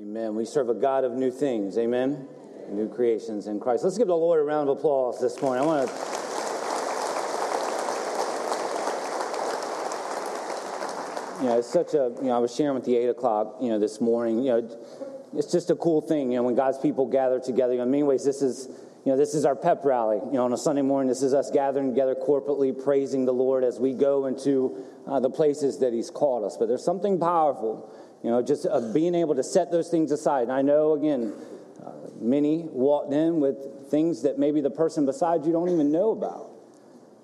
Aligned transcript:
Amen. 0.00 0.34
We 0.34 0.46
serve 0.46 0.70
a 0.70 0.74
God 0.74 1.04
of 1.04 1.12
new 1.12 1.30
things. 1.30 1.76
Amen. 1.76 2.26
New 2.70 2.88
creations 2.88 3.46
in 3.48 3.60
Christ. 3.60 3.84
Let's 3.84 3.98
give 3.98 4.06
the 4.06 4.16
Lord 4.16 4.40
a 4.40 4.42
round 4.42 4.70
of 4.70 4.78
applause 4.78 5.20
this 5.20 5.42
morning. 5.42 5.62
I 5.62 5.66
want 5.66 5.88
to. 5.88 5.94
You 11.42 11.50
know, 11.50 11.58
it's 11.58 11.70
such 11.70 11.92
a, 11.92 12.14
you 12.22 12.28
know, 12.28 12.36
I 12.36 12.38
was 12.38 12.54
sharing 12.54 12.76
with 12.76 12.86
the 12.86 12.96
eight 12.96 13.08
o'clock, 13.10 13.56
you 13.60 13.68
know, 13.68 13.78
this 13.78 14.00
morning, 14.00 14.42
you 14.42 14.52
know, 14.52 14.78
it's 15.36 15.52
just 15.52 15.68
a 15.68 15.76
cool 15.76 16.00
thing, 16.00 16.32
you 16.32 16.38
know, 16.38 16.44
when 16.44 16.54
God's 16.54 16.78
people 16.78 17.04
gather 17.04 17.38
together. 17.38 17.74
You 17.74 17.80
know, 17.80 17.84
in 17.84 17.90
many 17.90 18.02
ways, 18.02 18.24
this 18.24 18.40
is, 18.40 18.68
you 19.04 19.12
know, 19.12 19.18
this 19.18 19.34
is 19.34 19.44
our 19.44 19.54
pep 19.54 19.84
rally. 19.84 20.16
You 20.24 20.32
know, 20.32 20.44
on 20.44 20.54
a 20.54 20.58
Sunday 20.58 20.82
morning, 20.82 21.08
this 21.08 21.22
is 21.22 21.34
us 21.34 21.50
gathering 21.50 21.90
together 21.90 22.14
corporately, 22.14 22.72
praising 22.72 23.26
the 23.26 23.34
Lord 23.34 23.64
as 23.64 23.78
we 23.78 23.92
go 23.92 24.24
into 24.24 24.82
uh, 25.06 25.20
the 25.20 25.30
places 25.30 25.78
that 25.80 25.92
He's 25.92 26.08
called 26.08 26.44
us. 26.44 26.56
But 26.56 26.68
there's 26.68 26.84
something 26.84 27.20
powerful 27.20 27.92
you 28.22 28.30
know, 28.30 28.42
just 28.42 28.66
uh, 28.66 28.80
being 28.92 29.14
able 29.14 29.34
to 29.34 29.42
set 29.42 29.70
those 29.70 29.88
things 29.88 30.12
aside. 30.12 30.42
And 30.42 30.52
I 30.52 30.62
know, 30.62 30.92
again, 30.92 31.32
uh, 31.84 31.92
many 32.20 32.64
walked 32.70 33.12
in 33.12 33.40
with 33.40 33.56
things 33.90 34.22
that 34.22 34.38
maybe 34.38 34.60
the 34.60 34.70
person 34.70 35.06
beside 35.06 35.44
you 35.44 35.52
don't 35.52 35.70
even 35.70 35.90
know 35.90 36.10
about. 36.10 36.50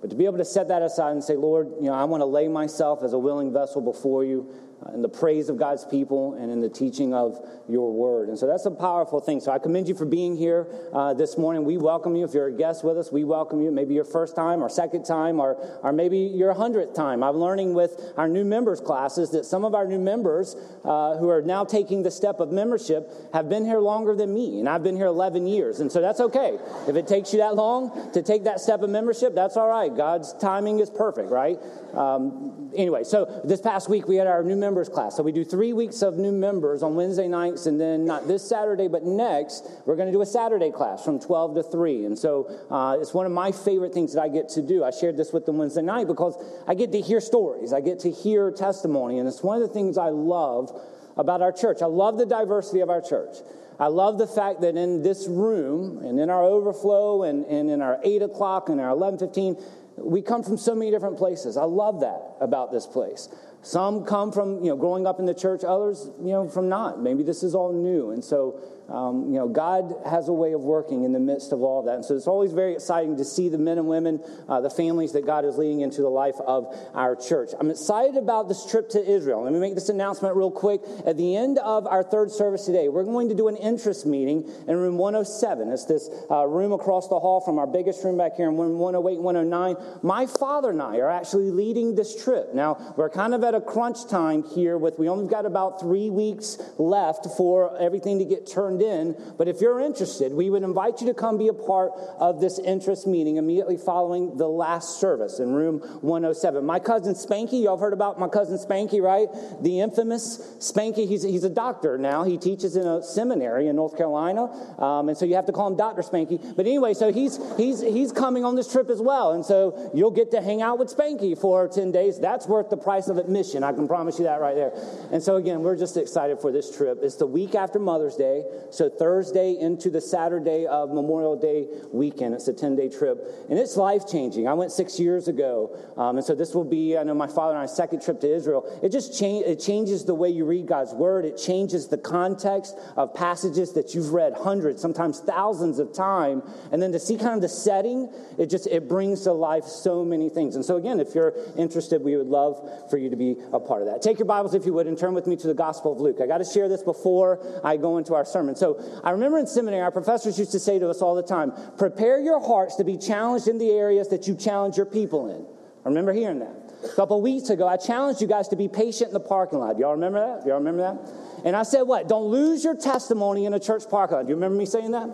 But 0.01 0.11
to 0.11 0.17
be 0.17 0.25
able 0.27 0.39
to 0.39 0.45
set 0.45 0.69
that 0.69 0.83
aside 0.83 1.13
and 1.13 1.25
say, 1.25 1.35
Lord, 1.35 1.69
you 1.77 1.87
know, 1.87 1.95
I 1.95 2.05
want 2.05 2.21
to 2.21 2.27
lay 2.27 2.49
myself 2.49 3.03
as 3.03 3.13
a 3.13 3.19
willing 3.19 3.53
vessel 3.53 3.81
before 3.81 4.25
you 4.25 4.49
in 4.95 5.03
the 5.03 5.09
praise 5.09 5.49
of 5.49 5.57
God's 5.57 5.85
people 5.85 6.35
and 6.35 6.51
in 6.51 6.61
the 6.61 6.69
teaching 6.69 7.15
of 7.15 7.39
your 7.69 7.93
word. 7.93 8.29
And 8.29 8.39
so 8.39 8.47
that's 8.47 8.67
a 8.67 8.71
powerful 8.71 9.21
thing. 9.21 9.41
So 9.41 9.51
I 9.51 9.59
commend 9.59 9.89
you 9.89 9.95
for 9.95 10.05
being 10.05 10.37
here 10.37 10.67
uh, 10.93 11.15
this 11.15 11.39
morning. 11.39 11.65
We 11.65 11.77
welcome 11.77 12.15
you. 12.15 12.25
If 12.25 12.35
you're 12.35 12.49
a 12.49 12.53
guest 12.53 12.85
with 12.85 12.99
us, 12.99 13.11
we 13.11 13.25
welcome 13.25 13.63
you. 13.63 13.71
Maybe 13.71 13.95
your 13.95 14.05
first 14.05 14.37
time 14.37 14.63
or 14.63 14.69
second 14.69 15.05
time 15.05 15.41
or, 15.41 15.57
or 15.83 15.93
maybe 15.93 16.19
your 16.19 16.53
hundredth 16.53 16.95
time. 16.95 17.23
I'm 17.23 17.37
learning 17.37 17.75
with 17.75 18.13
our 18.17 18.29
new 18.29 18.45
members 18.45 18.81
classes 18.81 19.31
that 19.31 19.45
some 19.45 19.65
of 19.65 19.75
our 19.75 19.87
new 19.87 19.99
members 19.99 20.57
uh, 20.85 21.17
who 21.17 21.29
are 21.29 21.43
now 21.43 21.65
taking 21.65 22.03
the 22.03 22.11
step 22.11 22.39
of 22.39 22.53
membership 22.53 23.11
have 23.33 23.49
been 23.49 23.65
here 23.65 23.81
longer 23.81 24.15
than 24.15 24.33
me. 24.33 24.61
And 24.61 24.69
I've 24.69 24.83
been 24.83 24.97
here 24.97 25.07
11 25.07 25.47
years. 25.47 25.81
And 25.81 25.91
so 25.91 26.01
that's 26.01 26.21
okay. 26.21 26.59
If 26.87 26.97
it 26.97 27.07
takes 27.07 27.33
you 27.33 27.41
that 27.41 27.55
long 27.55 28.13
to 28.13 28.23
take 28.23 28.45
that 28.45 28.61
step 28.61 28.83
of 28.83 28.91
membership, 28.91 29.35
that's 29.35 29.57
all 29.57 29.69
right. 29.69 29.95
God's 29.95 30.35
timing 30.35 30.81
is 30.81 30.91
perfect, 30.91 31.31
right? 31.31 31.59
Um, 31.95 32.71
anyway, 32.77 33.05
so 33.05 33.41
this 33.45 33.61
past 33.61 33.89
week 33.89 34.07
we 34.07 34.17
had 34.17 34.27
our 34.27 34.43
new 34.43 34.57
members 34.67 34.89
class. 34.89 35.17
So 35.17 35.23
we 35.23 35.31
do 35.31 35.45
three 35.45 35.73
weeks 35.73 36.03
of 36.03 36.17
new 36.17 36.33
members 36.33 36.83
on 36.83 36.97
Wednesday 36.97 37.29
nights, 37.29 37.67
and 37.67 37.81
then 37.81 38.05
not 38.05 38.27
this 38.27 38.43
Saturday, 38.43 38.89
but 38.89 39.05
next, 39.05 39.65
we're 39.87 39.95
going 39.95 40.09
to 40.09 40.13
do 40.13 40.23
a 40.23 40.27
Saturday 40.27 40.73
class 40.73 41.05
from 41.05 41.21
12 41.21 41.55
to 41.55 41.63
3. 41.63 42.07
And 42.07 42.19
so 42.19 42.51
uh, 42.69 42.99
it's 43.01 43.15
one 43.15 43.27
of 43.27 43.33
my 43.33 43.53
favorite 43.53 43.95
things 43.95 44.15
that 44.15 44.23
I 44.23 44.29
get 44.29 44.49
to 44.51 44.63
do. 44.63 44.83
I 44.83 44.91
shared 44.91 45.17
this 45.17 45.33
with 45.33 45.47
them 45.47 45.59
Wednesday 45.59 45.83
night 45.83 46.09
because 46.09 46.35
I 46.67 46.75
get 46.75 46.91
to 46.93 47.01
hear 47.01 47.21
stories, 47.21 47.73
I 47.73 47.81
get 47.81 48.01
to 48.01 48.11
hear 48.11 48.51
testimony, 48.51 49.21
and 49.21 49.29
it's 49.29 49.41
one 49.41 49.63
of 49.63 49.69
the 49.69 49.73
things 49.73 49.97
I 49.97 50.09
love 50.09 50.73
about 51.17 51.43
our 51.43 51.53
church. 51.53 51.81
I 51.81 51.87
love 51.87 52.19
the 52.19 52.27
diversity 52.27 52.81
of 52.81 52.91
our 52.91 53.01
church. 53.01 53.37
I 53.79 53.87
love 53.87 54.19
the 54.19 54.27
fact 54.27 54.63
that 54.63 54.77
in 54.77 55.03
this 55.03 55.29
room 55.29 55.99
and 56.05 56.19
in 56.19 56.29
our 56.29 56.43
overflow 56.43 57.23
and, 57.23 57.45
and 57.45 57.71
in 57.71 57.83
our 57.83 58.01
8 58.03 58.23
o'clock 58.23 58.69
and 58.69 58.81
our 58.81 58.89
11.15, 58.89 59.63
we 59.99 60.23
come 60.23 60.43
from 60.43 60.59
so 60.59 60.75
many 60.75 60.91
different 60.91 61.19
places. 61.19 61.57
I 61.57 61.65
love 61.65 62.01
that 62.01 62.37
about 62.41 62.73
this 62.73 62.87
place. 62.87 63.29
Some 63.63 64.05
come 64.05 64.31
from, 64.31 64.63
you 64.63 64.71
know, 64.71 64.77
growing 64.77 65.07
up 65.07 65.19
in 65.19 65.27
the 65.27 65.35
church, 65.35 65.65
others, 65.65 66.11
you 66.21 66.29
know, 66.29 66.49
from 66.49 66.69
not. 66.69 67.01
Maybe 67.03 67.23
this 67.23 67.43
is 67.43 67.55
all 67.55 67.73
new. 67.73 68.11
And 68.11 68.25
so 68.25 68.61
um, 68.89 69.27
you 69.33 69.39
know, 69.39 69.49
God 69.49 69.95
has 70.09 70.29
a 70.29 70.33
way 70.33 70.53
of 70.53 70.61
working 70.61 71.05
in 71.05 71.13
the 71.13 71.19
midst 71.19 71.53
of 71.53 71.63
all 71.63 71.83
that. 71.83 71.97
And 71.97 72.05
so 72.05 72.15
it's 72.15 72.29
always 72.29 72.53
very 72.53 72.75
exciting 72.75 73.17
to 73.17 73.25
see 73.25 73.49
the 73.49 73.59
men 73.59 73.79
and 73.79 73.89
women, 73.89 74.23
uh, 74.49 74.61
the 74.61 74.71
families 74.71 75.13
that 75.13 75.27
God 75.27 75.45
is 75.45 75.59
leading 75.59 75.81
into 75.81 76.03
the 76.03 76.09
life 76.09 76.37
of 76.47 76.73
our 76.95 77.17
church. 77.17 77.51
I'm 77.59 77.71
excited 77.71 78.17
about 78.17 78.49
this 78.49 78.65
trip 78.65 78.89
to 78.91 79.05
Israel. 79.05 79.43
Let 79.43 79.53
me 79.53 79.59
make 79.59 79.75
this 79.75 79.89
announcement 79.89 80.37
real 80.37 80.53
quick. 80.53 80.83
At 81.05 81.17
the 81.17 81.37
end 81.37 81.59
of 81.59 81.87
our 81.87 82.05
third 82.05 82.31
service 82.31 82.65
today, 82.65 82.89
we're 82.89 83.05
going 83.05 83.29
to 83.29 83.35
do 83.35 83.49
an 83.49 83.57
interest 83.57 84.07
meeting 84.07 84.49
in 84.69 84.77
room 84.77 84.99
107. 84.99 85.69
It's 85.71 85.87
this 85.87 86.09
uh, 86.31 86.47
room 86.47 86.73
across 86.73 87.09
the 87.09 87.19
hall 87.19 87.41
from 87.41 87.59
our 87.59 87.67
biggest 87.67 88.05
room 88.05 88.17
back 88.17 88.37
here 88.37 88.49
in 88.49 88.57
room 88.57 88.79
108 88.79 89.21
109. 89.21 89.77
My 90.03 90.27
father 90.27 90.71
and 90.71 90.81
I 90.81 90.99
are 90.99 91.11
actually 91.11 91.51
leading 91.51 91.97
this 91.97 92.23
trip. 92.23 92.55
Now, 92.55 92.95
we're 92.97 93.11
kind 93.11 93.35
of 93.35 93.43
at 93.43 93.55
a 93.55 93.61
crunch 93.61 94.09
time 94.09 94.45
here 94.45 94.79
with, 94.79 94.99
we 94.99 95.09
only 95.09 95.29
got 95.29 95.45
about 95.45 95.81
three 95.81 96.09
weeks 96.09 96.59
left 96.79 97.27
for 97.37 97.77
everything 97.81 98.21
to 98.21 98.25
get 98.25 98.47
turned 98.47 98.76
turned 98.77 99.17
in. 99.17 99.35
But 99.37 99.49
if 99.49 99.61
you're 99.61 99.81
interested, 99.81 100.33
we 100.33 100.51
would 100.51 100.63
invite 100.63 101.01
you 101.01 101.07
to 101.09 101.15
come 101.15 101.39
be 101.39 101.49
a 101.49 101.53
part 101.53 101.93
of 102.19 102.41
this 102.41 102.59
interest 102.59 103.07
meeting 103.07 103.37
immediately 103.37 103.77
following 103.77 104.37
the 104.37 104.49
last 104.49 105.01
service 105.01 105.39
in 105.39 105.53
room 105.53 105.81
107. 106.01 106.65
My 106.65 106.79
cousin 106.79 107.15
Spanky, 107.15 107.63
y'all 107.63 107.77
have 107.77 107.81
heard 107.81 107.93
about 107.93 108.19
my 108.19 108.29
cousin 108.29 108.59
Spanky, 108.59 109.01
right? 109.01 109.29
The 109.63 109.81
infamous 109.81 110.39
Spanky. 110.59 111.07
He's, 111.07 111.23
he's 111.23 111.45
a 111.45 111.51
doctor 111.51 111.99
now. 111.99 112.25
He 112.25 112.39
teaches 112.39 112.77
in 112.77 112.87
a 112.87 113.03
seminary 113.03 113.69
in 113.69 113.77
North 113.77 113.97
Carolina. 113.97 114.45
Um, 114.81 115.09
and 115.09 115.19
so 115.19 115.25
you 115.25 115.35
have 115.35 115.47
to 115.47 115.53
call 115.53 115.69
him 115.69 115.77
Dr. 115.77 116.03
Spanky. 116.03 116.57
But 116.57 116.67
anyway, 116.67 116.95
so 116.95 117.13
he's, 117.13 117.39
he's, 117.57 117.81
he's 117.81 118.13
coming 118.13 118.45
on 118.45 118.57
this 118.57 118.71
trip 118.71 118.91
as 118.91 119.01
well. 119.01 119.33
And 119.33 119.45
so 119.45 119.91
you'll 119.95 120.11
get 120.11 120.31
to 120.33 120.41
hang 120.41 120.63
out 120.63 120.79
with 120.79 120.95
Spanky 120.95 121.39
for 121.39 121.69
10 121.69 121.93
days. 121.93 122.19
That's 122.19 122.47
worth 122.47 122.71
the 122.71 122.77
price 122.77 123.09
of 123.09 123.19
admission. 123.19 123.63
I 123.63 123.73
can 123.73 123.89
promise 123.89 124.19
you 124.19 124.25
that 124.25 124.41
right 124.41 124.55
there. 124.55 124.73
And 125.13 125.23
so 125.23 125.37
again, 125.37 125.63
we're 125.63 125.77
just 125.77 125.97
excited 125.97 126.41
for 126.41 126.53
this 126.53 126.75
trip. 126.77 126.99
It's 127.03 127.17
the 127.17 127.27
week 127.27 127.55
after 127.55 127.79
Mother's 127.79 128.17
Day. 128.17 128.45
So 128.71 128.89
Thursday 128.89 129.57
into 129.59 129.91
the 129.91 130.01
Saturday 130.01 130.67
of 130.67 130.91
Memorial 130.91 131.37
Day 131.37 131.67
weekend. 131.93 132.35
It's 132.35 132.49
a 132.49 132.53
10 132.53 132.77
day 132.77 132.89
trip. 132.89 133.19
And 133.49 133.59
it's 133.59 133.77
life 133.77 134.07
changing. 134.07 134.49
I 134.49 134.55
went 134.55 134.73
six 134.73 134.99
years 134.99 135.29
ago. 135.29 135.77
Um, 135.97 136.17
and 136.17 136.25
so 136.25 136.35
this 136.35 136.55
will 136.55 136.65
be, 136.65 136.97
I 136.97 137.03
know 137.03 137.15
my 137.15 137.27
father 137.27 137.55
and 137.55 137.63
I's 137.63 137.75
second 137.75 138.03
trip 138.03 138.21
to 138.21 138.35
Israel. 138.35 138.65
It 138.83 138.91
just 138.91 139.19
cha- 139.19 139.27
it 139.27 139.61
changes 139.61 140.05
the 140.05 140.15
way 140.15 140.29
you 140.29 140.45
read 140.45 140.67
God's 140.67 140.93
word. 140.93 141.25
It 141.25 141.37
changes 141.37 141.89
the 141.89 141.99
context 141.99 142.77
of 142.97 143.15
passages 143.15 143.73
that 143.75 143.95
you've 143.95 144.13
read 144.13 144.35
hundreds, 144.35 144.83
sometimes 144.83 145.21
thousands 145.21 145.79
of 145.79 145.93
times. 145.93 146.45
And 146.73 146.83
then 146.83 146.93
to 146.93 146.99
see 146.99 147.17
kind 147.17 147.35
of 147.35 147.41
the 147.41 147.49
setting, 147.49 148.13
it 148.39 148.51
just, 148.51 148.67
it 148.67 148.89
brings 148.89 149.23
to 149.23 149.33
life 149.33 149.65
so 149.65 150.05
many 150.05 150.29
things. 150.29 150.57
And 150.57 150.65
so 150.65 150.77
again, 150.77 151.01
if 151.01 151.15
you're 151.15 151.35
interested, 151.57 152.03
we 152.03 152.17
would 152.17 152.27
love 152.27 152.91
for 152.91 152.99
you 152.99 153.11
to 153.11 153.17
be 153.17 153.37
a 153.53 153.61
part 153.61 153.83
of 153.83 153.89
that. 153.89 154.03
Take 154.03 154.19
your 154.19 154.27
Bibles, 154.27 154.55
if 154.55 154.67
you 154.67 154.73
would, 154.75 154.87
and 154.87 154.99
turn 154.99 155.15
with 155.15 155.27
me 155.27 155.37
to 155.37 155.47
the 155.47 155.55
Gospel 155.55 155.93
of 155.93 156.01
Luke. 156.01 156.19
I 156.23 156.27
got 156.27 156.39
to 156.39 156.45
share 156.45 156.69
this 156.69 156.83
before 156.83 157.41
I 157.65 157.77
go 157.77 157.99
into 157.99 158.15
our 158.15 158.25
sermon. 158.25 158.56
So 158.57 159.01
I 159.05 159.11
remember 159.11 159.39
in 159.39 159.47
seminary, 159.47 159.83
our 159.83 159.91
professors 159.91 160.39
used 160.39 160.53
to 160.53 160.61
say 160.61 160.79
to 160.79 160.89
us 160.89 161.03
all 161.03 161.15
the 161.15 161.23
time, 161.23 161.53
prepare 161.79 162.21
your 162.21 162.41
hearts 162.41 162.77
to 162.77 162.85
be 162.85 162.97
challenged 162.97 163.49
in 163.49 163.59
the 163.59 163.71
areas 163.71 164.09
that 164.09 164.27
you 164.27 164.35
challenge 164.35 164.77
your 164.77 164.87
people 164.87 165.31
in. 165.31 165.47
I 165.85 165.89
remember 165.89 166.13
hearing 166.13 166.41
that. 166.41 166.67
A 166.85 166.95
couple 166.95 167.21
weeks 167.23 167.49
ago, 167.51 167.67
I 167.67 167.77
challenged 167.77 168.21
you 168.21 168.27
guys 168.27 168.49
to 168.49 168.57
be 168.57 168.69
patient 168.69 169.09
in 169.09 169.15
the 169.15 169.21
parking 169.21 169.59
lot. 169.59 169.79
Y'all 169.79 169.93
remember 169.93 170.21
that? 170.21 170.47
Y'all 170.47 170.59
remember 170.59 170.83
that? 170.83 171.13
And 171.45 171.55
I 171.55 171.63
said, 171.63 171.83
what? 171.83 172.09
Don't 172.09 172.27
lose 172.27 172.65
your 172.65 172.77
testimony 172.77 173.47
in 173.47 173.55
a 173.55 173.61
church 173.61 173.85
parking 173.89 174.17
lot. 174.17 174.25
Do 174.25 174.31
you 174.31 174.35
remember 174.35 174.59
me 174.59 174.67
saying 174.67 174.91
that? 174.91 175.09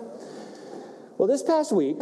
Well, 1.19 1.29
this 1.29 1.43
past 1.43 1.73
week, 1.73 1.99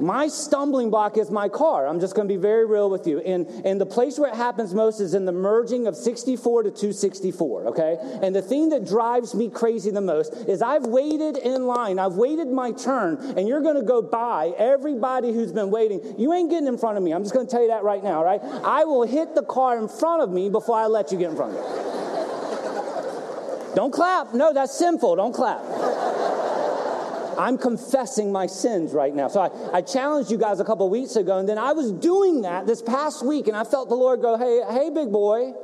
my 0.00 0.28
stumbling 0.28 0.90
block 0.90 1.16
is 1.18 1.30
my 1.30 1.48
car. 1.48 1.86
I'm 1.86 2.00
just 2.00 2.14
going 2.14 2.28
to 2.28 2.32
be 2.32 2.40
very 2.40 2.66
real 2.66 2.90
with 2.90 3.06
you. 3.06 3.20
And, 3.20 3.46
and 3.64 3.80
the 3.80 3.86
place 3.86 4.18
where 4.18 4.30
it 4.30 4.36
happens 4.36 4.74
most 4.74 5.00
is 5.00 5.14
in 5.14 5.24
the 5.24 5.32
merging 5.32 5.86
of 5.86 5.96
64 5.96 6.64
to 6.64 6.70
264, 6.70 7.68
okay? 7.68 7.96
And 8.22 8.34
the 8.34 8.42
thing 8.42 8.68
that 8.70 8.86
drives 8.86 9.34
me 9.34 9.50
crazy 9.50 9.90
the 9.90 10.00
most 10.00 10.32
is 10.48 10.62
I've 10.62 10.86
waited 10.86 11.36
in 11.36 11.66
line, 11.66 11.98
I've 11.98 12.14
waited 12.14 12.48
my 12.48 12.72
turn, 12.72 13.16
and 13.36 13.48
you're 13.48 13.62
going 13.62 13.76
to 13.76 13.82
go 13.82 14.02
by 14.02 14.52
everybody 14.56 15.32
who's 15.32 15.52
been 15.52 15.70
waiting. 15.70 16.14
You 16.18 16.32
ain't 16.32 16.50
getting 16.50 16.68
in 16.68 16.78
front 16.78 16.96
of 16.96 17.02
me. 17.02 17.12
I'm 17.12 17.22
just 17.22 17.34
going 17.34 17.46
to 17.46 17.50
tell 17.50 17.62
you 17.62 17.68
that 17.68 17.82
right 17.82 18.02
now, 18.02 18.24
right? 18.24 18.40
I 18.42 18.84
will 18.84 19.06
hit 19.06 19.34
the 19.34 19.42
car 19.42 19.78
in 19.78 19.88
front 19.88 20.22
of 20.22 20.30
me 20.30 20.48
before 20.48 20.78
I 20.78 20.86
let 20.86 21.12
you 21.12 21.18
get 21.18 21.30
in 21.30 21.36
front 21.36 21.56
of 21.56 21.60
me. 21.60 21.88
Don't 23.74 23.92
clap. 23.92 24.34
No, 24.34 24.52
that's 24.52 24.76
sinful. 24.76 25.16
Don't 25.16 25.32
clap. 25.32 25.60
I'm 27.38 27.56
confessing 27.56 28.32
my 28.32 28.46
sins 28.46 28.92
right 28.92 29.14
now. 29.14 29.28
So 29.28 29.40
I, 29.40 29.78
I 29.78 29.82
challenged 29.82 30.30
you 30.30 30.38
guys 30.38 30.58
a 30.58 30.64
couple 30.64 30.88
weeks 30.90 31.16
ago, 31.16 31.38
and 31.38 31.48
then 31.48 31.56
I 31.56 31.72
was 31.72 31.92
doing 31.92 32.42
that 32.42 32.66
this 32.66 32.82
past 32.82 33.24
week, 33.24 33.46
and 33.46 33.56
I 33.56 33.64
felt 33.64 33.88
the 33.88 33.94
Lord 33.94 34.20
go, 34.20 34.36
Hey, 34.36 34.62
hey, 34.70 34.90
big 34.90 35.12
boy. 35.12 35.54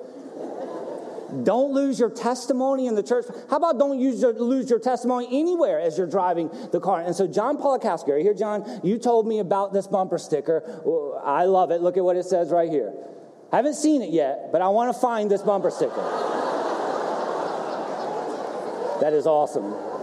Don't 1.42 1.72
lose 1.72 1.98
your 1.98 2.10
testimony 2.10 2.86
in 2.86 2.94
the 2.94 3.02
church. 3.02 3.26
How 3.50 3.56
about 3.56 3.76
don't 3.76 3.98
your, 3.98 4.32
lose 4.34 4.71
your 4.71 4.78
testimony 4.78 5.26
anywhere 5.32 5.80
as 5.80 5.98
you're 5.98 6.06
driving 6.06 6.48
the 6.71 6.78
car? 6.78 7.00
And 7.00 7.16
so, 7.16 7.26
John 7.26 7.59
Polakowski, 7.59 8.09
right 8.12 8.22
here, 8.22 8.34
John, 8.34 8.80
you 8.84 8.98
told 8.98 9.27
me 9.27 9.41
about 9.41 9.72
this 9.72 9.88
bumper 9.88 10.18
sticker. 10.18 10.62
I 11.24 11.47
love 11.47 11.72
it. 11.72 11.80
Look 11.80 11.97
at 11.97 12.04
what 12.04 12.16
it 12.16 12.24
says 12.24 12.50
right 12.50 12.70
here. 12.70 12.92
I 13.53 13.56
haven't 13.56 13.74
seen 13.74 14.00
it 14.03 14.10
yet, 14.10 14.50
but 14.53 14.62
I 14.62 14.68
want 14.68 14.94
to 14.94 15.00
find 15.00 15.28
this 15.28 15.42
bumper 15.42 15.70
sticker. 15.70 15.94
that 19.00 19.12
is 19.12 19.27
awesome. 19.27 19.93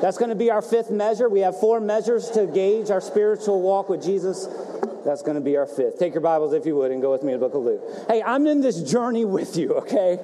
That's 0.00 0.16
going 0.16 0.30
to 0.30 0.36
be 0.36 0.50
our 0.50 0.62
fifth 0.62 0.90
measure. 0.90 1.28
We 1.28 1.40
have 1.40 1.58
four 1.58 1.80
measures 1.80 2.30
to 2.30 2.46
gauge 2.46 2.90
our 2.90 3.00
spiritual 3.00 3.60
walk 3.60 3.88
with 3.88 4.02
Jesus. 4.02 4.46
That's 5.04 5.22
going 5.22 5.36
to 5.36 5.40
be 5.40 5.56
our 5.56 5.66
fifth. 5.66 5.98
Take 5.98 6.14
your 6.14 6.20
Bibles, 6.20 6.52
if 6.52 6.66
you 6.66 6.76
would, 6.76 6.90
and 6.90 7.00
go 7.00 7.10
with 7.12 7.22
me 7.22 7.32
to 7.32 7.38
the 7.38 7.46
book 7.46 7.54
of 7.54 7.62
Luke. 7.62 7.82
Hey, 8.08 8.22
I'm 8.22 8.46
in 8.46 8.60
this 8.60 8.82
journey 8.82 9.24
with 9.24 9.56
you, 9.56 9.74
okay? 9.74 10.18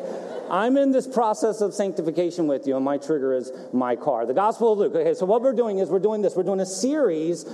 I'm 0.50 0.76
in 0.76 0.92
this 0.92 1.06
process 1.06 1.60
of 1.60 1.72
sanctification 1.74 2.46
with 2.46 2.66
you, 2.66 2.76
and 2.76 2.84
my 2.84 2.98
trigger 2.98 3.32
is 3.34 3.50
my 3.72 3.96
car. 3.96 4.26
The 4.26 4.34
Gospel 4.34 4.72
of 4.72 4.78
Luke. 4.78 4.94
Okay, 4.94 5.14
so 5.14 5.26
what 5.26 5.42
we're 5.42 5.54
doing 5.54 5.78
is 5.78 5.88
we're 5.88 5.98
doing 5.98 6.22
this. 6.22 6.36
We're 6.36 6.42
doing 6.42 6.60
a 6.60 6.66
series 6.66 7.46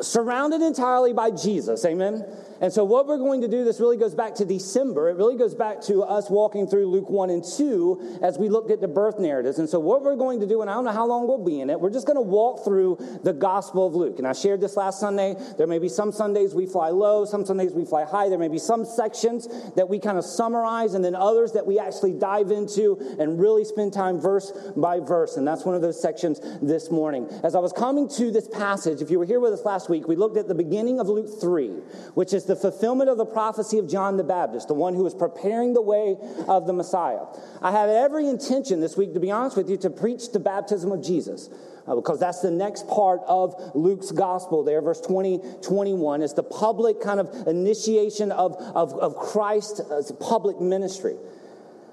surrounded 0.00 0.60
entirely 0.60 1.12
by 1.12 1.30
Jesus. 1.30 1.84
Amen? 1.84 2.24
And 2.60 2.72
so, 2.72 2.84
what 2.84 3.06
we're 3.06 3.18
going 3.18 3.40
to 3.42 3.48
do, 3.48 3.64
this 3.64 3.80
really 3.80 3.96
goes 3.96 4.14
back 4.14 4.36
to 4.36 4.44
December. 4.44 5.08
It 5.10 5.16
really 5.16 5.36
goes 5.36 5.54
back 5.54 5.82
to 5.82 6.02
us 6.02 6.30
walking 6.30 6.66
through 6.66 6.86
Luke 6.86 7.10
1 7.10 7.30
and 7.30 7.44
2 7.44 8.20
as 8.22 8.38
we 8.38 8.48
looked 8.48 8.70
at 8.70 8.80
the 8.80 8.88
birth 8.88 9.18
narratives. 9.18 9.58
And 9.58 9.68
so, 9.68 9.80
what 9.80 10.02
we're 10.02 10.16
going 10.16 10.40
to 10.40 10.46
do, 10.46 10.60
and 10.60 10.70
I 10.70 10.74
don't 10.74 10.84
know 10.84 10.92
how 10.92 11.06
long 11.06 11.26
we'll 11.26 11.44
be 11.44 11.60
in 11.60 11.70
it, 11.70 11.80
we're 11.80 11.90
just 11.90 12.06
going 12.06 12.16
to 12.16 12.22
walk 12.22 12.64
through 12.64 12.98
the 13.22 13.32
Gospel 13.32 13.86
of 13.86 13.94
Luke. 13.94 14.18
And 14.18 14.26
I 14.26 14.32
shared 14.32 14.60
this 14.60 14.76
last 14.76 15.00
Sunday. 15.00 15.34
There 15.58 15.66
may 15.66 15.78
be 15.78 15.88
some 15.88 16.12
Sundays 16.12 16.43
we 16.52 16.66
fly 16.66 16.88
low, 16.88 17.24
some 17.24 17.46
Sundays 17.46 17.72
we 17.72 17.84
fly 17.84 18.04
high. 18.04 18.28
There 18.28 18.38
may 18.38 18.48
be 18.48 18.58
some 18.58 18.84
sections 18.84 19.46
that 19.76 19.88
we 19.88 20.00
kind 20.00 20.18
of 20.18 20.24
summarize, 20.24 20.94
and 20.94 21.04
then 21.04 21.14
others 21.14 21.52
that 21.52 21.64
we 21.64 21.78
actually 21.78 22.12
dive 22.12 22.50
into 22.50 22.98
and 23.20 23.38
really 23.40 23.64
spend 23.64 23.92
time 23.92 24.20
verse 24.20 24.52
by 24.76 24.98
verse. 24.98 25.36
And 25.36 25.46
that's 25.46 25.64
one 25.64 25.76
of 25.76 25.82
those 25.82 26.00
sections 26.00 26.40
this 26.60 26.90
morning. 26.90 27.28
As 27.44 27.54
I 27.54 27.60
was 27.60 27.72
coming 27.72 28.08
to 28.08 28.32
this 28.32 28.48
passage, 28.48 29.00
if 29.00 29.10
you 29.10 29.20
were 29.20 29.24
here 29.24 29.38
with 29.38 29.52
us 29.52 29.64
last 29.64 29.88
week, 29.88 30.08
we 30.08 30.16
looked 30.16 30.36
at 30.36 30.48
the 30.48 30.54
beginning 30.54 30.98
of 30.98 31.08
Luke 31.08 31.40
3, 31.40 31.68
which 32.14 32.32
is 32.32 32.44
the 32.44 32.56
fulfillment 32.56 33.08
of 33.08 33.18
the 33.18 33.26
prophecy 33.26 33.78
of 33.78 33.88
John 33.88 34.16
the 34.16 34.24
Baptist, 34.24 34.66
the 34.66 34.74
one 34.74 34.94
who 34.94 35.04
was 35.04 35.14
preparing 35.14 35.74
the 35.74 35.82
way 35.82 36.16
of 36.48 36.66
the 36.66 36.72
Messiah. 36.72 37.26
I 37.62 37.70
had 37.70 37.88
every 37.88 38.28
intention 38.28 38.80
this 38.80 38.96
week, 38.96 39.14
to 39.14 39.20
be 39.20 39.30
honest 39.30 39.56
with 39.56 39.70
you, 39.70 39.76
to 39.78 39.90
preach 39.90 40.32
the 40.32 40.40
baptism 40.40 40.90
of 40.90 41.02
Jesus. 41.02 41.48
Uh, 41.86 41.94
because 41.94 42.18
that's 42.18 42.40
the 42.40 42.50
next 42.50 42.88
part 42.88 43.20
of 43.26 43.54
Luke's 43.74 44.10
gospel 44.10 44.64
there, 44.64 44.80
verse 44.80 45.00
20, 45.02 45.40
21. 45.62 46.22
It's 46.22 46.32
the 46.32 46.42
public 46.42 47.00
kind 47.00 47.20
of 47.20 47.46
initiation 47.46 48.32
of, 48.32 48.56
of, 48.74 48.94
of 48.94 49.16
Christ's 49.16 49.82
public 50.18 50.60
ministry. 50.60 51.16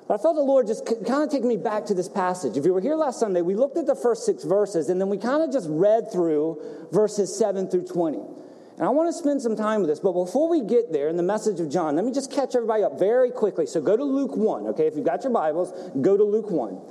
But 0.08 0.20
I 0.20 0.24
felt 0.24 0.36
the 0.36 0.42
Lord 0.42 0.68
just 0.68 0.86
kind 0.86 1.24
of 1.24 1.30
take 1.30 1.44
me 1.44 1.58
back 1.58 1.86
to 1.86 1.94
this 1.94 2.10
passage. 2.10 2.58
If 2.58 2.66
you 2.66 2.74
were 2.74 2.82
here 2.82 2.96
last 2.96 3.20
Sunday, 3.20 3.42
we 3.42 3.56
looked 3.56 3.78
at 3.78 3.86
the 3.86 3.96
first 3.96 4.26
six 4.26 4.44
verses 4.44 4.90
and 4.90 5.00
then 5.00 5.10
we 5.10 5.18
kind 5.18 5.44
of 5.44 5.52
just 5.52 5.68
read 5.70 6.12
through 6.12 6.88
verses 6.92 7.34
7 7.38 7.70
through 7.70 7.86
20. 7.88 8.18
And 8.18 8.88
I 8.88 8.90
want 8.90 9.10
to 9.10 9.14
spend 9.14 9.42
some 9.42 9.56
time 9.56 9.82
with 9.82 9.90
this, 9.90 10.00
but 10.00 10.14
before 10.14 10.50
we 10.50 10.62
get 10.62 10.92
there 10.92 11.08
in 11.08 11.16
the 11.16 11.24
message 11.24 11.60
of 11.60 11.70
John, 11.70 11.96
let 11.96 12.04
me 12.04 12.12
just 12.12 12.32
catch 12.32 12.56
everybody 12.56 12.84
up 12.84 12.98
very 12.98 13.30
quickly. 13.30 13.66
So 13.66 13.80
go 13.80 13.96
to 13.96 14.04
Luke 14.04 14.36
1, 14.36 14.68
okay? 14.68 14.88
If 14.88 14.96
you've 14.96 15.06
got 15.06 15.24
your 15.24 15.32
Bibles, 15.32 15.72
go 16.02 16.18
to 16.18 16.24
Luke 16.24 16.50
1. 16.50 16.82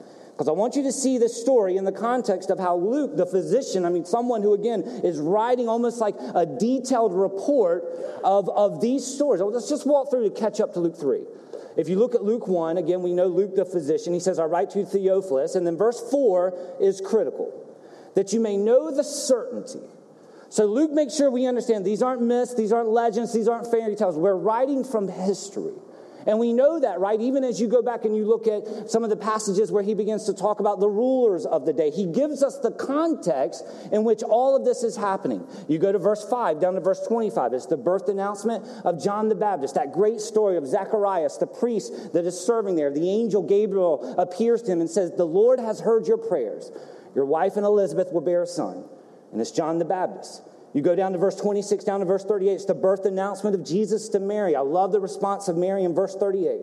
Because 0.41 0.49
I 0.49 0.53
want 0.53 0.75
you 0.75 0.85
to 0.85 0.93
see 0.93 1.19
this 1.19 1.39
story 1.39 1.77
in 1.77 1.85
the 1.85 1.93
context 1.93 2.49
of 2.49 2.59
how 2.59 2.75
Luke, 2.75 3.15
the 3.15 3.27
physician, 3.27 3.85
I 3.85 3.91
mean, 3.91 4.07
someone 4.07 4.41
who, 4.41 4.55
again, 4.55 4.81
is 5.05 5.19
writing 5.19 5.69
almost 5.69 6.01
like 6.01 6.15
a 6.35 6.47
detailed 6.47 7.13
report 7.13 7.85
of, 8.25 8.49
of 8.49 8.81
these 8.81 9.07
stories. 9.07 9.43
Let's 9.43 9.69
just 9.69 9.87
walk 9.87 10.11
through 10.11 10.27
to 10.27 10.35
catch 10.35 10.59
up 10.59 10.73
to 10.73 10.81
Luke 10.81 10.97
3. 10.97 11.27
If 11.77 11.91
you 11.91 11.99
look 11.99 12.15
at 12.15 12.25
Luke 12.25 12.49
1, 12.49 12.79
again, 12.79 13.03
we 13.03 13.13
know 13.13 13.27
Luke 13.27 13.55
the 13.55 13.67
physician, 13.67 14.15
he 14.15 14.21
says, 14.21 14.39
I 14.39 14.45
write 14.45 14.71
to 14.71 14.87
Theophilus. 14.87 15.57
And 15.57 15.67
then 15.67 15.77
verse 15.77 16.01
4 16.11 16.79
is 16.81 17.03
critical 17.03 17.53
that 18.15 18.33
you 18.33 18.41
may 18.41 18.57
know 18.57 18.91
the 18.97 19.05
certainty. 19.05 19.83
So 20.49 20.65
Luke 20.65 20.91
makes 20.91 21.15
sure 21.15 21.31
we 21.31 21.47
understand 21.47 21.85
these 21.85 22.01
aren't 22.01 22.23
myths, 22.23 22.55
these 22.55 22.73
aren't 22.73 22.89
legends, 22.89 23.35
these 23.35 23.47
aren't 23.47 23.71
fairy 23.71 23.95
tales. 23.95 24.17
We're 24.17 24.37
writing 24.37 24.85
from 24.85 25.07
history. 25.07 25.75
And 26.27 26.39
we 26.39 26.53
know 26.53 26.81
that, 26.81 27.01
right? 27.01 27.21
Even 27.21 27.45
as 27.45 27.61
you 27.61 27.69
go 27.69 27.83
back 27.83 28.05
and 28.05 28.17
you 28.17 28.27
look 28.27 28.47
at 28.47 28.91
some 28.91 29.05
of 29.05 29.11
the 29.11 29.17
passages 29.17 29.73
where 29.73 29.83
he 29.83 29.95
begins 29.95 30.27
to 30.27 30.35
talk 30.35 30.61
about 30.61 30.81
the 30.81 30.89
rulers 30.89 31.47
of 31.47 31.67
the 31.67 31.73
day, 31.73 31.91
he 31.91 32.07
gives 32.07 32.43
us 32.43 32.59
the 32.59 32.71
context 32.73 33.65
in 33.93 34.05
which 34.05 34.23
all 34.23 34.57
of 34.57 34.65
this 34.65 34.83
is 34.83 34.97
happening. 34.97 35.47
You 35.69 35.79
go 35.79 35.93
to 35.93 35.99
verse 35.99 36.27
5 36.29 36.61
down 36.61 36.75
to 36.75 36.81
verse 36.81 37.07
25. 37.07 37.53
It's 37.53 37.67
the 37.67 37.77
birth 37.77 38.09
announcement 38.09 38.65
of 38.85 39.03
John 39.03 39.29
the 39.29 39.35
Baptist, 39.35 39.75
that 39.75 39.93
great 39.93 40.21
story 40.21 40.57
of 40.57 40.67
Zacharias, 40.67 41.39
the 41.39 41.47
priest 41.47 42.13
that 42.13 42.25
is 42.25 42.39
serving 42.39 42.77
there. 42.77 42.91
The 42.91 43.09
angel 43.11 43.43
Gabriel 43.43 44.15
appears 44.19 44.63
to 44.63 44.73
him 44.73 44.81
and 44.81 44.91
says, 44.91 45.13
The 45.17 45.25
Lord 45.25 45.59
has 45.59 45.81
heard 45.81 46.07
your 46.07 46.19
prayers. 46.19 46.71
Your 47.15 47.25
wife 47.25 47.57
and 47.57 47.65
Elizabeth 47.67 48.13
will 48.13 48.21
bear 48.21 48.43
a 48.43 48.47
son. 48.47 48.85
And 49.33 49.41
it's 49.41 49.51
John 49.51 49.79
the 49.79 49.85
Baptist. 49.85 50.43
You 50.73 50.83
go 50.83 50.95
down 50.95 51.13
to 51.13 51.19
verse 51.19 51.37
26, 51.37 51.85
down 51.85 52.01
to 52.01 52.07
verse 52.07 52.25
38. 52.25 52.53
It's 52.53 52.65
the 52.65 52.75
birth 52.75 53.05
announcement 53.05 53.57
of 53.57 53.65
Jesus 53.65 54.09
to 54.11 54.21
Mary. 54.21 54.55
I 54.55 54.61
love 54.61 54.93
the 54.93 55.01
response 55.01 55.49
of 55.49 55.57
Mary 55.57 55.85
in 55.85 55.95
verse 55.95 56.15
38. 56.15 56.61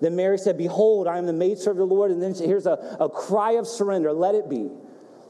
Then 0.00 0.16
Mary 0.16 0.38
said, 0.38 0.56
Behold, 0.56 1.08
I 1.08 1.18
am 1.18 1.26
the 1.26 1.32
maidservant 1.32 1.82
of 1.82 1.88
the 1.88 1.94
Lord. 1.94 2.10
And 2.10 2.22
then 2.22 2.34
here's 2.34 2.66
a, 2.66 2.96
a 3.00 3.08
cry 3.08 3.52
of 3.52 3.66
surrender. 3.66 4.12
Let 4.12 4.34
it 4.34 4.48
be. 4.48 4.70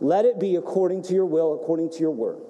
Let 0.00 0.26
it 0.26 0.38
be 0.38 0.56
according 0.56 1.02
to 1.04 1.14
your 1.14 1.26
will, 1.26 1.54
according 1.54 1.90
to 1.90 1.98
your 1.98 2.10
word. 2.10 2.40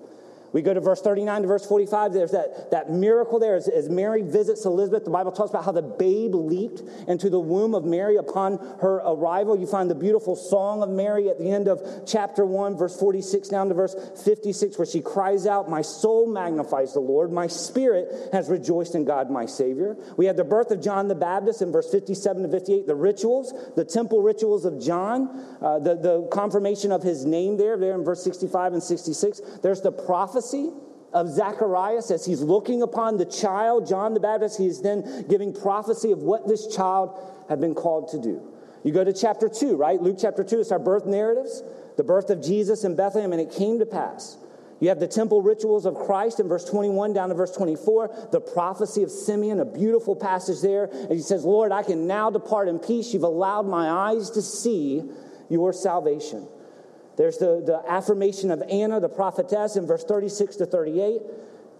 We 0.52 0.62
go 0.62 0.74
to 0.74 0.80
verse 0.80 1.00
39 1.00 1.42
to 1.42 1.48
verse 1.48 1.66
45. 1.66 2.12
There's 2.12 2.32
that, 2.32 2.70
that 2.72 2.90
miracle 2.90 3.38
there 3.38 3.54
as, 3.54 3.68
as 3.68 3.88
Mary 3.88 4.22
visits 4.22 4.64
Elizabeth. 4.64 5.04
The 5.04 5.10
Bible 5.10 5.32
talks 5.32 5.50
about 5.50 5.64
how 5.64 5.72
the 5.72 5.82
babe 5.82 6.34
leaped 6.34 6.82
into 7.06 7.30
the 7.30 7.38
womb 7.38 7.74
of 7.74 7.84
Mary 7.84 8.16
upon 8.16 8.58
her 8.80 8.96
arrival. 8.96 9.58
You 9.58 9.66
find 9.66 9.90
the 9.90 9.94
beautiful 9.94 10.34
song 10.34 10.82
of 10.82 10.88
Mary 10.88 11.28
at 11.28 11.38
the 11.38 11.50
end 11.50 11.68
of 11.68 11.80
chapter 12.06 12.44
1, 12.44 12.76
verse 12.76 12.98
46 12.98 13.48
down 13.48 13.68
to 13.68 13.74
verse 13.74 13.94
56, 14.24 14.78
where 14.78 14.86
she 14.86 15.00
cries 15.00 15.46
out, 15.46 15.70
My 15.70 15.82
soul 15.82 16.26
magnifies 16.26 16.94
the 16.94 17.00
Lord. 17.00 17.30
My 17.30 17.46
spirit 17.46 18.08
has 18.32 18.48
rejoiced 18.48 18.94
in 18.94 19.04
God, 19.04 19.30
my 19.30 19.46
Savior. 19.46 19.96
We 20.16 20.26
have 20.26 20.36
the 20.36 20.44
birth 20.44 20.70
of 20.70 20.82
John 20.82 21.08
the 21.08 21.14
Baptist 21.14 21.62
in 21.62 21.70
verse 21.70 21.90
57 21.90 22.42
to 22.42 22.48
58, 22.48 22.86
the 22.86 22.94
rituals, 22.94 23.54
the 23.76 23.84
temple 23.84 24.22
rituals 24.22 24.64
of 24.64 24.80
John, 24.82 25.46
uh, 25.62 25.78
the, 25.78 25.94
the 25.94 26.28
confirmation 26.32 26.92
of 26.92 27.02
his 27.02 27.24
name 27.24 27.56
there, 27.56 27.76
there 27.76 27.94
in 27.94 28.04
verse 28.04 28.22
65 28.24 28.72
and 28.72 28.82
66. 28.82 29.40
There's 29.62 29.80
the 29.80 29.92
prophet 29.92 30.39
prophecy 30.40 30.70
of 31.12 31.28
Zacharias 31.28 32.10
as 32.10 32.24
he's 32.24 32.40
looking 32.40 32.82
upon 32.82 33.18
the 33.18 33.26
child, 33.26 33.86
John 33.86 34.14
the 34.14 34.20
Baptist. 34.20 34.58
He 34.58 34.66
is 34.66 34.80
then 34.80 35.26
giving 35.28 35.52
prophecy 35.52 36.12
of 36.12 36.20
what 36.20 36.46
this 36.48 36.74
child 36.74 37.18
had 37.48 37.60
been 37.60 37.74
called 37.74 38.08
to 38.12 38.20
do. 38.20 38.40
You 38.82 38.92
go 38.92 39.04
to 39.04 39.12
chapter 39.12 39.48
2, 39.48 39.76
right? 39.76 40.00
Luke 40.00 40.16
chapter 40.18 40.42
2, 40.42 40.60
it's 40.60 40.72
our 40.72 40.78
birth 40.78 41.04
narratives, 41.04 41.62
the 41.98 42.04
birth 42.04 42.30
of 42.30 42.42
Jesus 42.42 42.84
in 42.84 42.96
Bethlehem, 42.96 43.32
and 43.32 43.40
it 43.40 43.52
came 43.52 43.80
to 43.80 43.86
pass. 43.86 44.38
You 44.78 44.88
have 44.88 44.98
the 44.98 45.08
temple 45.08 45.42
rituals 45.42 45.84
of 45.84 45.94
Christ 45.94 46.40
in 46.40 46.48
verse 46.48 46.64
21 46.64 47.12
down 47.12 47.28
to 47.28 47.34
verse 47.34 47.54
24, 47.54 48.28
the 48.32 48.40
prophecy 48.40 49.02
of 49.02 49.10
Simeon, 49.10 49.60
a 49.60 49.66
beautiful 49.66 50.16
passage 50.16 50.62
there. 50.62 50.84
And 50.84 51.12
he 51.12 51.20
says, 51.20 51.44
Lord, 51.44 51.70
I 51.70 51.82
can 51.82 52.06
now 52.06 52.30
depart 52.30 52.68
in 52.68 52.78
peace. 52.78 53.12
You've 53.12 53.24
allowed 53.24 53.66
my 53.66 53.90
eyes 53.90 54.30
to 54.30 54.40
see 54.40 55.02
your 55.50 55.74
salvation. 55.74 56.48
There's 57.20 57.36
the, 57.36 57.62
the 57.62 57.82
affirmation 57.86 58.50
of 58.50 58.62
Anna, 58.70 58.98
the 58.98 59.10
prophetess, 59.10 59.76
in 59.76 59.86
verse 59.86 60.04
36 60.04 60.56
to 60.56 60.64
38. 60.64 61.20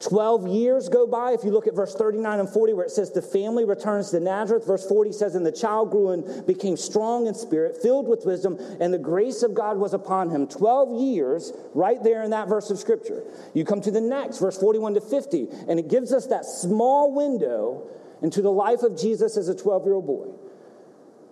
12 0.01 0.47
years 0.49 0.91
go 0.91 1.07
by. 1.07 1.33
If 1.33 1.45
you 1.45 1.51
look 1.51 1.67
at 1.67 1.75
verse 1.75 1.95
39 1.95 2.41
and 2.41 2.47
40, 2.47 2.75
where 2.75 2.85
it 2.85 2.91
says 2.91 3.11
the 3.11 3.23
family 3.23 3.65
returns 3.65 4.11
to 4.11 4.21
Nazareth, 4.21 4.67
verse 4.67 4.87
40 4.87 5.13
says, 5.13 5.35
And 5.35 5.47
the 5.47 5.51
child 5.51 5.93
grew 5.93 6.11
and 6.11 6.47
became 6.47 6.77
strong 6.77 7.27
in 7.27 7.33
spirit, 7.33 7.79
filled 7.81 8.07
with 8.07 8.27
wisdom, 8.27 8.59
and 8.81 8.93
the 8.93 8.99
grace 8.99 9.43
of 9.43 9.55
God 9.55 9.79
was 9.79 9.95
upon 9.95 10.29
him. 10.29 10.47
12 10.47 11.01
years, 11.01 11.55
right 11.73 12.03
there 12.03 12.23
in 12.23 12.33
that 12.33 12.47
verse 12.47 12.69
of 12.69 12.79
scripture. 12.79 13.25
You 13.55 13.65
come 13.65 13.81
to 13.81 13.91
the 13.91 14.03
next, 14.03 14.41
verse 14.41 14.59
41 14.59 14.93
to 14.93 15.01
50, 15.01 15.49
and 15.69 15.81
it 15.81 15.89
gives 15.89 16.13
us 16.13 16.27
that 16.27 16.45
small 16.45 17.15
window 17.15 17.89
into 18.21 18.43
the 18.43 18.53
life 18.53 18.83
of 18.83 19.01
Jesus 19.01 19.39
as 19.39 19.49
a 19.49 19.55
12 19.55 19.87
year 19.87 19.95
old 19.95 20.07
boy. 20.07 20.27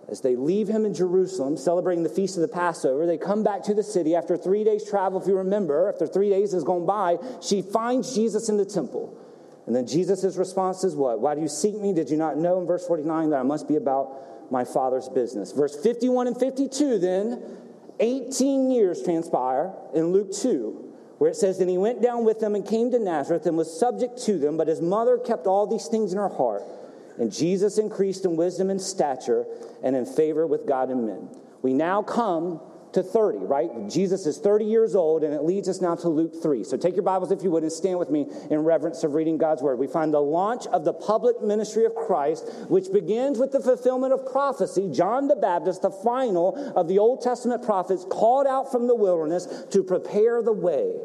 As 0.09 0.21
they 0.21 0.35
leave 0.35 0.67
him 0.67 0.85
in 0.85 0.93
Jerusalem, 0.93 1.55
celebrating 1.55 2.03
the 2.03 2.09
feast 2.09 2.35
of 2.35 2.41
the 2.41 2.47
Passover, 2.47 3.05
they 3.05 3.17
come 3.17 3.43
back 3.43 3.63
to 3.63 3.73
the 3.73 3.83
city. 3.83 4.15
After 4.15 4.35
three 4.35 4.63
days' 4.63 4.89
travel, 4.89 5.21
if 5.21 5.27
you 5.27 5.37
remember, 5.37 5.87
after 5.87 6.07
three 6.07 6.29
days 6.29 6.51
has 6.53 6.63
gone 6.63 6.85
by, 6.85 7.17
she 7.41 7.61
finds 7.61 8.15
Jesus 8.15 8.49
in 8.49 8.57
the 8.57 8.65
temple. 8.65 9.15
And 9.67 9.75
then 9.75 9.85
Jesus' 9.85 10.35
response 10.35 10.83
is 10.83 10.95
what? 10.95 11.19
Why 11.19 11.35
do 11.35 11.41
you 11.41 11.47
seek 11.47 11.75
me? 11.75 11.93
Did 11.93 12.09
you 12.09 12.17
not 12.17 12.37
know 12.37 12.59
in 12.59 12.65
verse 12.65 12.87
49 12.87 13.29
that 13.29 13.39
I 13.39 13.43
must 13.43 13.67
be 13.67 13.75
about 13.75 14.51
my 14.51 14.65
Father's 14.65 15.07
business? 15.09 15.51
Verse 15.51 15.75
51 15.75 16.27
and 16.27 16.39
52, 16.39 16.97
then, 16.97 17.57
18 17.99 18.71
years 18.71 19.03
transpire 19.03 19.73
in 19.93 20.11
Luke 20.11 20.33
2 20.33 20.89
where 21.19 21.29
it 21.29 21.35
says, 21.35 21.59
And 21.59 21.69
he 21.69 21.77
went 21.77 22.01
down 22.01 22.25
with 22.25 22.39
them 22.39 22.55
and 22.55 22.65
came 22.65 22.89
to 22.91 22.99
Nazareth 22.99 23.45
and 23.45 23.57
was 23.57 23.77
subject 23.77 24.17
to 24.23 24.39
them, 24.39 24.57
but 24.57 24.67
his 24.67 24.81
mother 24.81 25.17
kept 25.17 25.45
all 25.45 25.67
these 25.67 25.87
things 25.87 26.11
in 26.11 26.17
her 26.17 26.29
heart. 26.29 26.63
And 27.19 27.31
Jesus 27.31 27.77
increased 27.77 28.25
in 28.25 28.37
wisdom 28.37 28.69
and 28.69 28.81
stature 28.81 29.45
and 29.83 29.95
in 29.95 30.05
favor 30.05 30.47
with 30.47 30.65
God 30.65 30.89
and 30.89 31.05
men. 31.05 31.29
We 31.61 31.73
now 31.73 32.01
come 32.01 32.61
to 32.93 33.03
30, 33.03 33.39
right? 33.39 33.69
Jesus 33.87 34.25
is 34.25 34.39
30 34.39 34.65
years 34.65 34.95
old, 34.95 35.23
and 35.23 35.33
it 35.33 35.43
leads 35.43 35.69
us 35.69 35.79
now 35.79 35.95
to 35.95 36.09
Luke 36.09 36.41
3. 36.41 36.63
So 36.63 36.75
take 36.75 36.95
your 36.95 37.03
Bibles, 37.03 37.31
if 37.31 37.43
you 37.43 37.51
would, 37.51 37.61
and 37.61 37.71
stand 37.71 37.99
with 37.99 38.09
me 38.09 38.25
in 38.49 38.63
reverence 38.63 39.03
of 39.03 39.13
reading 39.13 39.37
God's 39.37 39.61
word. 39.61 39.77
We 39.77 39.85
find 39.85 40.13
the 40.13 40.21
launch 40.21 40.65
of 40.67 40.85
the 40.85 40.93
public 40.93 41.41
ministry 41.41 41.85
of 41.85 41.93
Christ, 41.93 42.49
which 42.67 42.91
begins 42.91 43.37
with 43.37 43.51
the 43.51 43.59
fulfillment 43.59 44.13
of 44.13 44.31
prophecy. 44.31 44.89
John 44.91 45.27
the 45.27 45.35
Baptist, 45.35 45.83
the 45.83 45.91
final 45.91 46.55
of 46.75 46.87
the 46.87 46.97
Old 46.97 47.21
Testament 47.21 47.63
prophets, 47.63 48.05
called 48.09 48.47
out 48.47 48.71
from 48.71 48.87
the 48.87 48.95
wilderness 48.95 49.65
to 49.69 49.83
prepare 49.83 50.41
the 50.41 50.53
way 50.53 50.95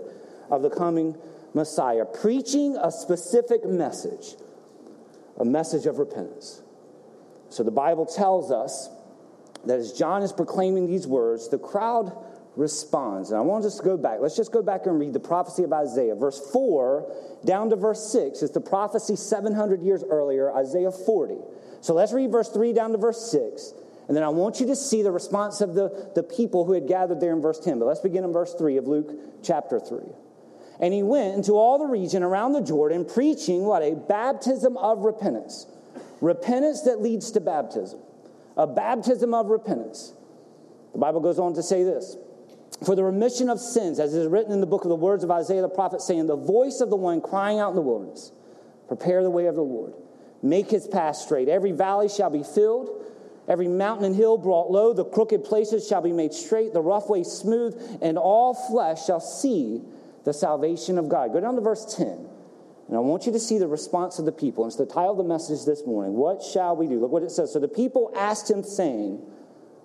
of 0.51 0.63
the 0.63 0.71
coming 0.71 1.17
Messiah, 1.53 2.05
preaching 2.05 2.77
a 2.81 2.91
specific 2.91 3.65
message 3.65 4.37
a 5.39 5.45
message 5.45 5.87
of 5.87 5.99
repentance. 5.99 6.63
So 7.49 7.63
the 7.63 7.71
Bible 7.71 8.07
tells 8.07 8.51
us 8.51 8.89
that 9.67 9.79
as 9.79 9.93
John 9.93 10.23
is 10.23 10.33
proclaiming 10.33 10.87
these 10.87 11.07
words, 11.07 11.49
the 11.49 11.59
crowd 11.59 12.13
responds. 12.57 13.31
And 13.31 13.39
I 13.39 13.43
want 13.43 13.65
us 13.65 13.79
to 13.79 13.83
go 13.83 13.97
back. 13.97 14.19
Let's 14.21 14.37
just 14.37 14.53
go 14.53 14.63
back 14.63 14.87
and 14.87 14.99
read 14.99 15.13
the 15.13 15.21
prophecy 15.21 15.65
of 15.65 15.73
Isaiah. 15.73 16.15
Verse 16.15 16.41
4 16.53 17.41
down 17.45 17.71
to 17.71 17.77
verse 17.77 18.13
6 18.13 18.43
is 18.43 18.51
the 18.53 18.61
prophecy 18.61 19.17
700 19.17 19.83
years 19.83 20.05
earlier, 20.09 20.55
Isaiah 20.55 20.91
40. 20.91 21.37
So 21.81 21.95
let's 21.95 22.13
read 22.13 22.31
verse 22.31 22.49
3 22.49 22.73
down 22.73 22.93
to 22.93 22.99
verse 22.99 23.31
6. 23.31 23.75
And 24.07 24.17
then 24.17 24.23
I 24.23 24.29
want 24.29 24.61
you 24.61 24.67
to 24.67 24.77
see 24.77 25.03
the 25.03 25.11
response 25.11 25.61
of 25.61 25.75
the, 25.75 26.11
the 26.15 26.23
people 26.23 26.65
who 26.65 26.73
had 26.73 26.87
gathered 26.87 27.21
there 27.21 27.33
in 27.33 27.41
verse 27.41 27.59
10. 27.59 27.79
But 27.79 27.87
let's 27.87 28.01
begin 28.01 28.25
in 28.25 28.33
verse 28.33 28.55
3 28.55 28.77
of 28.77 28.87
Luke 28.87 29.11
chapter 29.43 29.81
3. 29.81 30.01
And 30.81 30.93
he 30.93 31.03
went 31.03 31.35
into 31.35 31.53
all 31.53 31.79
the 31.79 31.87
region 31.87 32.23
around 32.23 32.53
the 32.53 32.61
Jordan, 32.61 33.05
preaching 33.05 33.65
what? 33.65 33.83
A 33.83 33.95
baptism 33.95 34.77
of 34.77 35.01
repentance. 35.01 35.67
Repentance 36.21 36.83
that 36.83 37.01
leads 37.01 37.31
to 37.33 37.41
baptism. 37.41 38.01
A 38.57 38.67
baptism 38.67 39.35
of 39.35 39.47
repentance. 39.47 40.13
The 40.93 40.99
Bible 40.99 41.21
goes 41.21 41.39
on 41.39 41.55
to 41.55 41.63
say 41.63 41.85
this 41.85 42.17
For 42.85 42.97
the 42.97 43.05
remission 43.05 43.51
of 43.51 43.61
sins, 43.61 44.01
as 44.01 44.15
is 44.15 44.27
written 44.27 44.53
in 44.53 44.61
the 44.61 44.67
book 44.67 44.85
of 44.85 44.89
the 44.89 44.97
words 44.97 45.23
of 45.23 45.31
Isaiah 45.31 45.63
the 45.63 45.69
prophet, 45.69 46.01
saying, 46.01 46.27
The 46.27 46.37
voice 46.37 46.81
of 46.81 46.91
the 46.91 46.97
one 46.97 47.21
crying 47.21 47.59
out 47.59 47.71
in 47.71 47.77
the 47.77 47.83
wilderness, 47.83 48.33
Prepare 48.89 49.23
the 49.23 49.31
way 49.31 49.47
of 49.47 49.55
the 49.55 49.63
Lord, 49.63 49.95
make 50.43 50.71
his 50.71 50.87
path 50.87 51.17
straight. 51.17 51.49
Every 51.49 51.73
valley 51.73 52.09
shall 52.09 52.31
be 52.31 52.43
filled. 52.43 53.01
Every 53.47 53.69
mountain 53.69 54.07
and 54.07 54.17
hill 54.17 54.39
brought 54.39 54.71
low, 54.71 54.95
the 54.95 55.05
crooked 55.05 55.45
places 55.45 55.87
shall 55.87 56.01
be 56.01 56.13
made 56.13 56.33
straight, 56.33 56.73
the 56.73 56.81
rough 56.81 57.11
way 57.11 57.25
smooth, 57.25 57.99
and 58.01 58.17
all 58.17 58.55
flesh 58.55 59.05
shall 59.05 59.21
see 59.21 59.83
the 60.25 60.33
salvation 60.33 60.99
of 60.99 61.09
God. 61.09 61.33
Go 61.33 61.41
down 61.41 61.55
to 61.55 61.61
verse 61.61 61.97
10. 61.97 62.29
And 62.89 62.97
I 62.97 63.01
want 63.01 63.27
you 63.27 63.33
to 63.33 63.41
see 63.41 63.59
the 63.59 63.67
response 63.67 64.19
of 64.19 64.25
the 64.25 64.33
people. 64.33 64.67
It's 64.67 64.77
the 64.77 64.87
title 64.87 65.13
of 65.13 65.17
the 65.17 65.25
message 65.25 65.65
this 65.65 65.87
morning. 65.87 66.15
What 66.15 66.43
shall 66.43 66.77
we 66.77 66.87
do? 66.87 67.01
Look 67.01 67.13
what 67.13 67.23
it 67.23 67.31
says. 67.31 67.53
So 67.53 67.59
the 67.59 67.69
people 67.69 68.13
asked 68.15 68.51
him, 68.51 68.63
saying, 68.63 69.23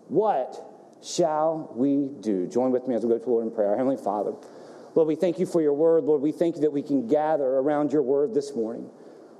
What 0.09 0.61
shall 1.01 1.71
we 1.75 2.09
do? 2.19 2.47
Join 2.47 2.71
with 2.71 2.87
me 2.87 2.95
as 2.95 3.03
we 3.03 3.09
go 3.09 3.17
to 3.17 3.23
the 3.23 3.29
Lord 3.29 3.45
in 3.45 3.51
prayer. 3.51 3.69
Our 3.69 3.77
Heavenly 3.77 3.97
Father, 3.97 4.33
Lord, 4.95 5.07
we 5.07 5.15
thank 5.15 5.39
you 5.39 5.45
for 5.45 5.61
your 5.61 5.73
word. 5.73 6.03
Lord, 6.03 6.21
we 6.21 6.31
thank 6.31 6.55
you 6.55 6.61
that 6.61 6.73
we 6.73 6.81
can 6.81 7.07
gather 7.07 7.45
around 7.45 7.93
your 7.93 8.01
word 8.01 8.33
this 8.33 8.53
morning. 8.55 8.89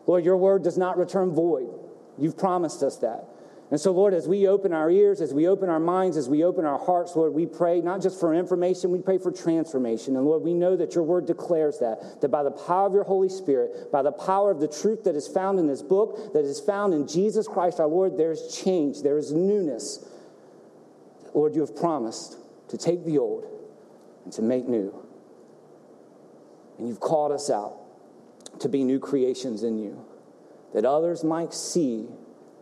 Lord, 0.08 0.24
your 0.24 0.38
word 0.38 0.64
does 0.64 0.78
not 0.78 0.98
return 0.98 1.32
void. 1.32 1.70
You've 2.18 2.38
promised 2.38 2.82
us 2.82 2.98
that. 2.98 3.26
And 3.72 3.80
so, 3.80 3.92
Lord, 3.92 4.16
as 4.16 4.28
we 4.28 4.48
open 4.48 4.74
our 4.74 4.90
ears, 4.90 5.22
as 5.22 5.32
we 5.32 5.48
open 5.48 5.70
our 5.70 5.80
minds, 5.80 6.18
as 6.18 6.28
we 6.28 6.44
open 6.44 6.66
our 6.66 6.80
hearts, 6.80 7.16
Lord, 7.16 7.34
we 7.36 7.46
pray 7.46 7.82
not 7.82 8.02
just 8.02 8.20
for 8.20 8.34
information, 8.34 8.90
we 8.90 9.00
pray 9.00 9.20
for 9.20 9.32
transformation. 9.32 10.16
And 10.16 10.26
Lord, 10.26 10.42
we 10.42 10.56
know 10.56 10.76
that 10.76 10.96
your 10.96 11.04
word 11.04 11.28
declares 11.28 11.78
that, 11.78 12.22
that 12.22 12.30
by 12.30 12.42
the 12.42 12.50
power 12.50 12.88
of 12.88 12.94
your 12.94 13.04
Holy 13.04 13.30
Spirit, 13.30 13.92
by 13.92 14.02
the 14.02 14.12
power 14.12 14.50
of 14.50 14.60
the 14.60 14.68
truth 14.68 15.04
that 15.04 15.16
is 15.16 15.28
found 15.28 15.60
in 15.60 15.68
this 15.68 15.84
book, 15.84 16.34
that 16.34 16.46
is 16.46 16.60
found 16.60 16.96
in 16.96 17.08
Jesus 17.08 17.48
Christ 17.48 17.80
our 17.80 17.88
Lord, 17.88 18.18
there 18.18 18.32
is 18.32 18.60
change, 18.64 19.04
there 19.04 19.20
is 19.20 19.32
newness. 19.32 20.04
Lord, 21.36 21.54
you 21.54 21.62
have 21.62 21.76
promised 21.76 22.38
to 22.70 22.78
take 22.78 23.06
the 23.06 23.20
old 23.20 23.46
and 24.24 24.34
to 24.34 24.42
make 24.42 24.68
new. 24.68 24.94
And 26.80 26.88
you've 26.88 27.00
called 27.00 27.32
us 27.32 27.52
out 27.52 27.78
to 28.62 28.68
be 28.68 28.84
new 28.84 28.98
creations 28.98 29.62
in 29.62 29.78
you, 29.78 30.04
that 30.74 30.86
others 30.86 31.24
might 31.24 31.54
see 31.54 32.08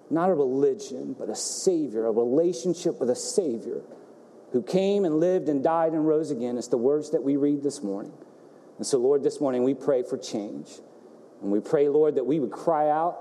not 0.09 0.29
a 0.29 0.33
religion, 0.33 1.15
but 1.17 1.29
a 1.29 1.35
Savior, 1.35 2.05
a 2.05 2.11
relationship 2.11 2.99
with 2.99 3.09
a 3.09 3.15
Savior 3.15 3.81
who 4.51 4.63
came 4.63 5.03
and 5.05 5.19
lived 5.19 5.49
and 5.49 5.63
died 5.63 5.91
and 5.91 6.07
rose 6.07 6.31
again. 6.31 6.57
It's 6.57 6.69
the 6.69 6.77
words 6.77 7.11
that 7.11 7.23
we 7.23 7.35
read 7.35 7.63
this 7.63 7.83
morning. 7.83 8.13
And 8.77 8.85
so, 8.85 8.97
Lord, 8.97 9.23
this 9.23 9.41
morning 9.41 9.63
we 9.63 9.73
pray 9.73 10.03
for 10.03 10.17
change. 10.17 10.69
And 11.41 11.51
we 11.51 11.59
pray, 11.59 11.89
Lord, 11.89 12.15
that 12.15 12.25
we 12.25 12.39
would 12.39 12.51
cry 12.51 12.89
out 12.89 13.19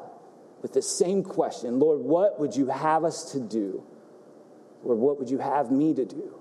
with 0.62 0.72
the 0.72 0.82
same 0.82 1.22
question 1.22 1.78
Lord, 1.78 2.00
what 2.00 2.40
would 2.40 2.56
you 2.56 2.66
have 2.66 3.04
us 3.04 3.32
to 3.32 3.40
do? 3.40 3.82
Lord, 4.84 4.98
what 4.98 5.18
would 5.18 5.30
you 5.30 5.38
have 5.38 5.70
me 5.70 5.94
to 5.94 6.04
do? 6.04 6.38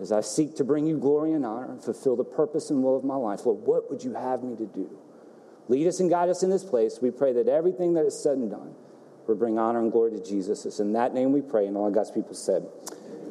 As 0.00 0.12
I 0.12 0.22
seek 0.22 0.56
to 0.56 0.64
bring 0.64 0.86
you 0.86 0.96
glory 0.96 1.32
and 1.32 1.44
honor 1.44 1.70
and 1.70 1.84
fulfill 1.84 2.16
the 2.16 2.24
purpose 2.24 2.70
and 2.70 2.82
will 2.82 2.96
of 2.96 3.04
my 3.04 3.16
life, 3.16 3.44
Lord, 3.44 3.66
what 3.66 3.90
would 3.90 4.02
you 4.02 4.14
have 4.14 4.42
me 4.42 4.56
to 4.56 4.64
do? 4.64 4.98
Lead 5.68 5.86
us 5.86 6.00
and 6.00 6.08
guide 6.08 6.30
us 6.30 6.42
in 6.42 6.48
this 6.48 6.64
place. 6.64 7.00
We 7.02 7.10
pray 7.10 7.34
that 7.34 7.48
everything 7.48 7.94
that 7.94 8.06
is 8.06 8.20
said 8.20 8.38
and 8.38 8.50
done 8.50 8.74
will 9.26 9.36
bring 9.36 9.58
honor 9.58 9.80
and 9.80 9.92
glory 9.92 10.12
to 10.12 10.24
Jesus. 10.24 10.66
It's 10.66 10.80
in 10.80 10.92
that 10.94 11.14
name 11.14 11.32
we 11.32 11.40
pray, 11.40 11.66
and 11.66 11.76
all 11.76 11.90
God's 11.90 12.10
people 12.10 12.34
said, 12.34 12.66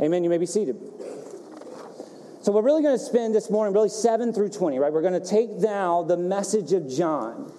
Amen. 0.02 0.24
You 0.24 0.30
may 0.30 0.38
be 0.38 0.46
seated. 0.46 0.78
So, 2.42 2.54
we're 2.54 2.62
really 2.62 2.82
going 2.82 2.98
to 2.98 3.04
spend 3.04 3.36
this 3.36 3.50
morning, 3.50 3.74
really 3.74 3.90
7 3.90 4.34
through 4.34 4.50
20, 4.50 4.80
right? 4.80 4.94
We're 4.94 5.02
going 5.02 5.20
to 5.20 5.28
take 5.28 5.50
now 5.52 6.04
the 6.04 6.16
message 6.16 6.72
of 6.72 6.90
John 6.90 7.52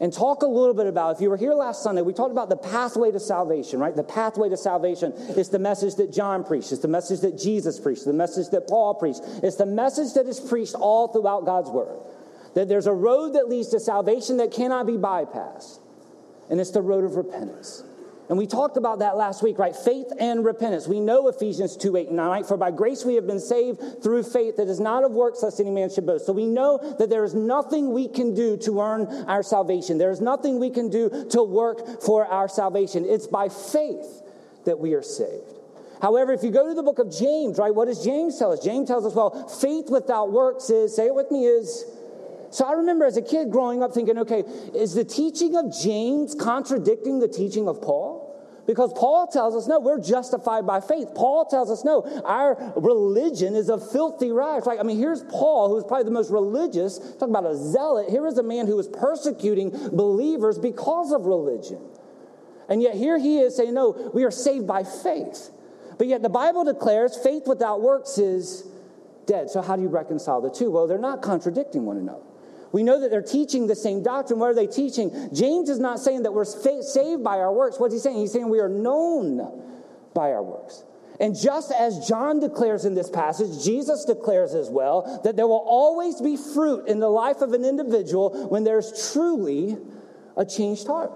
and 0.00 0.12
talk 0.12 0.42
a 0.42 0.46
little 0.46 0.74
bit 0.74 0.86
about 0.86 1.16
if 1.16 1.20
you 1.20 1.30
were 1.30 1.36
here 1.36 1.54
last 1.54 1.82
sunday 1.82 2.02
we 2.02 2.12
talked 2.12 2.32
about 2.32 2.48
the 2.48 2.56
pathway 2.56 3.10
to 3.10 3.20
salvation 3.20 3.80
right 3.80 3.96
the 3.96 4.04
pathway 4.04 4.48
to 4.48 4.56
salvation 4.56 5.12
is 5.36 5.48
the 5.48 5.58
message 5.58 5.94
that 5.96 6.12
john 6.12 6.44
preached 6.44 6.72
it's 6.72 6.82
the 6.82 6.88
message 6.88 7.20
that 7.20 7.38
jesus 7.38 7.80
preached 7.80 8.04
the 8.04 8.12
message 8.12 8.48
that 8.50 8.68
paul 8.68 8.94
preached 8.94 9.20
it's 9.42 9.56
the 9.56 9.66
message 9.66 10.12
that 10.14 10.26
is 10.26 10.40
preached 10.40 10.74
all 10.74 11.08
throughout 11.08 11.44
god's 11.44 11.70
word 11.70 11.98
that 12.54 12.68
there's 12.68 12.86
a 12.86 12.92
road 12.92 13.34
that 13.34 13.48
leads 13.48 13.68
to 13.68 13.80
salvation 13.80 14.36
that 14.36 14.50
cannot 14.50 14.86
be 14.86 14.94
bypassed 14.94 15.78
and 16.50 16.60
it's 16.60 16.70
the 16.70 16.82
road 16.82 17.04
of 17.04 17.16
repentance 17.16 17.82
and 18.28 18.36
we 18.36 18.46
talked 18.46 18.76
about 18.76 18.98
that 19.00 19.16
last 19.16 19.42
week, 19.42 19.58
right? 19.58 19.74
Faith 19.74 20.06
and 20.18 20.44
repentance. 20.44 20.88
We 20.88 20.98
know 20.98 21.28
Ephesians 21.28 21.76
2 21.76 21.96
8 21.96 22.08
and 22.08 22.16
9, 22.16 22.28
right? 22.28 22.46
For 22.46 22.56
by 22.56 22.72
grace 22.72 23.04
we 23.04 23.14
have 23.14 23.26
been 23.26 23.38
saved 23.38 24.02
through 24.02 24.24
faith 24.24 24.56
that 24.56 24.68
is 24.68 24.80
not 24.80 25.04
of 25.04 25.12
works, 25.12 25.42
lest 25.42 25.60
any 25.60 25.70
man 25.70 25.90
should 25.90 26.06
boast. 26.06 26.26
So 26.26 26.32
we 26.32 26.46
know 26.46 26.78
that 26.98 27.08
there 27.08 27.24
is 27.24 27.34
nothing 27.34 27.92
we 27.92 28.08
can 28.08 28.34
do 28.34 28.56
to 28.58 28.80
earn 28.80 29.06
our 29.28 29.42
salvation. 29.42 29.98
There 29.98 30.10
is 30.10 30.20
nothing 30.20 30.58
we 30.58 30.70
can 30.70 30.90
do 30.90 31.26
to 31.30 31.42
work 31.42 32.02
for 32.02 32.26
our 32.26 32.48
salvation. 32.48 33.04
It's 33.04 33.28
by 33.28 33.48
faith 33.48 34.22
that 34.64 34.78
we 34.78 34.94
are 34.94 35.02
saved. 35.02 35.52
However, 36.02 36.32
if 36.32 36.42
you 36.42 36.50
go 36.50 36.68
to 36.68 36.74
the 36.74 36.82
book 36.82 36.98
of 36.98 37.16
James, 37.16 37.58
right, 37.58 37.74
what 37.74 37.86
does 37.86 38.04
James 38.04 38.38
tell 38.38 38.52
us? 38.52 38.62
James 38.62 38.88
tells 38.88 39.06
us, 39.06 39.14
well, 39.14 39.48
faith 39.48 39.88
without 39.88 40.30
works 40.30 40.68
is, 40.68 40.94
say 40.94 41.06
it 41.06 41.14
with 41.14 41.30
me, 41.30 41.46
is 41.46 41.84
so 42.56 42.64
I 42.64 42.72
remember 42.72 43.04
as 43.04 43.18
a 43.18 43.22
kid 43.22 43.50
growing 43.50 43.82
up 43.82 43.92
thinking, 43.92 44.16
okay, 44.20 44.42
is 44.74 44.94
the 44.94 45.04
teaching 45.04 45.56
of 45.56 45.78
James 45.78 46.34
contradicting 46.34 47.18
the 47.18 47.28
teaching 47.28 47.68
of 47.68 47.82
Paul? 47.82 48.34
Because 48.66 48.94
Paul 48.94 49.26
tells 49.26 49.54
us, 49.54 49.68
no, 49.68 49.78
we're 49.78 50.00
justified 50.00 50.66
by 50.66 50.80
faith. 50.80 51.08
Paul 51.14 51.44
tells 51.44 51.70
us, 51.70 51.84
no, 51.84 52.00
our 52.24 52.72
religion 52.74 53.54
is 53.54 53.68
a 53.68 53.78
filthy 53.78 54.32
rags. 54.32 54.64
Like, 54.64 54.80
I 54.80 54.84
mean, 54.84 54.96
here's 54.96 55.22
Paul, 55.24 55.68
who's 55.68 55.84
probably 55.84 56.04
the 56.04 56.12
most 56.12 56.30
religious, 56.30 56.98
talking 56.98 57.28
about 57.28 57.44
a 57.44 57.54
zealot. 57.54 58.08
Here 58.08 58.26
is 58.26 58.38
a 58.38 58.42
man 58.42 58.66
who 58.66 58.78
is 58.78 58.88
persecuting 58.88 59.68
believers 59.92 60.58
because 60.58 61.12
of 61.12 61.26
religion. 61.26 61.82
And 62.70 62.80
yet 62.80 62.94
here 62.94 63.18
he 63.18 63.38
is 63.40 63.54
saying, 63.54 63.74
no, 63.74 64.10
we 64.14 64.24
are 64.24 64.30
saved 64.30 64.66
by 64.66 64.82
faith. 64.82 65.50
But 65.98 66.06
yet 66.06 66.22
the 66.22 66.30
Bible 66.30 66.64
declares 66.64 67.18
faith 67.18 67.42
without 67.46 67.82
works 67.82 68.16
is 68.16 68.66
dead. 69.26 69.50
So 69.50 69.60
how 69.60 69.76
do 69.76 69.82
you 69.82 69.88
reconcile 69.88 70.40
the 70.40 70.48
two? 70.48 70.70
Well, 70.70 70.86
they're 70.86 70.96
not 70.96 71.20
contradicting 71.20 71.84
one 71.84 71.98
another. 71.98 72.22
We 72.72 72.82
know 72.82 73.00
that 73.00 73.10
they're 73.10 73.22
teaching 73.22 73.66
the 73.66 73.76
same 73.76 74.02
doctrine. 74.02 74.38
What 74.38 74.50
are 74.50 74.54
they 74.54 74.66
teaching? 74.66 75.30
James 75.32 75.68
is 75.68 75.78
not 75.78 76.00
saying 76.00 76.24
that 76.24 76.32
we're 76.32 76.44
saved 76.44 77.22
by 77.22 77.38
our 77.38 77.52
works. 77.52 77.78
What's 77.78 77.94
he 77.94 78.00
saying? 78.00 78.18
He's 78.18 78.32
saying 78.32 78.48
we 78.48 78.60
are 78.60 78.68
known 78.68 79.62
by 80.14 80.32
our 80.32 80.42
works. 80.42 80.84
And 81.18 81.34
just 81.34 81.72
as 81.72 82.06
John 82.06 82.40
declares 82.40 82.84
in 82.84 82.94
this 82.94 83.08
passage, 83.08 83.64
Jesus 83.64 84.04
declares 84.04 84.54
as 84.54 84.68
well 84.68 85.20
that 85.24 85.36
there 85.36 85.46
will 85.46 85.64
always 85.66 86.20
be 86.20 86.36
fruit 86.36 86.88
in 86.88 87.00
the 87.00 87.08
life 87.08 87.40
of 87.40 87.52
an 87.52 87.64
individual 87.64 88.48
when 88.48 88.64
there's 88.64 89.12
truly 89.12 89.78
a 90.36 90.44
changed 90.44 90.86
heart. 90.86 91.12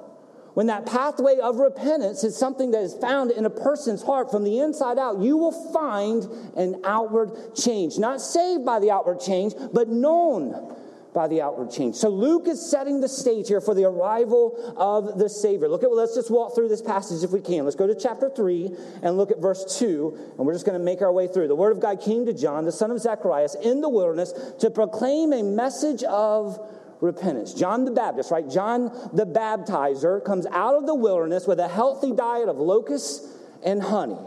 When 0.54 0.66
that 0.66 0.84
pathway 0.84 1.38
of 1.38 1.56
repentance 1.56 2.24
is 2.24 2.36
something 2.36 2.72
that 2.72 2.82
is 2.82 2.94
found 2.94 3.30
in 3.30 3.44
a 3.44 3.50
person's 3.50 4.02
heart 4.02 4.30
from 4.30 4.42
the 4.42 4.58
inside 4.58 4.98
out, 4.98 5.20
you 5.20 5.36
will 5.36 5.72
find 5.72 6.24
an 6.56 6.80
outward 6.84 7.54
change. 7.54 7.98
Not 7.98 8.20
saved 8.20 8.64
by 8.64 8.80
the 8.80 8.90
outward 8.90 9.20
change, 9.20 9.54
but 9.72 9.88
known 9.88 10.76
by 11.12 11.26
the 11.26 11.42
outward 11.42 11.70
change. 11.70 11.96
So 11.96 12.08
Luke 12.08 12.46
is 12.46 12.70
setting 12.70 13.00
the 13.00 13.08
stage 13.08 13.48
here 13.48 13.60
for 13.60 13.74
the 13.74 13.84
arrival 13.84 14.56
of 14.76 15.18
the 15.18 15.28
Savior. 15.28 15.68
Look 15.68 15.82
at, 15.82 15.90
well, 15.90 15.98
let's 15.98 16.14
just 16.14 16.30
walk 16.30 16.54
through 16.54 16.68
this 16.68 16.82
passage 16.82 17.24
if 17.24 17.30
we 17.30 17.40
can. 17.40 17.64
Let's 17.64 17.76
go 17.76 17.86
to 17.86 17.94
chapter 17.94 18.30
3 18.30 18.70
and 19.02 19.16
look 19.16 19.30
at 19.30 19.38
verse 19.38 19.78
2, 19.78 20.34
and 20.38 20.46
we're 20.46 20.52
just 20.52 20.66
going 20.66 20.78
to 20.78 20.84
make 20.84 21.02
our 21.02 21.12
way 21.12 21.26
through. 21.26 21.48
The 21.48 21.56
word 21.56 21.72
of 21.72 21.80
God 21.80 22.00
came 22.00 22.26
to 22.26 22.32
John, 22.32 22.64
the 22.64 22.72
son 22.72 22.90
of 22.90 23.00
Zacharias, 23.00 23.56
in 23.62 23.80
the 23.80 23.88
wilderness 23.88 24.32
to 24.60 24.70
proclaim 24.70 25.32
a 25.32 25.42
message 25.42 26.02
of 26.04 26.60
repentance. 27.00 27.54
John 27.54 27.84
the 27.84 27.90
Baptist, 27.90 28.30
right? 28.30 28.48
John 28.48 28.84
the 29.12 29.26
baptizer 29.26 30.24
comes 30.24 30.46
out 30.46 30.76
of 30.76 30.86
the 30.86 30.94
wilderness 30.94 31.46
with 31.46 31.58
a 31.58 31.68
healthy 31.68 32.12
diet 32.12 32.48
of 32.48 32.58
locusts 32.58 33.26
and 33.64 33.82
honey. 33.82 34.18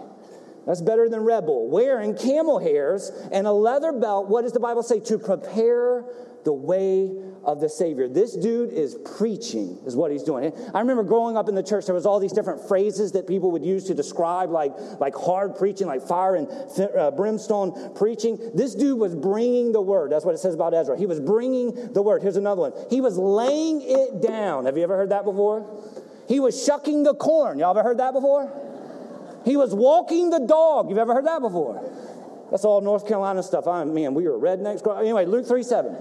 That's 0.66 0.82
better 0.82 1.10
than 1.10 1.22
rebel. 1.22 1.70
Wearing 1.70 2.16
camel 2.16 2.60
hairs 2.60 3.12
and 3.32 3.48
a 3.48 3.52
leather 3.52 3.92
belt. 3.92 4.30
What 4.30 4.44
does 4.44 4.54
the 4.54 4.60
Bible 4.60 4.84
say? 4.84 5.00
To 5.02 5.18
prepare 5.18 6.06
the 6.46 6.54
way 6.54 7.12
of 7.44 7.60
the 7.60 7.70
Savior. 7.70 8.08
This 8.08 8.36
dude 8.36 8.72
is 8.72 8.96
preaching, 9.18 9.78
is 9.86 9.96
what 9.96 10.12
he's 10.12 10.24
doing. 10.24 10.54
I 10.74 10.80
remember 10.80 11.04
growing 11.04 11.36
up 11.36 11.50
in 11.50 11.56
the 11.56 11.64
church, 11.64 11.86
there 11.86 11.96
was 11.96 12.06
all 12.06 12.20
these 12.20 12.32
different 12.32 12.68
phrases 12.68 13.12
that 13.14 13.28
people 13.28 13.52
would 13.52 13.66
use 13.66 13.86
to 13.86 13.94
describe 13.94 14.50
like, 14.50 14.74
like 15.00 15.16
hard 15.16 15.58
preaching, 15.58 15.88
like 15.88 16.02
fire 16.02 16.36
and 16.36 16.48
uh, 16.98 17.12
brimstone 17.12 17.94
preaching. 17.96 18.40
This 18.54 18.76
dude 18.76 19.00
was 19.00 19.16
bringing 19.16 19.72
the 19.72 19.82
word. 19.82 20.12
That's 20.12 20.26
what 20.26 20.36
it 20.36 20.40
says 20.40 20.54
about 20.54 20.74
Ezra. 20.74 20.98
He 20.98 21.06
was 21.06 21.20
bringing 21.20 21.94
the 21.94 22.02
word. 22.02 22.22
Here's 22.22 22.38
another 22.38 22.62
one. 22.62 22.74
He 22.90 23.02
was 23.02 23.18
laying 23.18 23.82
it 23.82 24.22
down. 24.22 24.66
Have 24.66 24.78
you 24.78 24.84
ever 24.84 24.96
heard 24.96 25.10
that 25.10 25.26
before? 25.26 25.82
He 26.28 26.40
was 26.40 26.64
shucking 26.64 27.04
the 27.04 27.16
corn. 27.16 27.60
Y'all 27.60 27.72
ever 27.72 27.84
heard 27.84 28.00
that 28.00 28.14
before? 28.14 28.52
He 29.46 29.58
was 29.58 29.74
walking 29.74 30.30
the 30.30 30.40
dog. 30.40 30.90
You've 30.90 30.98
ever 30.98 31.14
heard 31.14 31.26
that 31.26 31.42
before? 31.42 31.84
That's 32.52 32.66
all 32.66 32.82
North 32.82 33.08
Carolina 33.08 33.44
stuff. 33.44 33.68
I 33.68 33.84
man, 33.84 34.14
we 34.14 34.28
were 34.28 34.38
rednecks. 34.38 34.86
Anyway, 35.00 35.26
Luke 35.26 35.48
3 35.48 35.64
7. 35.64 35.96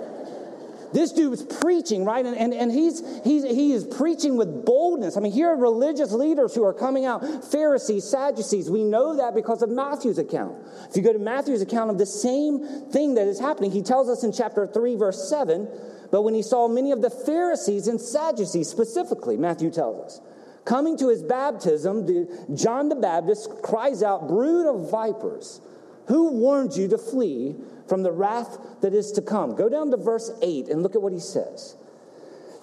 this 0.92 1.12
dude 1.12 1.36
dude's 1.36 1.42
preaching, 1.60 2.04
right? 2.04 2.24
And, 2.24 2.36
and, 2.36 2.52
and 2.52 2.70
he's, 2.70 3.02
he's, 3.24 3.42
he 3.44 3.72
is 3.72 3.84
preaching 3.84 4.36
with 4.36 4.66
boldness. 4.66 5.16
I 5.16 5.20
mean, 5.20 5.32
here 5.32 5.48
are 5.48 5.56
religious 5.56 6.12
leaders 6.12 6.54
who 6.54 6.64
are 6.64 6.74
coming 6.74 7.06
out 7.06 7.44
Pharisees, 7.50 8.04
Sadducees. 8.04 8.70
We 8.70 8.84
know 8.84 9.16
that 9.16 9.34
because 9.34 9.62
of 9.62 9.70
Matthew's 9.70 10.18
account. 10.18 10.56
If 10.90 10.96
you 10.96 11.02
go 11.02 11.12
to 11.12 11.18
Matthew's 11.18 11.62
account 11.62 11.90
of 11.90 11.98
the 11.98 12.06
same 12.06 12.90
thing 12.90 13.14
that 13.14 13.26
is 13.26 13.40
happening, 13.40 13.70
he 13.70 13.82
tells 13.82 14.08
us 14.08 14.22
in 14.22 14.32
chapter 14.32 14.66
3, 14.66 14.96
verse 14.96 15.28
7 15.28 15.68
but 16.12 16.22
when 16.22 16.34
he 16.34 16.42
saw 16.42 16.68
many 16.68 16.92
of 16.92 17.00
the 17.00 17.08
Pharisees 17.08 17.88
and 17.88 17.98
Sadducees 17.98 18.68
specifically, 18.68 19.38
Matthew 19.38 19.70
tells 19.70 20.04
us, 20.04 20.20
coming 20.64 20.96
to 20.98 21.08
his 21.08 21.22
baptism, 21.22 22.06
the, 22.06 22.46
John 22.54 22.88
the 22.88 22.96
Baptist 22.96 23.50
cries 23.62 24.02
out, 24.02 24.28
Brood 24.28 24.66
of 24.66 24.90
vipers, 24.90 25.60
who 26.06 26.32
warned 26.32 26.76
you 26.76 26.88
to 26.88 26.98
flee 26.98 27.56
from 27.88 28.02
the 28.02 28.12
wrath 28.12 28.58
that 28.80 28.94
is 28.94 29.12
to 29.12 29.22
come? 29.22 29.54
Go 29.54 29.68
down 29.68 29.90
to 29.90 29.96
verse 29.96 30.30
8 30.42 30.68
and 30.68 30.82
look 30.82 30.94
at 30.94 31.02
what 31.02 31.12
he 31.12 31.18
says. 31.18 31.76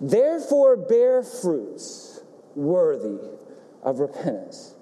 Therefore, 0.01 0.77
bear 0.77 1.23
fruits 1.23 2.21
worthy 2.55 3.19
of 3.83 3.99
repentance. 3.99 4.75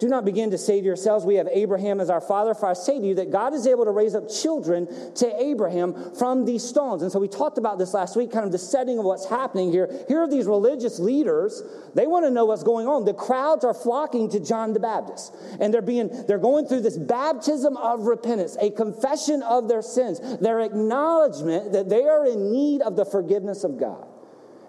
Do 0.00 0.08
not 0.08 0.24
begin 0.24 0.50
to 0.52 0.58
say 0.58 0.80
to 0.80 0.84
yourselves, 0.84 1.26
We 1.26 1.34
have 1.34 1.46
Abraham 1.52 2.00
as 2.00 2.08
our 2.08 2.22
father, 2.22 2.54
for 2.54 2.66
I 2.66 2.72
say 2.72 2.98
to 2.98 3.06
you 3.06 3.14
that 3.16 3.30
God 3.30 3.52
is 3.52 3.66
able 3.66 3.84
to 3.84 3.90
raise 3.90 4.14
up 4.14 4.30
children 4.30 4.88
to 5.16 5.42
Abraham 5.42 6.14
from 6.14 6.46
these 6.46 6.64
stones. 6.64 7.02
And 7.02 7.12
so 7.12 7.20
we 7.20 7.28
talked 7.28 7.58
about 7.58 7.78
this 7.78 7.92
last 7.92 8.16
week, 8.16 8.32
kind 8.32 8.46
of 8.46 8.50
the 8.50 8.58
setting 8.58 8.98
of 8.98 9.04
what's 9.04 9.28
happening 9.28 9.70
here. 9.70 9.90
Here 10.08 10.20
are 10.20 10.28
these 10.28 10.46
religious 10.46 10.98
leaders. 10.98 11.62
They 11.94 12.06
want 12.06 12.24
to 12.24 12.30
know 12.30 12.46
what's 12.46 12.62
going 12.62 12.88
on. 12.88 13.04
The 13.04 13.12
crowds 13.12 13.62
are 13.62 13.74
flocking 13.74 14.30
to 14.30 14.40
John 14.40 14.72
the 14.72 14.80
Baptist, 14.80 15.34
and 15.60 15.72
they're 15.72 15.82
being 15.82 16.08
they're 16.26 16.38
going 16.38 16.66
through 16.66 16.80
this 16.80 16.96
baptism 16.96 17.76
of 17.76 18.06
repentance, 18.06 18.56
a 18.58 18.70
confession 18.70 19.42
of 19.42 19.68
their 19.68 19.82
sins, 19.82 20.18
their 20.38 20.60
acknowledgement 20.60 21.72
that 21.72 21.90
they 21.90 22.04
are 22.04 22.24
in 22.24 22.50
need 22.50 22.80
of 22.80 22.96
the 22.96 23.04
forgiveness 23.04 23.64
of 23.64 23.78
God. 23.78 24.08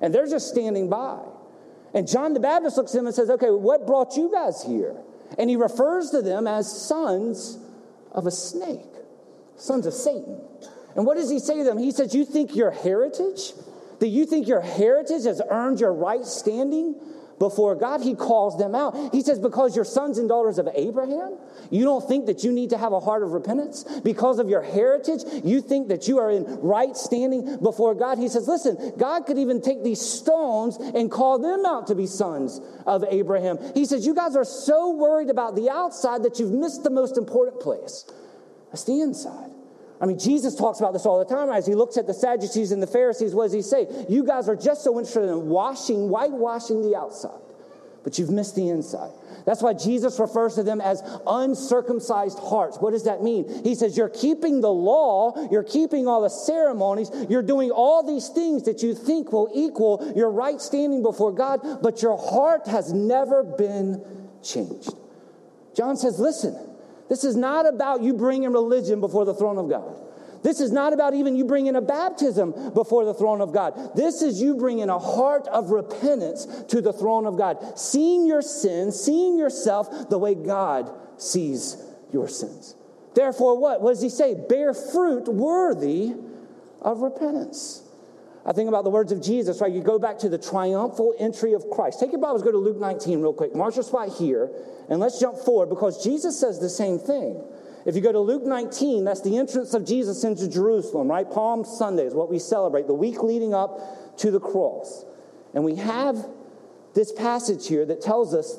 And 0.01 0.13
they're 0.13 0.27
just 0.27 0.49
standing 0.49 0.89
by. 0.89 1.19
And 1.93 2.05
John 2.05 2.33
the 2.33 2.41
Baptist 2.41 2.75
looks 2.75 2.93
at 2.93 2.97
them 2.97 3.05
and 3.07 3.15
says, 3.15 3.29
Okay, 3.29 3.49
what 3.49 3.87
brought 3.87 4.17
you 4.17 4.29
guys 4.29 4.61
here? 4.61 4.97
And 5.37 5.49
he 5.49 5.55
refers 5.55 6.11
to 6.11 6.21
them 6.21 6.47
as 6.47 6.71
sons 6.71 7.57
of 8.11 8.27
a 8.27 8.31
snake, 8.31 8.89
sons 9.55 9.85
of 9.85 9.93
Satan. 9.93 10.41
And 10.95 11.05
what 11.05 11.15
does 11.17 11.29
he 11.29 11.39
say 11.39 11.57
to 11.57 11.63
them? 11.63 11.77
He 11.77 11.91
says, 11.91 12.13
You 12.13 12.25
think 12.25 12.55
your 12.55 12.71
heritage, 12.71 13.53
that 13.99 14.07
you 14.07 14.25
think 14.25 14.47
your 14.47 14.61
heritage 14.61 15.23
has 15.23 15.41
earned 15.49 15.79
your 15.79 15.93
right 15.93 16.25
standing 16.25 16.95
before 17.41 17.73
God, 17.73 18.01
he 18.01 18.13
calls 18.13 18.55
them 18.59 18.75
out. 18.75 19.11
He 19.11 19.23
says, 19.23 19.39
Because 19.39 19.75
you're 19.75 19.83
sons 19.83 20.19
and 20.19 20.29
daughters 20.29 20.59
of 20.59 20.69
Abraham, 20.75 21.39
you 21.71 21.83
don't 21.83 22.07
think 22.07 22.27
that 22.27 22.43
you 22.43 22.51
need 22.51 22.69
to 22.69 22.77
have 22.77 22.93
a 22.93 22.99
heart 22.99 23.23
of 23.23 23.31
repentance? 23.31 23.83
Because 24.03 24.37
of 24.37 24.47
your 24.47 24.61
heritage, 24.61 25.21
you 25.43 25.59
think 25.59 25.87
that 25.87 26.07
you 26.07 26.19
are 26.19 26.29
in 26.29 26.45
right 26.61 26.95
standing 26.95 27.57
before 27.57 27.95
God? 27.95 28.19
He 28.19 28.27
says, 28.27 28.47
Listen, 28.47 28.93
God 28.95 29.25
could 29.25 29.39
even 29.39 29.59
take 29.59 29.83
these 29.83 29.99
stones 29.99 30.77
and 30.77 31.09
call 31.09 31.39
them 31.39 31.65
out 31.65 31.87
to 31.87 31.95
be 31.95 32.05
sons 32.05 32.61
of 32.85 33.03
Abraham. 33.09 33.57
He 33.73 33.85
says, 33.85 34.05
You 34.05 34.13
guys 34.13 34.35
are 34.35 34.45
so 34.45 34.91
worried 34.91 35.31
about 35.31 35.55
the 35.55 35.71
outside 35.71 36.21
that 36.21 36.39
you've 36.39 36.51
missed 36.51 36.83
the 36.83 36.91
most 36.91 37.17
important 37.17 37.59
place. 37.59 38.05
That's 38.69 38.83
the 38.83 39.01
inside. 39.01 39.50
I 40.01 40.07
mean, 40.07 40.17
Jesus 40.17 40.55
talks 40.55 40.79
about 40.79 40.93
this 40.93 41.05
all 41.05 41.19
the 41.19 41.25
time. 41.25 41.51
As 41.51 41.67
he 41.67 41.75
looks 41.75 41.95
at 41.95 42.07
the 42.07 42.13
Sadducees 42.13 42.71
and 42.71 42.81
the 42.81 42.87
Pharisees, 42.87 43.35
what 43.35 43.43
does 43.43 43.53
he 43.53 43.61
say? 43.61 43.87
You 44.09 44.25
guys 44.25 44.49
are 44.49 44.55
just 44.55 44.83
so 44.83 44.97
interested 44.97 45.29
in 45.29 45.47
washing, 45.47 46.09
whitewashing 46.09 46.81
the 46.81 46.97
outside, 46.97 47.39
but 48.03 48.17
you've 48.17 48.31
missed 48.31 48.55
the 48.55 48.69
inside. 48.69 49.11
That's 49.45 49.61
why 49.61 49.73
Jesus 49.73 50.19
refers 50.19 50.55
to 50.55 50.63
them 50.63 50.81
as 50.81 51.03
uncircumcised 51.27 52.39
hearts. 52.39 52.77
What 52.77 52.91
does 52.91 53.03
that 53.03 53.21
mean? 53.21 53.63
He 53.63 53.75
says, 53.75 53.95
You're 53.95 54.09
keeping 54.09 54.61
the 54.61 54.71
law, 54.71 55.49
you're 55.51 55.63
keeping 55.63 56.07
all 56.07 56.21
the 56.21 56.29
ceremonies, 56.29 57.11
you're 57.29 57.43
doing 57.43 57.69
all 57.69 58.05
these 58.05 58.29
things 58.29 58.63
that 58.63 58.81
you 58.81 58.95
think 58.95 59.31
will 59.31 59.51
equal 59.53 60.13
your 60.15 60.31
right 60.31 60.59
standing 60.59 61.03
before 61.03 61.31
God, 61.31 61.81
but 61.81 62.01
your 62.01 62.17
heart 62.17 62.67
has 62.67 62.91
never 62.91 63.43
been 63.43 64.03
changed. 64.43 64.93
John 65.75 65.95
says, 65.95 66.19
Listen, 66.19 66.57
this 67.11 67.25
is 67.25 67.35
not 67.35 67.67
about 67.67 68.01
you 68.03 68.13
bringing 68.13 68.53
religion 68.53 69.01
before 69.01 69.25
the 69.25 69.33
throne 69.33 69.57
of 69.57 69.69
God. 69.69 69.97
This 70.43 70.61
is 70.61 70.71
not 70.71 70.93
about 70.93 71.13
even 71.13 71.35
you 71.35 71.43
bringing 71.43 71.75
a 71.75 71.81
baptism 71.81 72.71
before 72.73 73.03
the 73.03 73.13
throne 73.13 73.41
of 73.41 73.51
God. 73.51 73.97
This 73.97 74.21
is 74.21 74.41
you 74.41 74.55
bringing 74.55 74.87
a 74.87 74.97
heart 74.97 75.45
of 75.49 75.71
repentance 75.71 76.45
to 76.69 76.79
the 76.79 76.93
throne 76.93 77.25
of 77.25 77.37
God, 77.37 77.77
seeing 77.77 78.25
your 78.25 78.41
sins, 78.41 78.97
seeing 78.97 79.37
yourself 79.37 80.09
the 80.09 80.17
way 80.17 80.35
God 80.35 80.89
sees 81.17 81.75
your 82.13 82.29
sins. 82.29 82.75
Therefore, 83.13 83.59
what? 83.59 83.81
What 83.81 83.89
does 83.91 84.01
he 84.01 84.07
say? 84.07 84.33
Bear 84.47 84.73
fruit 84.73 85.27
worthy 85.27 86.13
of 86.81 87.01
repentance. 87.01 87.83
I 88.45 88.53
think 88.53 88.69
about 88.69 88.83
the 88.83 88.89
words 88.89 89.11
of 89.11 89.21
Jesus, 89.21 89.61
right? 89.61 89.71
You 89.71 89.81
go 89.81 89.99
back 89.99 90.17
to 90.19 90.29
the 90.29 90.37
triumphal 90.37 91.13
entry 91.19 91.53
of 91.53 91.69
Christ. 91.69 91.99
Take 91.99 92.11
your 92.11 92.21
Bibles, 92.21 92.41
go 92.41 92.51
to 92.51 92.57
Luke 92.57 92.77
19 92.77 93.21
real 93.21 93.33
quick. 93.33 93.53
Mark 93.55 93.75
your 93.75 93.83
spot 93.83 94.09
here, 94.17 94.49
and 94.89 94.99
let's 94.99 95.19
jump 95.19 95.37
forward 95.37 95.69
because 95.69 96.03
Jesus 96.03 96.39
says 96.39 96.59
the 96.59 96.69
same 96.69 96.97
thing. 96.97 97.43
If 97.85 97.95
you 97.95 98.01
go 98.01 98.11
to 98.11 98.19
Luke 98.19 98.43
19, 98.43 99.03
that's 99.03 99.21
the 99.21 99.37
entrance 99.37 99.73
of 99.73 99.85
Jesus 99.85 100.23
into 100.23 100.47
Jerusalem, 100.47 101.07
right? 101.07 101.29
Palm 101.29 101.65
Sunday 101.65 102.05
is 102.05 102.13
what 102.13 102.29
we 102.29 102.39
celebrate, 102.39 102.87
the 102.87 102.93
week 102.93 103.21
leading 103.23 103.53
up 103.53 104.17
to 104.17 104.31
the 104.31 104.39
cross. 104.39 105.05
And 105.53 105.63
we 105.63 105.75
have 105.75 106.25
this 106.93 107.11
passage 107.11 107.67
here 107.67 107.85
that 107.85 108.01
tells 108.01 108.33
us 108.33 108.57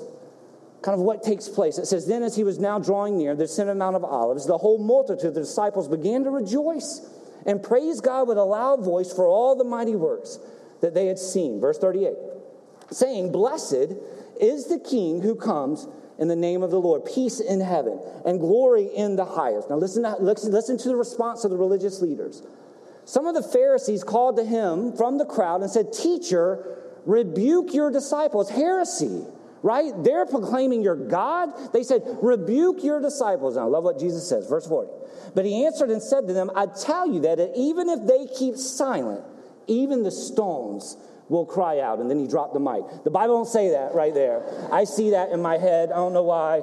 kind 0.82 0.98
of 0.98 1.00
what 1.00 1.22
takes 1.22 1.48
place. 1.48 1.78
It 1.78 1.86
says, 1.86 2.06
Then 2.06 2.22
as 2.22 2.36
he 2.36 2.44
was 2.44 2.58
now 2.58 2.78
drawing 2.78 3.16
near 3.16 3.34
the 3.36 3.74
Mount 3.76 3.96
of 3.96 4.04
Olives, 4.04 4.46
the 4.46 4.58
whole 4.58 4.78
multitude 4.78 5.26
of 5.26 5.34
the 5.34 5.40
disciples 5.40 5.88
began 5.88 6.24
to 6.24 6.30
rejoice 6.30 7.00
and 7.46 7.62
praise 7.62 8.00
God 8.00 8.28
with 8.28 8.38
a 8.38 8.44
loud 8.44 8.84
voice 8.84 9.12
for 9.12 9.26
all 9.26 9.54
the 9.56 9.64
mighty 9.64 9.96
works 9.96 10.38
that 10.80 10.94
they 10.94 11.06
had 11.06 11.18
seen. 11.18 11.60
Verse 11.60 11.78
38 11.78 12.14
saying, 12.90 13.32
Blessed 13.32 13.94
is 14.40 14.66
the 14.66 14.78
King 14.78 15.22
who 15.22 15.34
comes 15.34 15.86
in 16.18 16.28
the 16.28 16.36
name 16.36 16.62
of 16.62 16.70
the 16.70 16.80
Lord, 16.80 17.04
peace 17.04 17.40
in 17.40 17.60
heaven 17.60 18.00
and 18.24 18.38
glory 18.38 18.84
in 18.94 19.16
the 19.16 19.24
highest. 19.24 19.70
Now, 19.70 19.76
listen 19.76 20.02
to, 20.02 20.16
listen 20.20 20.78
to 20.78 20.88
the 20.88 20.96
response 20.96 21.44
of 21.44 21.50
the 21.50 21.56
religious 21.56 22.00
leaders. 22.00 22.42
Some 23.04 23.26
of 23.26 23.34
the 23.34 23.42
Pharisees 23.42 24.04
called 24.04 24.36
to 24.36 24.44
him 24.44 24.92
from 24.92 25.18
the 25.18 25.24
crowd 25.24 25.62
and 25.62 25.70
said, 25.70 25.92
Teacher, 25.92 26.78
rebuke 27.04 27.74
your 27.74 27.90
disciples. 27.90 28.50
Heresy 28.50 29.24
right? 29.62 29.92
They're 30.02 30.26
proclaiming 30.26 30.82
your 30.82 30.96
God. 30.96 31.72
They 31.72 31.82
said, 31.82 32.02
rebuke 32.20 32.82
your 32.82 33.00
disciples. 33.00 33.56
And 33.56 33.64
I 33.64 33.68
love 33.68 33.84
what 33.84 33.98
Jesus 33.98 34.28
says, 34.28 34.48
verse 34.48 34.66
40. 34.66 34.90
But 35.34 35.44
he 35.44 35.64
answered 35.64 35.90
and 35.90 36.02
said 36.02 36.26
to 36.28 36.32
them, 36.32 36.50
I 36.54 36.66
tell 36.66 37.06
you 37.06 37.20
that 37.20 37.38
even 37.56 37.88
if 37.88 38.06
they 38.06 38.26
keep 38.34 38.56
silent, 38.56 39.24
even 39.66 40.02
the 40.02 40.10
stones 40.10 40.96
will 41.28 41.46
cry 41.46 41.80
out. 41.80 42.00
And 42.00 42.10
then 42.10 42.18
he 42.18 42.26
dropped 42.26 42.54
the 42.54 42.60
mic. 42.60 42.82
The 43.04 43.10
Bible 43.10 43.36
don't 43.36 43.48
say 43.48 43.70
that 43.70 43.94
right 43.94 44.12
there. 44.12 44.42
I 44.72 44.84
see 44.84 45.10
that 45.10 45.30
in 45.30 45.40
my 45.40 45.56
head. 45.58 45.90
I 45.90 45.96
don't 45.96 46.12
know 46.12 46.24
why. 46.24 46.62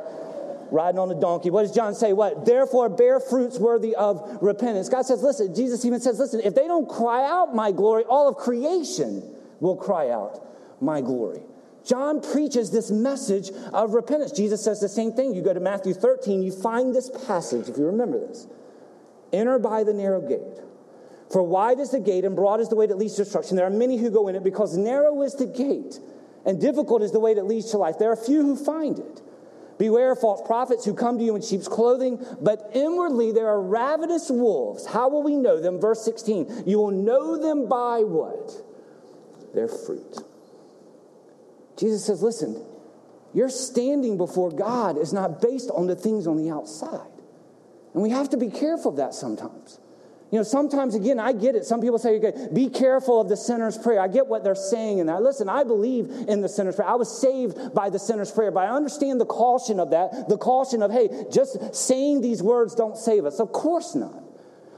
Riding 0.71 0.99
on 0.99 1.09
a 1.09 1.19
donkey. 1.19 1.49
What 1.49 1.63
does 1.63 1.71
John 1.71 1.95
say? 1.95 2.13
What? 2.13 2.45
Therefore, 2.45 2.89
bear 2.89 3.19
fruits 3.19 3.57
worthy 3.57 3.95
of 3.95 4.37
repentance. 4.41 4.87
God 4.87 5.03
says, 5.03 5.23
listen, 5.23 5.55
Jesus 5.55 5.83
even 5.83 5.99
says, 5.99 6.19
listen, 6.19 6.41
if 6.43 6.53
they 6.53 6.67
don't 6.67 6.87
cry 6.87 7.25
out 7.25 7.55
my 7.55 7.71
glory, 7.71 8.03
all 8.03 8.27
of 8.27 8.35
creation 8.35 9.35
will 9.59 9.77
cry 9.77 10.09
out 10.09 10.45
my 10.79 11.01
glory. 11.01 11.41
John 11.85 12.21
preaches 12.21 12.71
this 12.71 12.91
message 12.91 13.51
of 13.73 13.93
repentance. 13.93 14.31
Jesus 14.31 14.63
says 14.63 14.79
the 14.79 14.89
same 14.89 15.13
thing. 15.13 15.33
You 15.33 15.41
go 15.41 15.53
to 15.53 15.59
Matthew 15.59 15.93
13, 15.93 16.41
you 16.41 16.51
find 16.51 16.93
this 16.93 17.09
passage, 17.25 17.69
if 17.69 17.77
you 17.77 17.85
remember 17.85 18.19
this. 18.19 18.47
Enter 19.31 19.59
by 19.59 19.83
the 19.83 19.93
narrow 19.93 20.21
gate. 20.21 20.63
For 21.31 21.43
wide 21.43 21.79
is 21.79 21.91
the 21.91 21.99
gate 21.99 22.25
and 22.25 22.35
broad 22.35 22.59
is 22.59 22.69
the 22.69 22.75
way 22.75 22.87
that 22.87 22.97
leads 22.97 23.15
to 23.15 23.23
destruction. 23.23 23.55
There 23.55 23.67
are 23.67 23.71
many 23.71 23.97
who 23.97 24.09
go 24.09 24.27
in 24.27 24.35
it 24.35 24.43
because 24.43 24.75
narrow 24.75 25.21
is 25.21 25.35
the 25.35 25.45
gate 25.45 25.99
and 26.45 26.59
difficult 26.59 27.03
is 27.03 27.11
the 27.11 27.19
way 27.19 27.35
that 27.35 27.45
leads 27.45 27.71
to 27.71 27.77
life. 27.77 27.99
There 27.99 28.11
are 28.11 28.15
few 28.15 28.41
who 28.41 28.55
find 28.55 28.97
it. 28.97 29.21
Beware 29.77 30.11
of 30.11 30.19
false 30.19 30.45
prophets 30.45 30.83
who 30.83 30.93
come 30.93 31.17
to 31.19 31.23
you 31.23 31.35
in 31.35 31.41
sheep's 31.41 31.67
clothing, 31.67 32.25
but 32.41 32.71
inwardly 32.73 33.31
there 33.31 33.47
are 33.47 33.61
ravenous 33.61 34.29
wolves. 34.29 34.85
How 34.85 35.07
will 35.07 35.23
we 35.23 35.37
know 35.37 35.61
them? 35.61 35.79
Verse 35.79 36.03
16. 36.03 36.63
You 36.65 36.79
will 36.79 36.91
know 36.91 37.37
them 37.41 37.69
by 37.69 37.99
what? 37.99 38.51
Their 39.53 39.69
fruit. 39.69 40.17
Jesus 41.79 42.05
says, 42.05 42.21
listen, 42.21 42.61
your 43.33 43.49
standing 43.49 44.17
before 44.17 44.51
God 44.51 44.97
is 44.97 45.13
not 45.13 45.41
based 45.41 45.71
on 45.71 45.87
the 45.87 45.95
things 45.95 46.27
on 46.27 46.37
the 46.37 46.51
outside. 46.51 47.07
And 47.93 48.03
we 48.03 48.09
have 48.09 48.29
to 48.31 48.37
be 48.37 48.49
careful 48.49 48.91
of 48.91 48.97
that 48.97 49.13
sometimes. 49.13 49.79
You 50.31 50.37
know, 50.37 50.43
sometimes, 50.43 50.93
again, 50.93 51.19
I 51.19 51.33
get 51.33 51.55
it. 51.55 51.65
Some 51.65 51.81
people 51.81 51.97
say, 51.97 52.17
okay, 52.17 52.49
be 52.53 52.69
careful 52.69 53.19
of 53.19 53.29
the 53.29 53.37
sinner's 53.37 53.77
prayer. 53.79 53.99
I 53.99 54.07
get 54.07 54.27
what 54.27 54.43
they're 54.43 54.53
saying 54.53 54.99
in 54.99 55.07
that. 55.07 55.23
Listen, 55.23 55.49
I 55.49 55.63
believe 55.63 56.07
in 56.27 56.41
the 56.41 56.49
sinner's 56.49 56.75
prayer. 56.75 56.87
I 56.87 56.95
was 56.95 57.19
saved 57.19 57.73
by 57.73 57.89
the 57.89 57.97
sinner's 57.97 58.29
prayer, 58.29 58.51
but 58.51 58.67
I 58.67 58.69
understand 58.69 59.19
the 59.19 59.25
caution 59.25 59.79
of 59.79 59.89
that. 59.89 60.29
The 60.29 60.37
caution 60.37 60.83
of, 60.83 60.91
hey, 60.91 61.09
just 61.31 61.73
saying 61.73 62.21
these 62.21 62.43
words 62.43 62.75
don't 62.75 62.95
save 62.95 63.25
us. 63.25 63.39
Of 63.39 63.51
course 63.51 63.95
not. 63.95 64.21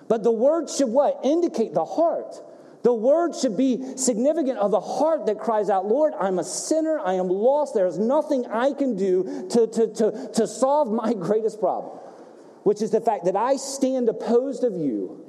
But 0.08 0.24
the 0.24 0.32
words 0.32 0.78
should 0.78 0.88
what? 0.88 1.20
Indicate 1.24 1.74
the 1.74 1.84
heart. 1.84 2.36
The 2.84 2.94
word 2.94 3.36
should 3.36 3.58
be 3.58 3.96
significant 3.96 4.58
of 4.58 4.72
the 4.72 4.80
heart 4.80 5.28
that 5.28 5.40
cries 5.40 5.70
out, 5.70 5.86
Lord, 5.86 6.14
I'm 6.20 6.40
a 6.40 6.44
sinner. 6.44 7.00
I 7.00 7.14
am 7.14 7.28
lost. 7.28 7.76
There 7.76 7.86
is 7.86 8.00
nothing 8.00 8.48
I 8.48 8.74
can 8.74 8.96
do 8.96 9.48
to, 9.52 9.68
to, 9.68 9.94
to, 9.94 10.30
to 10.34 10.48
solve 10.48 10.92
my 10.92 11.14
greatest 11.20 11.60
problem, 11.60 12.00
which 12.64 12.82
is 12.82 12.92
the 12.92 13.02
fact 13.02 13.26
that 13.26 13.36
I 13.36 13.58
stand 13.58 14.10
opposed 14.10 14.64
of 14.64 14.74
you 14.74 15.24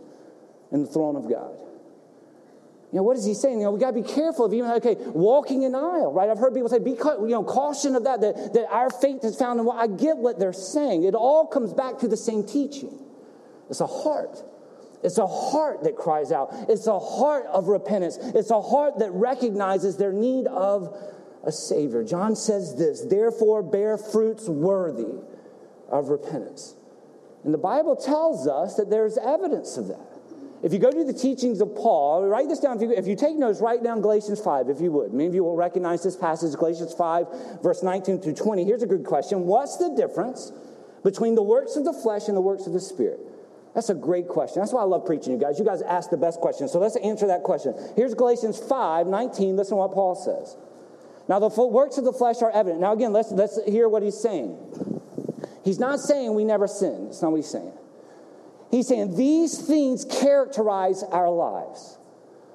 in 0.70 0.82
the 0.82 0.88
throne 0.88 1.16
of 1.16 1.28
God. 1.28 1.58
You 2.90 2.98
know, 2.98 3.04
what 3.04 3.16
is 3.16 3.24
he 3.24 3.32
saying? 3.32 3.58
You 3.58 3.64
know, 3.64 3.70
we 3.70 3.80
got 3.80 3.94
to 3.94 4.02
be 4.02 4.06
careful 4.06 4.44
of 4.44 4.52
even, 4.52 4.70
okay, 4.72 4.96
walking 4.98 5.64
an 5.64 5.74
aisle, 5.74 6.12
right? 6.12 6.28
I've 6.28 6.38
heard 6.38 6.52
people 6.52 6.68
say, 6.68 6.78
be, 6.78 6.90
you 6.90 7.28
know, 7.28 7.42
caution 7.42 7.96
of 7.96 8.04
that, 8.04 8.20
that, 8.20 8.52
that 8.52 8.66
our 8.70 8.90
faith 8.90 9.24
is 9.24 9.36
found 9.36 9.58
in 9.60 9.64
what 9.64 9.76
I 9.76 9.86
get 9.86 10.18
what 10.18 10.38
they're 10.38 10.52
saying. 10.52 11.04
It 11.04 11.14
all 11.14 11.46
comes 11.46 11.72
back 11.72 11.98
to 12.00 12.08
the 12.08 12.18
same 12.18 12.44
teaching. 12.44 12.98
It's 13.70 13.80
a 13.80 13.86
heart. 13.86 14.42
It's 15.02 15.18
a 15.18 15.26
heart 15.26 15.82
that 15.84 15.96
cries 15.96 16.30
out. 16.30 16.50
It's 16.68 16.86
a 16.86 16.98
heart 16.98 17.46
of 17.46 17.68
repentance. 17.68 18.18
It's 18.20 18.50
a 18.50 18.60
heart 18.60 18.98
that 18.98 19.10
recognizes 19.12 19.96
their 19.96 20.12
need 20.12 20.46
of 20.46 20.96
a 21.44 21.50
Savior. 21.50 22.04
John 22.04 22.36
says 22.36 22.76
this, 22.76 23.02
therefore 23.02 23.62
bear 23.62 23.98
fruits 23.98 24.48
worthy 24.48 25.18
of 25.88 26.08
repentance. 26.08 26.74
And 27.44 27.52
the 27.52 27.58
Bible 27.58 27.96
tells 27.96 28.46
us 28.46 28.76
that 28.76 28.90
there's 28.90 29.18
evidence 29.18 29.76
of 29.76 29.88
that. 29.88 30.12
If 30.62 30.72
you 30.72 30.78
go 30.78 30.92
to 30.92 31.04
the 31.04 31.12
teachings 31.12 31.60
of 31.60 31.74
Paul, 31.74 32.24
write 32.24 32.48
this 32.48 32.60
down. 32.60 32.76
If 32.76 32.82
you, 32.82 32.92
if 32.92 33.08
you, 33.08 33.16
take 33.16 33.36
notes, 33.36 33.60
write 33.60 33.82
down 33.82 34.00
Galatians 34.00 34.40
5, 34.40 34.68
if 34.68 34.80
you 34.80 34.92
would. 34.92 35.12
Many 35.12 35.26
of 35.26 35.34
you 35.34 35.42
will 35.42 35.56
recognize 35.56 36.04
this 36.04 36.16
passage, 36.16 36.54
Galatians 36.56 36.94
5, 36.94 37.60
verse 37.62 37.82
19 37.82 38.20
through 38.20 38.34
20. 38.34 38.64
Here's 38.64 38.84
a 38.84 38.86
good 38.86 39.04
question 39.04 39.44
What's 39.46 39.76
the 39.78 39.90
difference 39.96 40.52
between 41.02 41.34
the 41.34 41.42
works 41.42 41.74
of 41.74 41.84
the 41.84 41.92
flesh 41.92 42.28
and 42.28 42.36
the 42.36 42.40
works 42.40 42.68
of 42.68 42.72
the 42.72 42.80
Spirit? 42.80 43.18
That's 43.74 43.88
a 43.88 43.94
great 43.94 44.28
question. 44.28 44.60
That's 44.60 44.72
why 44.72 44.82
I 44.82 44.84
love 44.84 45.06
preaching, 45.06 45.32
you 45.32 45.38
guys. 45.38 45.58
You 45.58 45.64
guys 45.64 45.80
ask 45.82 46.10
the 46.10 46.16
best 46.16 46.40
questions. 46.40 46.72
So 46.72 46.78
let's 46.78 46.96
answer 46.96 47.26
that 47.28 47.42
question. 47.42 47.74
Here's 47.96 48.14
Galatians 48.14 48.58
5, 48.58 49.06
19. 49.06 49.56
Listen 49.56 49.72
to 49.72 49.76
what 49.76 49.92
Paul 49.92 50.14
says. 50.14 50.56
Now, 51.28 51.38
the 51.38 51.48
works 51.48 51.96
of 51.98 52.04
the 52.04 52.12
flesh 52.12 52.42
are 52.42 52.50
evident. 52.50 52.80
Now, 52.80 52.92
again, 52.92 53.12
let's, 53.12 53.30
let's 53.30 53.58
hear 53.64 53.88
what 53.88 54.02
he's 54.02 54.18
saying. 54.18 54.58
He's 55.64 55.78
not 55.78 56.00
saying 56.00 56.34
we 56.34 56.44
never 56.44 56.66
sin. 56.66 57.06
That's 57.06 57.22
not 57.22 57.30
what 57.30 57.38
he's 57.38 57.50
saying. 57.50 57.72
He's 58.70 58.88
saying 58.88 59.16
these 59.16 59.58
things 59.58 60.04
characterize 60.04 61.02
our 61.04 61.30
lives. 61.30 61.98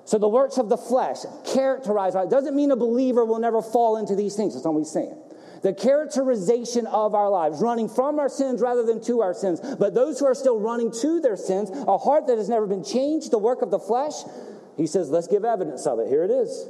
So 0.05 0.17
the 0.17 0.27
works 0.27 0.57
of 0.57 0.69
the 0.69 0.77
flesh 0.77 1.17
characterize 1.53 2.15
our 2.15 2.27
Doesn't 2.27 2.55
mean 2.55 2.71
a 2.71 2.75
believer 2.75 3.25
will 3.25 3.39
never 3.39 3.61
fall 3.61 3.97
into 3.97 4.15
these 4.15 4.35
things. 4.35 4.53
That's 4.53 4.65
not 4.65 4.73
what 4.73 4.79
he's 4.79 4.91
saying. 4.91 5.17
The 5.67 5.73
characterization 5.73 6.87
of 6.87 7.13
our 7.13 7.29
lives, 7.29 7.59
running 7.59 7.89
from 7.89 8.19
our 8.19 8.29
sins 8.29 8.61
rather 8.61 8.83
than 8.83 9.03
to 9.03 9.21
our 9.21 9.33
sins. 9.33 9.59
But 9.77 9.93
those 9.93 10.17
who 10.17 10.25
are 10.25 10.33
still 10.33 10.57
running 10.57 10.93
to 11.01 11.19
their 11.19 11.35
sins, 11.35 11.69
a 11.71 11.97
heart 11.97 12.27
that 12.27 12.37
has 12.37 12.47
never 12.47 12.65
been 12.65 12.85
changed, 12.85 13.31
the 13.31 13.37
work 13.37 13.61
of 13.61 13.69
the 13.69 13.77
flesh, 13.77 14.13
he 14.77 14.87
says, 14.87 15.09
let's 15.09 15.27
give 15.27 15.43
evidence 15.43 15.85
of 15.85 15.99
it. 15.99 16.07
Here 16.07 16.23
it 16.23 16.31
is. 16.31 16.69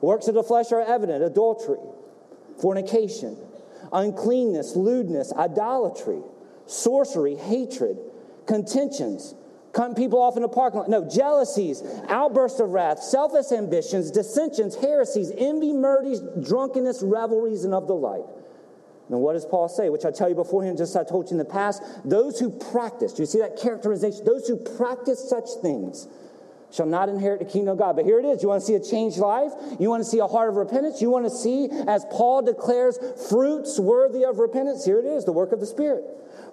Works 0.00 0.28
of 0.28 0.34
the 0.34 0.44
flesh 0.44 0.70
are 0.70 0.80
evident 0.80 1.24
adultery, 1.24 1.80
fornication, 2.62 3.36
uncleanness, 3.92 4.76
lewdness, 4.76 5.32
idolatry, 5.32 6.20
sorcery, 6.66 7.34
hatred 7.34 7.98
contentions, 8.46 9.34
cutting 9.72 9.96
people 9.96 10.22
off 10.22 10.36
in 10.36 10.42
the 10.42 10.48
parking 10.48 10.78
lot. 10.78 10.88
No, 10.88 11.04
jealousies, 11.04 11.82
outbursts 12.08 12.60
of 12.60 12.70
wrath, 12.70 13.02
selfish 13.02 13.50
ambitions, 13.50 14.12
dissensions, 14.12 14.76
heresies, 14.76 15.32
envy, 15.36 15.72
murders, 15.72 16.20
drunkenness, 16.46 17.02
revelries, 17.02 17.64
and 17.64 17.74
of 17.74 17.88
the 17.88 17.94
like. 17.94 18.22
Now, 19.08 19.18
what 19.18 19.34
does 19.34 19.44
Paul 19.44 19.68
say? 19.68 19.88
Which 19.88 20.04
I 20.04 20.10
tell 20.10 20.28
you 20.28 20.34
beforehand, 20.34 20.78
just 20.78 20.96
as 20.96 21.06
I 21.06 21.08
told 21.08 21.26
you 21.26 21.32
in 21.32 21.38
the 21.38 21.44
past. 21.44 21.82
Those 22.04 22.40
who 22.40 22.50
practice, 22.50 23.12
do 23.12 23.22
you 23.22 23.26
see 23.26 23.38
that 23.38 23.56
characterization? 23.56 24.24
Those 24.24 24.48
who 24.48 24.56
practice 24.56 25.28
such 25.28 25.48
things 25.62 26.08
shall 26.72 26.86
not 26.86 27.08
inherit 27.08 27.38
the 27.38 27.44
kingdom 27.44 27.72
of 27.72 27.78
God. 27.78 27.94
But 27.94 28.04
here 28.04 28.18
it 28.18 28.24
is. 28.24 28.42
You 28.42 28.48
want 28.48 28.62
to 28.62 28.66
see 28.66 28.74
a 28.74 28.80
changed 28.80 29.18
life? 29.18 29.52
You 29.78 29.88
want 29.88 30.02
to 30.02 30.08
see 30.08 30.18
a 30.18 30.26
heart 30.26 30.48
of 30.48 30.56
repentance? 30.56 31.00
You 31.00 31.10
want 31.10 31.24
to 31.24 31.30
see, 31.30 31.68
as 31.86 32.04
Paul 32.10 32.42
declares, 32.42 32.98
fruits 33.28 33.78
worthy 33.78 34.24
of 34.24 34.38
repentance? 34.38 34.84
Here 34.84 34.98
it 34.98 35.06
is, 35.06 35.24
the 35.24 35.32
work 35.32 35.52
of 35.52 35.60
the 35.60 35.66
Spirit. 35.66 36.04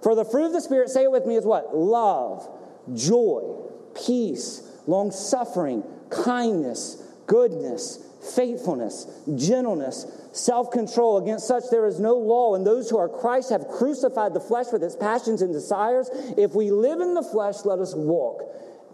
For 0.03 0.13
the 0.13 0.25
fruit 0.25 0.45
of 0.45 0.53
the 0.53 0.61
Spirit, 0.61 0.89
say 0.89 1.03
it 1.03 1.11
with 1.11 1.25
me, 1.25 1.35
is 1.35 1.45
what? 1.45 1.75
Love, 1.75 2.47
joy, 2.93 3.55
peace, 3.95 4.61
long 4.85 5.11
suffering, 5.11 5.83
kindness, 6.09 7.01
goodness, 7.25 7.99
faithfulness, 8.35 9.07
gentleness, 9.35 10.05
self 10.33 10.71
control. 10.71 11.17
Against 11.17 11.47
such 11.47 11.63
there 11.71 11.87
is 11.87 11.99
no 11.99 12.15
law, 12.15 12.55
and 12.55 12.65
those 12.65 12.89
who 12.89 12.97
are 12.97 13.07
Christ 13.07 13.49
have 13.51 13.67
crucified 13.67 14.33
the 14.33 14.39
flesh 14.39 14.67
with 14.73 14.83
its 14.83 14.95
passions 14.95 15.41
and 15.41 15.53
desires. 15.53 16.09
If 16.37 16.53
we 16.53 16.71
live 16.71 16.99
in 16.99 17.13
the 17.13 17.23
flesh, 17.23 17.63
let 17.63 17.79
us 17.79 17.93
walk 17.95 18.43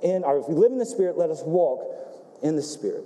in, 0.04 0.24
or 0.24 0.38
if 0.38 0.48
we 0.48 0.56
live 0.56 0.72
in 0.72 0.78
the 0.78 0.86
Spirit, 0.86 1.18
let 1.18 1.30
us 1.30 1.42
walk 1.44 1.84
in 2.44 2.56
the 2.56 2.62
Spirit. 2.62 3.06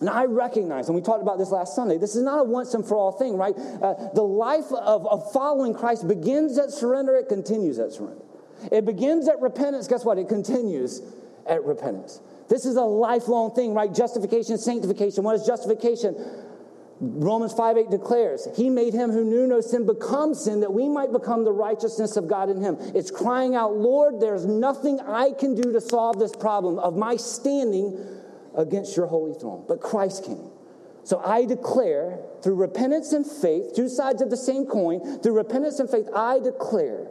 And 0.00 0.08
I 0.08 0.24
recognize, 0.26 0.88
and 0.88 0.94
we 0.94 1.02
talked 1.02 1.22
about 1.22 1.38
this 1.38 1.50
last 1.50 1.74
Sunday, 1.74 1.98
this 1.98 2.14
is 2.14 2.22
not 2.22 2.38
a 2.38 2.44
once 2.44 2.72
and 2.74 2.86
for 2.86 2.96
all 2.96 3.12
thing, 3.12 3.36
right? 3.36 3.54
Uh, 3.56 3.94
the 4.14 4.22
life 4.22 4.70
of, 4.70 5.06
of 5.08 5.32
following 5.32 5.74
Christ 5.74 6.06
begins 6.06 6.56
at 6.56 6.70
surrender, 6.70 7.16
it 7.16 7.28
continues 7.28 7.80
at 7.80 7.92
surrender. 7.92 8.22
It 8.70 8.84
begins 8.84 9.28
at 9.28 9.40
repentance, 9.40 9.88
guess 9.88 10.04
what? 10.04 10.18
It 10.18 10.28
continues 10.28 11.02
at 11.48 11.64
repentance. 11.64 12.20
This 12.48 12.64
is 12.64 12.76
a 12.76 12.82
lifelong 12.82 13.54
thing, 13.54 13.74
right? 13.74 13.92
Justification, 13.92 14.56
sanctification. 14.58 15.24
What 15.24 15.34
is 15.34 15.46
justification? 15.46 16.14
Romans 17.00 17.52
5 17.52 17.76
8 17.76 17.90
declares, 17.90 18.48
He 18.56 18.68
made 18.70 18.92
him 18.92 19.10
who 19.10 19.24
knew 19.24 19.46
no 19.46 19.60
sin 19.60 19.86
become 19.86 20.34
sin 20.34 20.60
that 20.60 20.72
we 20.72 20.88
might 20.88 21.12
become 21.12 21.44
the 21.44 21.52
righteousness 21.52 22.16
of 22.16 22.26
God 22.26 22.50
in 22.50 22.60
him. 22.60 22.76
It's 22.94 23.10
crying 23.10 23.54
out, 23.54 23.76
Lord, 23.76 24.20
there's 24.20 24.46
nothing 24.46 25.00
I 25.00 25.30
can 25.30 25.54
do 25.54 25.72
to 25.72 25.80
solve 25.80 26.18
this 26.18 26.34
problem 26.34 26.78
of 26.78 26.96
my 26.96 27.16
standing 27.16 27.96
against 28.56 28.96
your 28.96 29.06
holy 29.06 29.38
throne. 29.38 29.64
But 29.68 29.80
Christ 29.80 30.24
came. 30.24 30.50
So 31.04 31.20
I 31.24 31.44
declare 31.44 32.18
through 32.42 32.56
repentance 32.56 33.12
and 33.12 33.24
faith, 33.24 33.74
two 33.74 33.88
sides 33.88 34.20
of 34.20 34.30
the 34.30 34.36
same 34.36 34.66
coin, 34.66 35.20
through 35.20 35.36
repentance 35.36 35.78
and 35.78 35.88
faith, 35.88 36.08
I 36.14 36.40
declare 36.40 37.06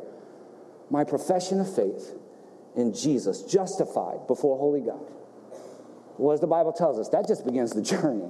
my 0.89 1.03
profession 1.03 1.59
of 1.59 1.73
faith 1.73 2.13
in 2.75 2.93
Jesus, 2.93 3.43
justified 3.43 4.27
before 4.27 4.57
holy 4.57 4.81
God. 4.81 5.01
Well, 6.17 6.33
as 6.33 6.41
the 6.41 6.47
Bible 6.47 6.73
tells 6.73 6.99
us, 6.99 7.09
that 7.09 7.27
just 7.27 7.45
begins 7.45 7.71
the 7.71 7.81
journey. 7.97 8.29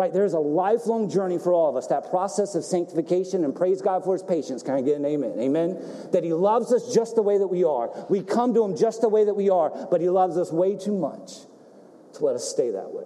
Right? 0.00 0.10
There's 0.10 0.32
a 0.32 0.38
lifelong 0.38 1.10
journey 1.10 1.36
for 1.36 1.52
all 1.52 1.68
of 1.68 1.76
us, 1.76 1.88
that 1.88 2.08
process 2.08 2.54
of 2.54 2.64
sanctification, 2.64 3.44
and 3.44 3.54
praise 3.54 3.82
God 3.82 4.02
for 4.02 4.14
his 4.14 4.22
patience. 4.22 4.62
Can 4.62 4.72
I 4.72 4.80
get 4.80 4.96
an 4.96 5.04
amen? 5.04 5.34
Amen? 5.38 5.78
That 6.12 6.24
he 6.24 6.32
loves 6.32 6.72
us 6.72 6.94
just 6.94 7.16
the 7.16 7.22
way 7.22 7.36
that 7.36 7.48
we 7.48 7.64
are. 7.64 7.90
We 8.08 8.22
come 8.22 8.54
to 8.54 8.64
him 8.64 8.78
just 8.78 9.02
the 9.02 9.10
way 9.10 9.26
that 9.26 9.34
we 9.34 9.50
are, 9.50 9.68
but 9.90 10.00
he 10.00 10.08
loves 10.08 10.38
us 10.38 10.50
way 10.50 10.74
too 10.74 10.96
much 10.96 11.32
to 12.14 12.24
let 12.24 12.34
us 12.34 12.48
stay 12.48 12.70
that 12.70 12.94
way. 12.94 13.04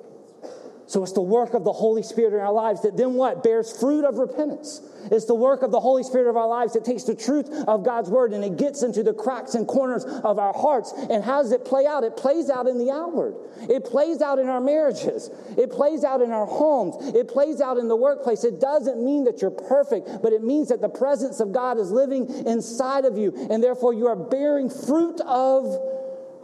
So 0.87 1.03
it's 1.03 1.12
the 1.12 1.23
work 1.23 1.55
of 1.55 1.64
the 1.64 1.73
Holy 1.73 2.03
Spirit 2.03 2.35
in 2.35 2.40
our 2.40 2.53
lives 2.53 2.83
that 2.83 2.97
then 2.97 3.14
what? 3.14 3.42
Bears 3.42 3.75
fruit 3.79 4.05
of 4.05 4.16
repentance. 4.16 4.83
It's 5.11 5.25
the 5.25 5.35
work 5.35 5.62
of 5.62 5.70
the 5.70 5.81
Holy 5.81 6.03
Spirit 6.03 6.29
of 6.29 6.37
our 6.37 6.49
lives 6.49 6.75
that 6.75 6.85
takes 6.85 7.05
the 7.05 7.14
truth 7.14 7.51
of 7.66 7.85
God's 7.85 8.11
word 8.11 8.33
and 8.33 8.44
it 8.44 8.57
gets 8.57 8.83
into 8.83 9.03
the 9.03 9.14
cracks 9.14 9.55
and 9.55 9.66
corners 9.66 10.05
of 10.05 10.38
our 10.38 10.53
hearts. 10.53 10.92
And 11.11 11.25
how 11.25 11.42
does 11.42 11.53
it 11.53 11.64
play 11.64 11.87
out? 11.87 12.05
It 12.05 12.16
plays 12.16 12.51
out 12.51 12.66
in 12.66 12.79
the 12.79 12.90
outward. 12.90 13.35
It 13.68 13.85
plays 13.85 14.20
out 14.20 14.38
in 14.38 14.49
our 14.49 14.61
marriages. 14.61 15.31
It 15.57 15.70
plays 15.70 16.05
out 16.05 16.20
in 16.20 16.33
our 16.33 16.47
homes. 16.47 17.14
It 17.14 17.29
plays 17.29 17.61
out 17.61 17.79
in 17.79 17.88
the 17.88 17.97
workplace. 17.97 18.44
It 18.44 18.61
doesn't 18.61 19.03
mean 19.03 19.25
that 19.25 19.40
you're 19.40 19.51
perfect, 19.51 20.09
but 20.23 20.33
it 20.33 20.42
means 20.42 20.68
that 20.68 20.81
the 20.81 20.88
presence 20.88 21.40
of 21.40 21.53
God 21.53 21.79
is 21.79 21.90
living 21.90 22.29
inside 22.47 23.05
of 23.05 23.16
you. 23.16 23.35
And 23.51 23.62
therefore 23.62 23.94
you 23.94 24.07
are 24.07 24.16
bearing 24.16 24.68
fruit 24.68 25.20
of 25.23 25.79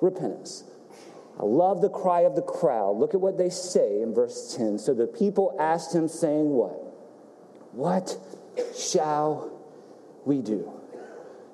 repentance. 0.01 0.65
I 1.41 1.45
love 1.45 1.81
the 1.81 1.89
cry 1.89 2.21
of 2.23 2.35
the 2.37 2.43
crowd. 2.43 2.99
Look 2.99 3.15
at 3.15 3.21
what 3.21 3.39
they 3.39 3.49
say 3.49 4.03
in 4.03 4.13
verse 4.13 4.55
10. 4.57 4.79
So 4.79 4.93
the 4.93 5.07
people 5.07 5.57
asked 5.59 5.95
him, 5.95 6.07
saying, 6.07 6.51
What? 6.51 6.73
What 7.73 8.19
shall 8.77 9.51
we 10.27 10.43
do? 10.43 10.71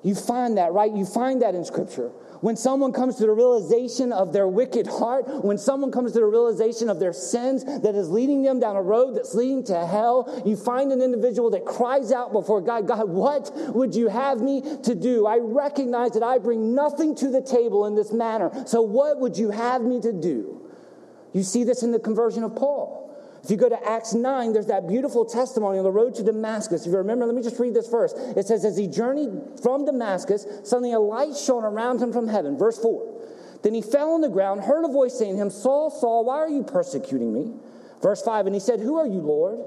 You 0.03 0.13
find 0.13 0.57
that, 0.57 0.73
right? 0.73 0.91
You 0.93 1.05
find 1.05 1.41
that 1.41 1.55
in 1.55 1.63
Scripture. 1.63 2.11
When 2.41 2.55
someone 2.55 2.93
comes 2.93 3.15
to 3.15 3.25
the 3.25 3.31
realization 3.31 4.11
of 4.11 4.33
their 4.33 4.47
wicked 4.47 4.87
heart, 4.87 5.43
when 5.43 5.57
someone 5.57 5.91
comes 5.91 6.11
to 6.13 6.19
the 6.19 6.25
realization 6.25 6.89
of 6.89 6.99
their 6.99 7.13
sins 7.13 7.63
that 7.63 7.95
is 7.95 8.09
leading 8.09 8.43
them 8.43 8.59
down 8.59 8.75
a 8.75 8.81
road 8.81 9.15
that's 9.15 9.33
leading 9.33 9.63
to 9.65 9.85
hell, 9.85 10.41
you 10.45 10.55
find 10.55 10.91
an 10.91 11.01
individual 11.01 11.49
that 11.51 11.65
cries 11.65 12.11
out 12.11 12.31
before 12.31 12.61
God, 12.61 12.87
God, 12.87 13.09
what 13.09 13.51
would 13.75 13.95
you 13.95 14.07
have 14.07 14.41
me 14.41 14.61
to 14.83 14.93
do? 14.93 15.25
I 15.25 15.37
recognize 15.41 16.11
that 16.11 16.23
I 16.23 16.37
bring 16.37 16.75
nothing 16.75 17.15
to 17.15 17.29
the 17.29 17.41
table 17.41 17.85
in 17.85 17.95
this 17.95 18.11
manner. 18.11 18.51
So 18.67 18.81
what 18.81 19.19
would 19.19 19.37
you 19.37 19.51
have 19.51 19.81
me 19.81 19.99
to 20.01 20.13
do? 20.13 20.61
You 21.33 21.43
see 21.43 21.63
this 21.63 21.83
in 21.83 21.91
the 21.91 21.99
conversion 21.99 22.43
of 22.43 22.55
Paul. 22.55 23.06
If 23.47 23.51
you 23.51 23.55
go 23.55 23.69
to 23.69 23.89
Acts 23.89 24.13
9, 24.13 24.51
there's 24.51 24.65
that 24.65 24.89
beautiful 24.89 25.23
testimony 25.23 25.77
on 25.77 25.85
the 25.85 25.91
road 25.91 26.13
to 26.15 26.23
Damascus. 26.23 26.85
If 26.85 26.91
you 26.91 26.97
remember, 26.97 27.25
let 27.25 27.33
me 27.33 27.41
just 27.41 27.57
read 27.57 27.73
this 27.73 27.87
verse. 27.87 28.11
It 28.35 28.45
says, 28.45 28.65
As 28.65 28.75
he 28.75 28.87
journeyed 28.87 29.31
from 29.63 29.85
Damascus, 29.85 30.45
suddenly 30.65 30.91
a 30.91 30.99
light 30.99 31.33
shone 31.33 31.63
around 31.63 32.01
him 32.01 32.11
from 32.11 32.27
heaven. 32.27 32.57
Verse 32.57 32.77
4. 32.77 33.59
Then 33.63 33.73
he 33.73 33.81
fell 33.81 34.11
on 34.15 34.19
the 34.19 34.27
ground, 34.27 34.65
heard 34.65 34.83
a 34.83 34.89
voice 34.89 35.17
saying 35.17 35.35
to 35.35 35.41
him, 35.41 35.49
Saul, 35.49 35.89
Saul, 35.89 36.25
why 36.25 36.39
are 36.39 36.49
you 36.49 36.61
persecuting 36.61 37.33
me? 37.33 37.53
Verse 38.01 38.21
5. 38.21 38.47
And 38.47 38.53
he 38.53 38.59
said, 38.59 38.81
Who 38.81 38.97
are 38.97 39.07
you, 39.07 39.21
Lord? 39.21 39.59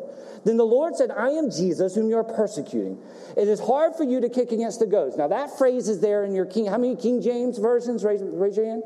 Then 0.44 0.58
the 0.58 0.66
Lord 0.66 0.94
said, 0.94 1.10
I 1.10 1.30
am 1.30 1.50
Jesus, 1.50 1.94
whom 1.94 2.10
you're 2.10 2.22
persecuting. 2.22 2.98
It 3.34 3.48
is 3.48 3.60
hard 3.60 3.96
for 3.96 4.04
you 4.04 4.20
to 4.20 4.28
kick 4.28 4.52
against 4.52 4.80
the 4.80 4.86
goads. 4.86 5.16
Now, 5.16 5.28
that 5.28 5.56
phrase 5.56 5.88
is 5.88 6.00
there 6.00 6.22
in 6.24 6.34
your 6.34 6.44
King. 6.44 6.66
How 6.66 6.76
many 6.76 6.96
King 6.96 7.22
James 7.22 7.56
versions? 7.56 8.04
Raise, 8.04 8.20
raise 8.22 8.58
your 8.58 8.66
hand. 8.66 8.82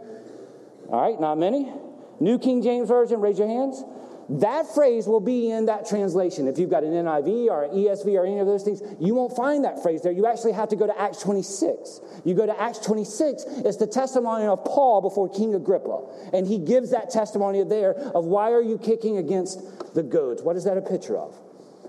All 0.88 1.02
right, 1.02 1.20
not 1.20 1.36
many. 1.36 1.72
New 2.20 2.38
King 2.38 2.62
James 2.62 2.88
Version, 2.88 3.20
raise 3.20 3.38
your 3.38 3.48
hands. 3.48 3.82
That 4.28 4.74
phrase 4.74 5.06
will 5.06 5.20
be 5.20 5.50
in 5.50 5.66
that 5.66 5.86
translation. 5.86 6.48
If 6.48 6.58
you've 6.58 6.70
got 6.70 6.82
an 6.82 6.92
NIV 6.92 7.48
or 7.48 7.64
an 7.64 7.70
ESV 7.70 8.06
or 8.18 8.24
any 8.24 8.38
of 8.38 8.46
those 8.46 8.62
things, 8.62 8.82
you 8.98 9.14
won't 9.14 9.36
find 9.36 9.64
that 9.64 9.82
phrase 9.82 10.02
there. 10.02 10.12
You 10.12 10.26
actually 10.26 10.52
have 10.52 10.68
to 10.70 10.76
go 10.76 10.86
to 10.86 10.98
Acts 10.98 11.20
26. 11.22 12.00
You 12.24 12.34
go 12.34 12.46
to 12.46 12.58
Acts 12.60 12.78
26, 12.78 13.44
it's 13.64 13.76
the 13.76 13.86
testimony 13.86 14.46
of 14.46 14.64
Paul 14.64 15.02
before 15.02 15.28
King 15.28 15.54
Agrippa. 15.54 16.06
And 16.32 16.46
he 16.46 16.58
gives 16.58 16.90
that 16.90 17.10
testimony 17.10 17.62
there 17.64 17.94
of 17.94 18.24
why 18.24 18.52
are 18.52 18.62
you 18.62 18.78
kicking 18.78 19.18
against 19.18 19.94
the 19.94 20.02
goads? 20.02 20.42
What 20.42 20.56
is 20.56 20.64
that 20.64 20.78
a 20.78 20.82
picture 20.82 21.18
of? 21.18 21.36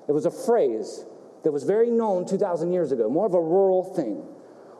It 0.07 0.11
was 0.11 0.25
a 0.25 0.31
phrase 0.31 1.05
that 1.43 1.51
was 1.51 1.63
very 1.63 1.89
known 1.89 2.27
2,000 2.27 2.73
years 2.73 2.91
ago, 2.91 3.09
more 3.09 3.25
of 3.25 3.33
a 3.33 3.41
rural 3.41 3.83
thing. 3.95 4.25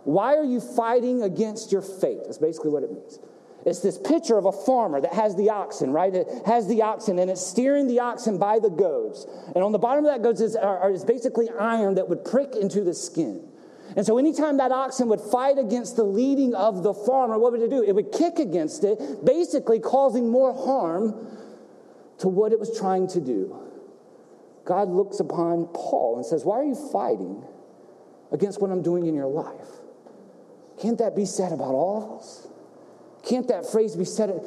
Why 0.03 0.35
are 0.35 0.43
you 0.43 0.59
fighting 0.59 1.23
against 1.23 1.71
your 1.71 1.81
fate? 1.81 2.19
That's 2.25 2.37
basically 2.37 2.71
what 2.71 2.83
it 2.83 2.91
means. 2.91 3.19
It's 3.65 3.79
this 3.79 3.97
picture 3.97 4.37
of 4.37 4.45
a 4.45 4.51
farmer 4.51 5.01
that 5.01 5.13
has 5.13 5.35
the 5.35 5.49
oxen, 5.49 5.91
right? 5.91 6.13
It 6.13 6.27
has 6.45 6.67
the 6.67 6.83
oxen 6.83 7.17
and 7.17 7.31
it's 7.31 7.45
steering 7.45 7.87
the 7.87 7.99
oxen 7.99 8.37
by 8.37 8.59
the 8.59 8.69
goads. 8.69 9.25
And 9.55 9.63
on 9.63 9.71
the 9.71 9.79
bottom 9.79 10.05
of 10.05 10.11
that 10.11 10.21
goads 10.21 10.39
is, 10.39 10.55
is 10.55 11.03
basically 11.03 11.49
iron 11.49 11.95
that 11.95 12.07
would 12.07 12.23
prick 12.23 12.55
into 12.55 12.81
the 12.81 12.93
skin. 12.93 13.47
And 13.95 14.05
so 14.05 14.19
anytime 14.19 14.57
that 14.57 14.71
oxen 14.71 15.09
would 15.09 15.21
fight 15.21 15.57
against 15.57 15.95
the 15.95 16.03
leading 16.03 16.53
of 16.53 16.83
the 16.83 16.93
farmer, 16.93 17.39
what 17.39 17.53
would 17.53 17.61
it 17.61 17.71
do? 17.71 17.81
It 17.81 17.93
would 17.93 18.11
kick 18.11 18.37
against 18.37 18.83
it, 18.83 19.25
basically 19.25 19.79
causing 19.79 20.29
more 20.29 20.53
harm 20.53 21.27
to 22.19 22.27
what 22.27 22.51
it 22.51 22.59
was 22.59 22.77
trying 22.77 23.07
to 23.09 23.21
do. 23.21 23.57
God 24.63 24.89
looks 24.89 25.19
upon 25.19 25.67
Paul 25.67 26.17
and 26.17 26.25
says, 26.25 26.43
Why 26.43 26.57
are 26.57 26.63
you 26.63 26.75
fighting 26.91 27.43
against 28.31 28.61
what 28.61 28.71
I'm 28.71 28.81
doing 28.81 29.05
in 29.05 29.15
your 29.15 29.27
life? 29.27 29.67
Can't 30.81 30.97
that 30.97 31.15
be 31.15 31.25
said 31.25 31.51
about 31.51 31.73
all 31.73 32.03
of 32.03 32.19
us? 32.19 32.44
Can't 33.25 33.47
that 33.47 33.69
phrase 33.71 33.95
be 33.95 34.05
said? 34.05 34.41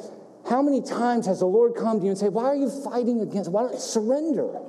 How 0.49 0.61
many 0.61 0.81
times 0.81 1.27
has 1.27 1.39
the 1.39 1.45
Lord 1.45 1.75
come 1.75 1.99
to 1.99 2.05
you 2.05 2.11
and 2.11 2.17
say, 2.17 2.29
Why 2.29 2.45
are 2.45 2.55
you 2.55 2.69
fighting 2.83 3.21
against? 3.21 3.51
Why 3.51 3.63
don't 3.63 3.73
you 3.73 3.79
surrender 3.79 4.61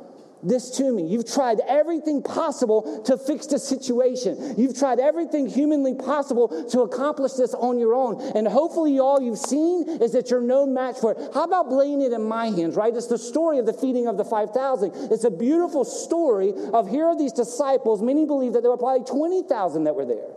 this 0.42 0.70
to 0.78 0.92
me? 0.92 1.06
You've 1.06 1.30
tried 1.30 1.60
everything 1.68 2.22
possible 2.22 3.02
to 3.04 3.16
fix 3.16 3.46
the 3.46 3.58
situation. 3.58 4.56
You've 4.58 4.76
tried 4.76 4.98
everything 4.98 5.46
humanly 5.46 5.94
possible 5.94 6.68
to 6.70 6.80
accomplish 6.80 7.34
this 7.34 7.54
on 7.54 7.78
your 7.78 7.94
own. 7.94 8.20
And 8.34 8.48
hopefully, 8.48 8.98
all 8.98 9.22
you've 9.22 9.38
seen 9.38 9.88
is 9.88 10.12
that 10.12 10.28
you're 10.28 10.40
no 10.40 10.66
match 10.66 10.98
for 10.98 11.12
it. 11.12 11.30
How 11.32 11.44
about 11.44 11.70
laying 11.70 12.02
it 12.02 12.12
in 12.12 12.24
my 12.24 12.46
hands, 12.46 12.74
right? 12.74 12.94
It's 12.94 13.06
the 13.06 13.18
story 13.18 13.58
of 13.58 13.66
the 13.66 13.72
feeding 13.72 14.08
of 14.08 14.16
the 14.16 14.24
5,000. 14.24 15.12
It's 15.12 15.24
a 15.24 15.30
beautiful 15.30 15.84
story 15.84 16.52
of 16.72 16.90
here 16.90 17.06
are 17.06 17.16
these 17.16 17.32
disciples. 17.32 18.02
Many 18.02 18.26
believe 18.26 18.54
that 18.54 18.62
there 18.62 18.70
were 18.72 18.76
probably 18.76 19.06
20,000 19.06 19.84
that 19.84 19.94
were 19.94 20.04
there. 20.04 20.28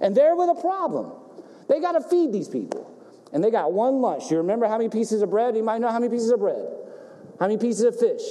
And 0.00 0.16
they're 0.16 0.34
with 0.34 0.48
a 0.48 0.60
problem. 0.60 1.12
They 1.68 1.80
got 1.80 1.92
to 1.92 2.00
feed 2.00 2.32
these 2.32 2.48
people. 2.48 2.97
And 3.32 3.44
they 3.44 3.50
got 3.50 3.72
one 3.72 4.00
lunch. 4.00 4.30
You 4.30 4.38
remember 4.38 4.66
how 4.66 4.78
many 4.78 4.88
pieces 4.88 5.22
of 5.22 5.30
bread? 5.30 5.56
You 5.56 5.62
might 5.62 5.80
know 5.80 5.88
how 5.88 5.98
many 5.98 6.10
pieces 6.10 6.30
of 6.30 6.40
bread. 6.40 6.66
How 7.38 7.46
many 7.46 7.58
pieces 7.58 7.82
of 7.82 7.98
fish? 7.98 8.22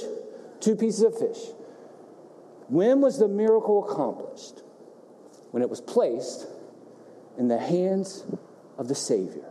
Two 0.60 0.74
pieces 0.74 1.02
of 1.02 1.18
fish. 1.18 1.38
When 2.68 3.00
was 3.00 3.18
the 3.18 3.28
miracle 3.28 3.88
accomplished? 3.88 4.62
When 5.50 5.62
it 5.62 5.70
was 5.70 5.80
placed 5.80 6.46
in 7.38 7.48
the 7.48 7.58
hands 7.58 8.24
of 8.76 8.88
the 8.88 8.94
Savior. 8.94 9.48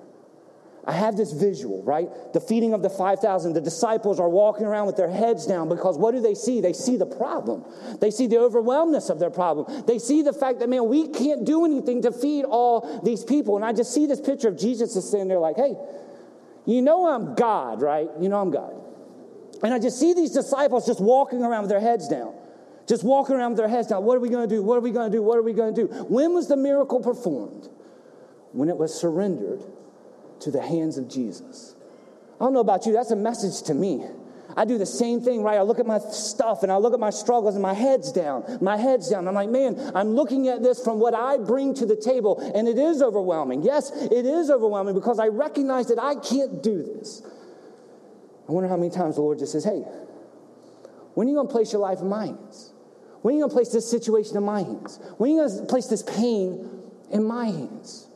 I 0.87 0.93
have 0.93 1.17
this 1.17 1.33
visual, 1.33 1.83
right? 1.83 2.07
The 2.31 2.39
feeding 2.39 2.73
of 2.73 2.81
the 2.81 2.89
5,000. 2.89 3.51
The 3.51 3.59
disciples 3.59 4.21
are 4.21 4.29
walking 4.29 4.65
around 4.65 4.87
with 4.87 4.95
their 4.95 5.09
heads 5.09 5.45
down 5.45 5.67
because 5.67 5.97
what 5.97 6.15
do 6.15 6.21
they 6.21 6.33
see? 6.33 6.61
They 6.61 6.71
see 6.71 6.95
the 6.95 7.05
problem. 7.05 7.65
They 7.99 8.09
see 8.09 8.25
the 8.25 8.37
overwhelmness 8.37 9.09
of 9.09 9.19
their 9.19 9.29
problem. 9.29 9.83
They 9.85 9.99
see 9.99 10.21
the 10.21 10.31
fact 10.31 10.59
that, 10.59 10.69
man, 10.69 10.87
we 10.87 11.09
can't 11.09 11.43
do 11.43 11.65
anything 11.65 12.03
to 12.03 12.13
feed 12.13 12.45
all 12.45 13.01
these 13.03 13.25
people. 13.25 13.57
And 13.57 13.65
I 13.65 13.73
just 13.73 13.93
see 13.93 14.05
this 14.05 14.21
picture 14.21 14.47
of 14.47 14.57
Jesus 14.57 14.95
is 14.95 15.09
sitting 15.09 15.27
there 15.27 15.39
like, 15.39 15.57
hey, 15.57 15.75
you 16.65 16.81
know 16.81 17.09
I'm 17.09 17.35
God, 17.35 17.81
right? 17.81 18.07
You 18.21 18.29
know 18.29 18.39
I'm 18.39 18.51
God. 18.51 18.73
And 19.63 19.73
I 19.73 19.79
just 19.79 19.99
see 19.99 20.13
these 20.13 20.31
disciples 20.31 20.85
just 20.85 21.01
walking 21.01 21.43
around 21.43 21.63
with 21.63 21.69
their 21.69 21.81
heads 21.81 22.07
down. 22.07 22.33
Just 22.87 23.03
walking 23.03 23.35
around 23.35 23.51
with 23.51 23.57
their 23.57 23.67
heads 23.67 23.89
down. 23.89 24.05
What 24.05 24.15
are 24.15 24.21
we 24.21 24.29
going 24.29 24.47
to 24.47 24.55
do? 24.55 24.63
What 24.63 24.77
are 24.77 24.81
we 24.81 24.91
going 24.91 25.11
to 25.11 25.17
do? 25.17 25.21
What 25.21 25.37
are 25.37 25.43
we 25.43 25.51
going 25.51 25.75
to 25.75 25.87
do? 25.87 25.93
When 26.05 26.33
was 26.33 26.47
the 26.47 26.55
miracle 26.55 27.01
performed? 27.01 27.67
When 28.53 28.69
it 28.69 28.77
was 28.77 28.97
surrendered 28.97 29.61
to 30.41 30.51
the 30.51 30.61
hands 30.61 30.97
of 30.97 31.09
Jesus. 31.09 31.75
I 32.39 32.43
don't 32.43 32.53
know 32.53 32.59
about 32.59 32.85
you, 32.85 32.93
that's 32.93 33.11
a 33.11 33.15
message 33.15 33.63
to 33.67 33.73
me. 33.73 34.05
I 34.55 34.65
do 34.65 34.79
the 34.79 34.87
same 34.87 35.21
thing, 35.21 35.43
right? 35.43 35.57
I 35.57 35.61
look 35.61 35.77
at 35.77 35.85
my 35.85 35.99
stuff 35.99 36.63
and 36.63 36.71
I 36.71 36.77
look 36.77 36.93
at 36.93 36.99
my 36.99 37.11
struggles 37.11 37.53
and 37.53 37.61
my 37.61 37.73
head's 37.73 38.11
down. 38.11 38.57
My 38.59 38.75
head's 38.75 39.09
down. 39.09 39.27
I'm 39.27 39.35
like, 39.35 39.49
man, 39.49 39.91
I'm 39.93 40.15
looking 40.15 40.47
at 40.47 40.63
this 40.63 40.83
from 40.83 40.99
what 40.99 41.13
I 41.13 41.37
bring 41.37 41.75
to 41.75 41.85
the 41.85 41.95
table, 41.95 42.39
and 42.55 42.67
it 42.67 42.79
is 42.79 43.03
overwhelming. 43.03 43.61
Yes, 43.61 43.91
it 43.91 44.25
is 44.25 44.49
overwhelming 44.49 44.95
because 44.95 45.19
I 45.19 45.27
recognize 45.27 45.87
that 45.87 46.01
I 46.01 46.15
can't 46.15 46.63
do 46.63 46.81
this. 46.81 47.21
I 48.49 48.51
wonder 48.51 48.67
how 48.67 48.77
many 48.77 48.89
times 48.89 49.15
the 49.15 49.21
Lord 49.21 49.37
just 49.37 49.51
says, 49.51 49.63
hey, 49.63 49.83
when 51.13 51.27
are 51.27 51.29
you 51.29 51.35
going 51.35 51.47
to 51.47 51.53
place 51.53 51.71
your 51.73 51.81
life 51.81 51.99
in 51.99 52.07
my 52.07 52.27
hands? 52.27 52.73
When 53.21 53.33
are 53.33 53.37
you 53.37 53.43
going 53.43 53.51
to 53.51 53.55
place 53.55 53.69
this 53.69 53.89
situation 53.89 54.37
in 54.37 54.43
my 54.43 54.63
hands? 54.63 54.99
When 55.17 55.29
are 55.29 55.33
you 55.33 55.47
going 55.47 55.59
to 55.59 55.65
place 55.65 55.87
this 55.87 56.01
pain 56.01 56.81
in 57.11 57.23
my 57.23 57.45
hands? 57.45 58.06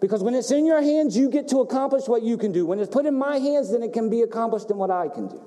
Because 0.00 0.22
when 0.22 0.34
it's 0.34 0.50
in 0.50 0.64
your 0.64 0.80
hands, 0.80 1.16
you 1.16 1.28
get 1.28 1.48
to 1.48 1.58
accomplish 1.58 2.06
what 2.06 2.22
you 2.22 2.36
can 2.36 2.52
do. 2.52 2.64
When 2.66 2.78
it's 2.78 2.92
put 2.92 3.06
in 3.06 3.18
my 3.18 3.38
hands, 3.38 3.72
then 3.72 3.82
it 3.82 3.92
can 3.92 4.08
be 4.08 4.22
accomplished 4.22 4.70
in 4.70 4.76
what 4.76 4.90
I 4.90 5.08
can 5.08 5.28
do. 5.28 5.42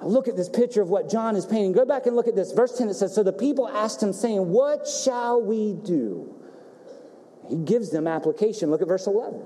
Now 0.00 0.06
look 0.06 0.28
at 0.28 0.36
this 0.36 0.48
picture 0.48 0.80
of 0.80 0.88
what 0.88 1.10
John 1.10 1.36
is 1.36 1.44
painting. 1.44 1.72
Go 1.72 1.84
back 1.84 2.06
and 2.06 2.16
look 2.16 2.26
at 2.26 2.34
this. 2.34 2.52
Verse 2.52 2.76
10 2.76 2.88
it 2.88 2.94
says, 2.94 3.14
So 3.14 3.22
the 3.22 3.32
people 3.32 3.68
asked 3.68 4.02
him, 4.02 4.12
saying, 4.12 4.48
What 4.48 4.88
shall 4.88 5.42
we 5.42 5.74
do? 5.74 6.34
He 7.48 7.56
gives 7.56 7.90
them 7.90 8.06
application. 8.06 8.70
Look 8.70 8.80
at 8.80 8.88
verse 8.88 9.06
11. 9.06 9.42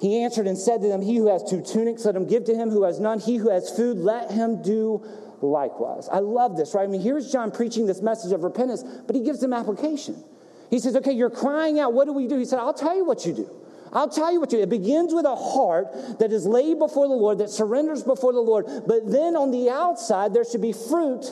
He 0.00 0.20
answered 0.24 0.48
and 0.48 0.58
said 0.58 0.82
to 0.82 0.88
them, 0.88 1.00
He 1.00 1.16
who 1.16 1.28
has 1.28 1.48
two 1.48 1.62
tunics, 1.62 2.04
let 2.04 2.16
him 2.16 2.26
give 2.26 2.44
to 2.44 2.54
him 2.56 2.70
who 2.70 2.82
has 2.82 2.98
none. 2.98 3.20
He 3.20 3.36
who 3.36 3.50
has 3.50 3.70
food, 3.70 3.98
let 3.98 4.32
him 4.32 4.60
do 4.60 5.06
likewise. 5.40 6.08
I 6.10 6.18
love 6.18 6.56
this, 6.56 6.74
right? 6.74 6.82
I 6.82 6.86
mean, 6.88 7.00
here's 7.00 7.30
John 7.30 7.52
preaching 7.52 7.86
this 7.86 8.02
message 8.02 8.32
of 8.32 8.42
repentance, 8.42 8.82
but 9.06 9.14
he 9.14 9.22
gives 9.22 9.38
them 9.38 9.52
application. 9.52 10.24
He 10.72 10.78
says, 10.78 10.96
Okay, 10.96 11.12
you're 11.12 11.30
crying 11.30 11.78
out. 11.78 11.92
What 11.92 12.06
do 12.06 12.14
we 12.14 12.26
do? 12.26 12.38
He 12.38 12.46
said, 12.46 12.58
I'll 12.58 12.72
tell 12.72 12.96
you 12.96 13.04
what 13.04 13.26
you 13.26 13.34
do. 13.34 13.50
I'll 13.92 14.08
tell 14.08 14.32
you 14.32 14.40
what 14.40 14.50
you 14.52 14.58
do. 14.58 14.62
It 14.62 14.70
begins 14.70 15.12
with 15.12 15.26
a 15.26 15.36
heart 15.36 16.18
that 16.18 16.32
is 16.32 16.46
laid 16.46 16.78
before 16.78 17.06
the 17.08 17.14
Lord, 17.14 17.38
that 17.38 17.50
surrenders 17.50 18.02
before 18.02 18.32
the 18.32 18.40
Lord. 18.40 18.64
But 18.86 19.12
then 19.12 19.36
on 19.36 19.50
the 19.50 19.68
outside, 19.68 20.32
there 20.32 20.46
should 20.46 20.62
be 20.62 20.72
fruit 20.72 21.26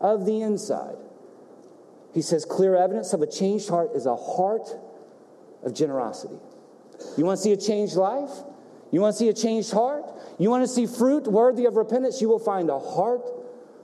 of 0.00 0.24
the 0.24 0.40
inside. 0.42 0.94
He 2.14 2.22
says, 2.22 2.44
clear 2.44 2.76
evidence 2.76 3.12
of 3.12 3.20
a 3.20 3.26
changed 3.26 3.68
heart 3.68 3.96
is 3.96 4.06
a 4.06 4.14
heart 4.14 4.68
of 5.64 5.74
generosity. 5.74 6.38
You 7.16 7.24
want 7.24 7.38
to 7.38 7.42
see 7.42 7.52
a 7.52 7.56
changed 7.56 7.96
life? 7.96 8.30
You 8.92 9.00
want 9.00 9.14
to 9.14 9.18
see 9.18 9.28
a 9.28 9.34
changed 9.34 9.72
heart? 9.72 10.04
You 10.38 10.50
want 10.50 10.62
to 10.62 10.68
see 10.68 10.86
fruit 10.86 11.26
worthy 11.26 11.66
of 11.66 11.74
repentance? 11.74 12.20
You 12.20 12.28
will 12.28 12.38
find 12.38 12.70
a 12.70 12.78
heart 12.78 13.22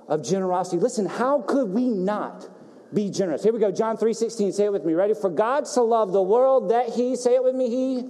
of 0.07 0.25
generosity. 0.25 0.79
Listen, 0.79 1.07
how 1.07 1.43
could 1.43 1.71
we 1.71 1.89
not 1.89 2.49
be 2.95 3.11
generous. 3.11 3.43
Here 3.43 3.53
we 3.53 3.59
go, 3.59 3.73
John 3.73 3.97
3 3.97 4.13
16. 4.15 4.53
Say 4.53 4.65
it 4.65 4.73
with 4.73 4.85
me. 4.85 4.95
Ready? 4.95 5.15
For 5.15 5.31
God 5.31 5.67
so 5.67 5.85
loved 5.85 6.13
the 6.13 6.23
world 6.23 6.71
that 6.71 6.91
he, 6.91 7.17
say 7.17 7.35
it 7.35 7.43
with 7.43 7.55
me, 7.55 7.69
he, 7.69 8.03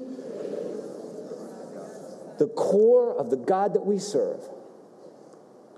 the 2.39 2.49
core 2.49 3.17
of 3.17 3.31
the 3.31 3.37
God 3.37 3.75
that 3.75 3.87
we 3.87 3.99
serve, 3.99 4.41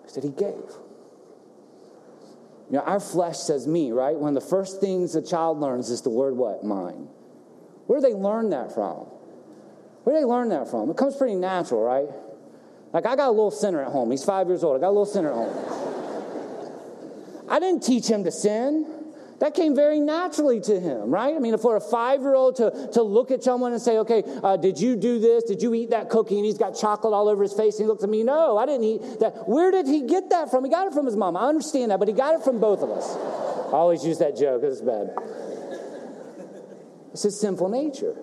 is 0.06 0.14
that 0.14 0.24
he 0.24 0.30
gave. 0.30 0.64
You 2.68 2.78
know, 2.78 2.80
our 2.80 2.98
flesh 2.98 3.38
says 3.38 3.66
me, 3.66 3.92
right? 3.92 4.16
One 4.16 4.36
of 4.36 4.42
the 4.42 4.48
first 4.48 4.80
things 4.80 5.14
a 5.14 5.22
child 5.22 5.60
learns 5.60 5.88
is 5.88 6.02
the 6.02 6.10
word 6.10 6.36
what? 6.36 6.64
Mine. 6.64 7.08
Where 7.86 8.00
do 8.00 8.08
they 8.08 8.14
learn 8.14 8.50
that 8.50 8.74
from? 8.74 9.06
Where 10.02 10.16
do 10.16 10.20
they 10.20 10.24
learn 10.24 10.48
that 10.48 10.68
from? 10.68 10.90
It 10.90 10.96
comes 10.96 11.16
pretty 11.16 11.36
natural, 11.36 11.82
right? 11.82 12.08
Like 12.92 13.06
I 13.06 13.14
got 13.14 13.28
a 13.28 13.30
little 13.30 13.52
sinner 13.52 13.84
at 13.84 13.92
home. 13.92 14.10
He's 14.10 14.24
five 14.24 14.48
years 14.48 14.64
old. 14.64 14.76
I 14.76 14.80
got 14.80 14.88
a 14.88 14.90
little 14.90 15.06
sinner 15.06 15.30
at 15.30 15.34
home. 15.34 15.85
I 17.48 17.60
didn't 17.60 17.82
teach 17.82 18.08
him 18.08 18.24
to 18.24 18.32
sin. 18.32 18.86
That 19.38 19.54
came 19.54 19.74
very 19.74 20.00
naturally 20.00 20.60
to 20.62 20.80
him, 20.80 21.10
right? 21.10 21.36
I 21.36 21.38
mean, 21.38 21.58
for 21.58 21.76
a 21.76 21.80
five 21.80 22.22
year 22.22 22.34
old 22.34 22.56
to, 22.56 22.88
to 22.94 23.02
look 23.02 23.30
at 23.30 23.44
someone 23.44 23.72
and 23.72 23.82
say, 23.82 23.98
okay, 23.98 24.22
uh, 24.42 24.56
did 24.56 24.80
you 24.80 24.96
do 24.96 25.18
this? 25.18 25.44
Did 25.44 25.60
you 25.60 25.74
eat 25.74 25.90
that 25.90 26.08
cookie? 26.08 26.36
And 26.36 26.46
he's 26.46 26.56
got 26.56 26.70
chocolate 26.70 27.12
all 27.12 27.28
over 27.28 27.42
his 27.42 27.52
face. 27.52 27.76
And 27.76 27.84
he 27.84 27.86
looks 27.86 28.02
at 28.02 28.08
me, 28.08 28.22
no, 28.22 28.56
I 28.56 28.64
didn't 28.64 28.84
eat 28.84 29.20
that. 29.20 29.46
Where 29.46 29.70
did 29.70 29.86
he 29.86 30.06
get 30.06 30.30
that 30.30 30.50
from? 30.50 30.64
He 30.64 30.70
got 30.70 30.86
it 30.86 30.94
from 30.94 31.04
his 31.04 31.16
mom. 31.16 31.36
I 31.36 31.48
understand 31.48 31.90
that, 31.90 31.98
but 31.98 32.08
he 32.08 32.14
got 32.14 32.34
it 32.34 32.44
from 32.44 32.60
both 32.60 32.82
of 32.82 32.90
us. 32.90 33.14
I 33.68 33.76
always 33.76 34.04
use 34.04 34.18
that 34.18 34.38
joke, 34.38 34.62
it's 34.64 34.80
bad. 34.80 35.14
It's 37.12 37.22
his 37.22 37.38
sinful 37.38 37.68
nature. 37.68 38.16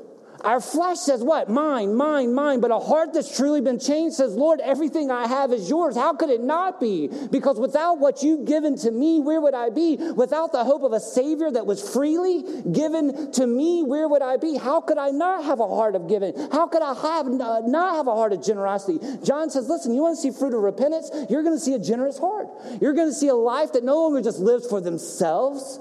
Our 0.43 0.59
flesh 0.59 0.97
says, 0.97 1.23
What? 1.23 1.49
Mine, 1.49 1.95
mine, 1.95 2.33
mine. 2.33 2.59
But 2.59 2.71
a 2.71 2.79
heart 2.79 3.13
that's 3.13 3.35
truly 3.35 3.61
been 3.61 3.79
changed 3.79 4.17
says, 4.17 4.35
Lord, 4.35 4.59
everything 4.59 5.09
I 5.09 5.25
have 5.27 5.53
is 5.53 5.69
yours. 5.69 5.95
How 5.95 6.13
could 6.13 6.29
it 6.29 6.41
not 6.41 6.81
be? 6.81 7.09
Because 7.31 7.59
without 7.59 7.99
what 7.99 8.23
you've 8.23 8.45
given 8.45 8.75
to 8.79 8.91
me, 8.91 9.21
where 9.21 9.39
would 9.39 9.53
I 9.53 9.69
be? 9.69 9.95
Without 9.95 10.51
the 10.51 10.65
hope 10.65 10.83
of 10.83 10.91
a 10.91 10.99
Savior 10.99 11.49
that 11.49 11.65
was 11.65 11.87
freely 11.93 12.43
given 12.71 13.31
to 13.33 13.47
me, 13.47 13.83
where 13.83 14.09
would 14.09 14.21
I 14.21 14.35
be? 14.35 14.57
How 14.57 14.81
could 14.81 14.97
I 14.97 15.11
not 15.11 15.45
have 15.45 15.61
a 15.61 15.67
heart 15.67 15.95
of 15.95 16.09
giving? 16.09 16.33
How 16.51 16.67
could 16.67 16.81
I 16.81 16.93
have 16.93 17.27
uh, 17.27 17.61
not 17.65 17.95
have 17.95 18.07
a 18.07 18.13
heart 18.13 18.33
of 18.33 18.43
generosity? 18.43 18.99
John 19.23 19.49
says, 19.49 19.69
Listen, 19.69 19.93
you 19.93 20.01
want 20.01 20.17
to 20.17 20.21
see 20.21 20.37
fruit 20.37 20.53
of 20.53 20.61
repentance? 20.61 21.09
You're 21.29 21.43
going 21.43 21.55
to 21.55 21.63
see 21.63 21.73
a 21.73 21.79
generous 21.79 22.17
heart. 22.19 22.47
You're 22.81 22.93
going 22.93 23.09
to 23.09 23.15
see 23.15 23.29
a 23.29 23.35
life 23.35 23.71
that 23.73 23.85
no 23.85 23.95
longer 23.95 24.21
just 24.21 24.39
lives 24.39 24.67
for 24.67 24.81
themselves, 24.81 25.79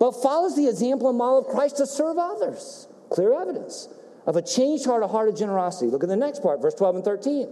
but 0.00 0.12
follows 0.20 0.56
the 0.56 0.68
example 0.68 1.08
and 1.08 1.18
model 1.18 1.38
of 1.38 1.46
Christ 1.46 1.76
to 1.76 1.86
serve 1.86 2.18
others. 2.18 2.87
Clear 3.10 3.40
evidence 3.40 3.88
of 4.26 4.36
a 4.36 4.42
changed 4.42 4.84
heart, 4.84 5.02
a 5.02 5.06
heart 5.06 5.28
of 5.28 5.36
generosity. 5.36 5.90
Look 5.90 6.02
at 6.02 6.08
the 6.08 6.16
next 6.16 6.42
part, 6.42 6.60
verse 6.60 6.74
12 6.74 6.96
and 6.96 7.04
13. 7.04 7.48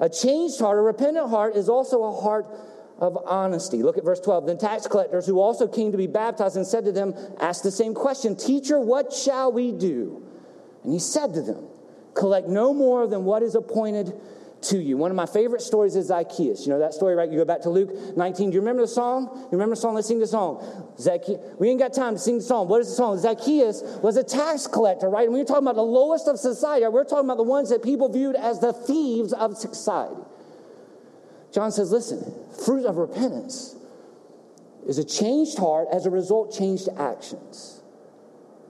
A 0.00 0.08
changed 0.08 0.58
heart, 0.58 0.78
a 0.78 0.82
repentant 0.82 1.30
heart, 1.30 1.56
is 1.56 1.68
also 1.68 2.04
a 2.04 2.12
heart 2.12 2.46
of 2.98 3.18
honesty. 3.24 3.82
Look 3.82 3.96
at 3.96 4.04
verse 4.04 4.20
12. 4.20 4.46
Then 4.46 4.58
tax 4.58 4.86
collectors, 4.86 5.26
who 5.26 5.40
also 5.40 5.66
came 5.66 5.92
to 5.92 5.98
be 5.98 6.06
baptized 6.06 6.56
and 6.56 6.66
said 6.66 6.84
to 6.84 6.92
them, 6.92 7.14
asked 7.38 7.62
the 7.62 7.70
same 7.70 7.94
question 7.94 8.36
Teacher, 8.36 8.78
what 8.78 9.12
shall 9.12 9.50
we 9.50 9.72
do? 9.72 10.22
And 10.84 10.92
he 10.92 10.98
said 10.98 11.34
to 11.34 11.42
them, 11.42 11.66
Collect 12.14 12.48
no 12.48 12.74
more 12.74 13.06
than 13.06 13.24
what 13.24 13.42
is 13.42 13.54
appointed 13.54 14.12
to 14.62 14.78
you. 14.78 14.96
One 14.96 15.10
of 15.10 15.16
my 15.16 15.26
favorite 15.26 15.62
stories 15.62 15.96
is 15.96 16.06
Zacchaeus. 16.06 16.66
You 16.66 16.72
know 16.72 16.78
that 16.78 16.94
story, 16.94 17.14
right? 17.14 17.30
You 17.30 17.38
go 17.38 17.44
back 17.44 17.62
to 17.62 17.70
Luke 17.70 18.16
19. 18.16 18.50
Do 18.50 18.54
you 18.54 18.60
remember 18.60 18.82
the 18.82 18.88
song? 18.88 19.30
You 19.34 19.48
remember 19.52 19.74
the 19.74 19.80
song? 19.80 19.94
Let's 19.94 20.08
sing 20.08 20.18
the 20.18 20.26
song. 20.26 20.92
Zacchaeus. 20.98 21.40
We 21.58 21.70
ain't 21.70 21.78
got 21.78 21.94
time 21.94 22.14
to 22.14 22.18
sing 22.18 22.38
the 22.38 22.44
song. 22.44 22.68
What 22.68 22.80
is 22.80 22.88
the 22.88 22.94
song? 22.94 23.18
Zacchaeus 23.18 23.82
was 24.02 24.16
a 24.16 24.24
tax 24.24 24.66
collector, 24.66 25.08
right? 25.08 25.24
And 25.24 25.32
we 25.32 25.40
are 25.40 25.44
talking 25.44 25.64
about 25.64 25.76
the 25.76 25.82
lowest 25.82 26.28
of 26.28 26.38
society. 26.38 26.86
We're 26.86 27.04
talking 27.04 27.24
about 27.24 27.38
the 27.38 27.42
ones 27.42 27.70
that 27.70 27.82
people 27.82 28.08
viewed 28.10 28.36
as 28.36 28.60
the 28.60 28.72
thieves 28.72 29.32
of 29.32 29.56
society. 29.56 30.16
John 31.52 31.72
says, 31.72 31.90
listen, 31.90 32.32
fruit 32.64 32.86
of 32.86 32.96
repentance 32.96 33.74
is 34.86 34.98
a 34.98 35.04
changed 35.04 35.58
heart, 35.58 35.88
as 35.92 36.06
a 36.06 36.10
result, 36.10 36.56
changed 36.56 36.88
actions. 36.96 37.80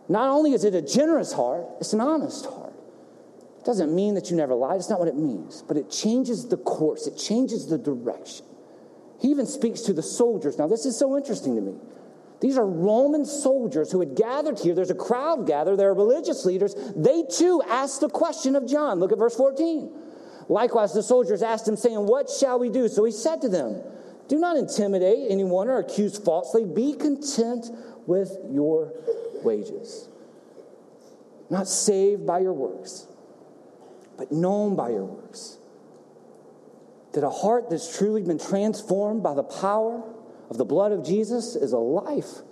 Not 0.09 0.29
only 0.29 0.53
is 0.53 0.65
it 0.65 0.75
a 0.75 0.83
generous 0.83 1.33
heart, 1.33 1.67
it's 1.81 1.93
an 1.93 2.01
honest 2.01 2.47
heart. 2.47 2.60
It 3.61 3.67
doesn't 3.67 3.95
mean 3.95 4.15
that 4.15 4.31
you 4.31 4.37
never 4.37 4.55
lied. 4.55 4.77
It's 4.77 4.89
not 4.89 4.99
what 4.99 5.09
it 5.09 5.17
means. 5.17 5.63
But 5.69 5.77
it 5.77 5.91
changes 5.91 6.49
the 6.49 6.57
course, 6.57 7.07
it 7.07 7.19
changes 7.19 7.67
the 7.67 7.77
direction. 7.77 8.47
He 9.21 9.29
even 9.29 9.45
speaks 9.45 9.83
to 9.83 9.93
the 9.93 10.03
soldiers. 10.03 10.57
Now, 10.57 10.67
this 10.67 10.87
is 10.87 10.99
so 10.99 11.15
interesting 11.15 11.57
to 11.57 11.61
me. 11.61 11.75
These 12.41 12.57
are 12.57 12.65
Roman 12.65 13.27
soldiers 13.27 13.93
who 13.93 14.01
had 14.01 14.15
gathered 14.15 14.59
here. 14.59 14.75
There's 14.75 14.91
a 14.91 14.95
crowd 14.95 15.47
gathered. 15.47 15.77
There 15.77 15.91
are 15.91 15.95
religious 15.95 16.47
leaders. 16.47 16.75
They 16.97 17.25
too 17.25 17.61
asked 17.69 18.01
the 18.01 18.09
question 18.09 18.57
of 18.57 18.67
John. 18.67 18.99
Look 18.99 19.13
at 19.13 19.19
verse 19.19 19.37
14. 19.37 19.91
Likewise, 20.49 20.95
the 20.95 21.03
soldiers 21.03 21.43
asked 21.43 21.69
him, 21.69 21.77
saying, 21.77 22.07
What 22.07 22.31
shall 22.31 22.59
we 22.59 22.71
do? 22.71 22.89
So 22.89 23.05
he 23.05 23.13
said 23.13 23.43
to 23.43 23.51
them, 23.51 23.83
Do 24.29 24.39
not 24.39 24.57
intimidate 24.57 25.31
anyone 25.31 25.69
or 25.69 25.81
accuse 25.81 26.17
falsely. 26.17 26.65
Be 26.65 26.95
content 26.95 27.67
with 28.07 28.39
your 28.51 28.95
wages. 29.45 30.09
Not 31.51 31.69
saved 31.69 32.27
by 32.27 32.39
your 32.39 32.55
works 32.55 33.07
but 34.21 34.31
known 34.31 34.77
by 34.77 34.91
your 34.91 35.07
works. 35.07 35.57
That 37.15 37.25
a 37.25 37.31
heart 37.31 37.71
that's 37.71 37.97
truly 37.97 38.23
been 38.23 38.39
transformed 38.39 39.23
by 39.23 39.33
the 39.33 39.43
power 39.43 40.03
of 40.51 40.59
the 40.59 40.67
blood 40.67 40.93
of 40.93 41.03
Jesus 41.03 41.57
is 41.57 41.73
a 41.73 41.79
life 41.79 42.43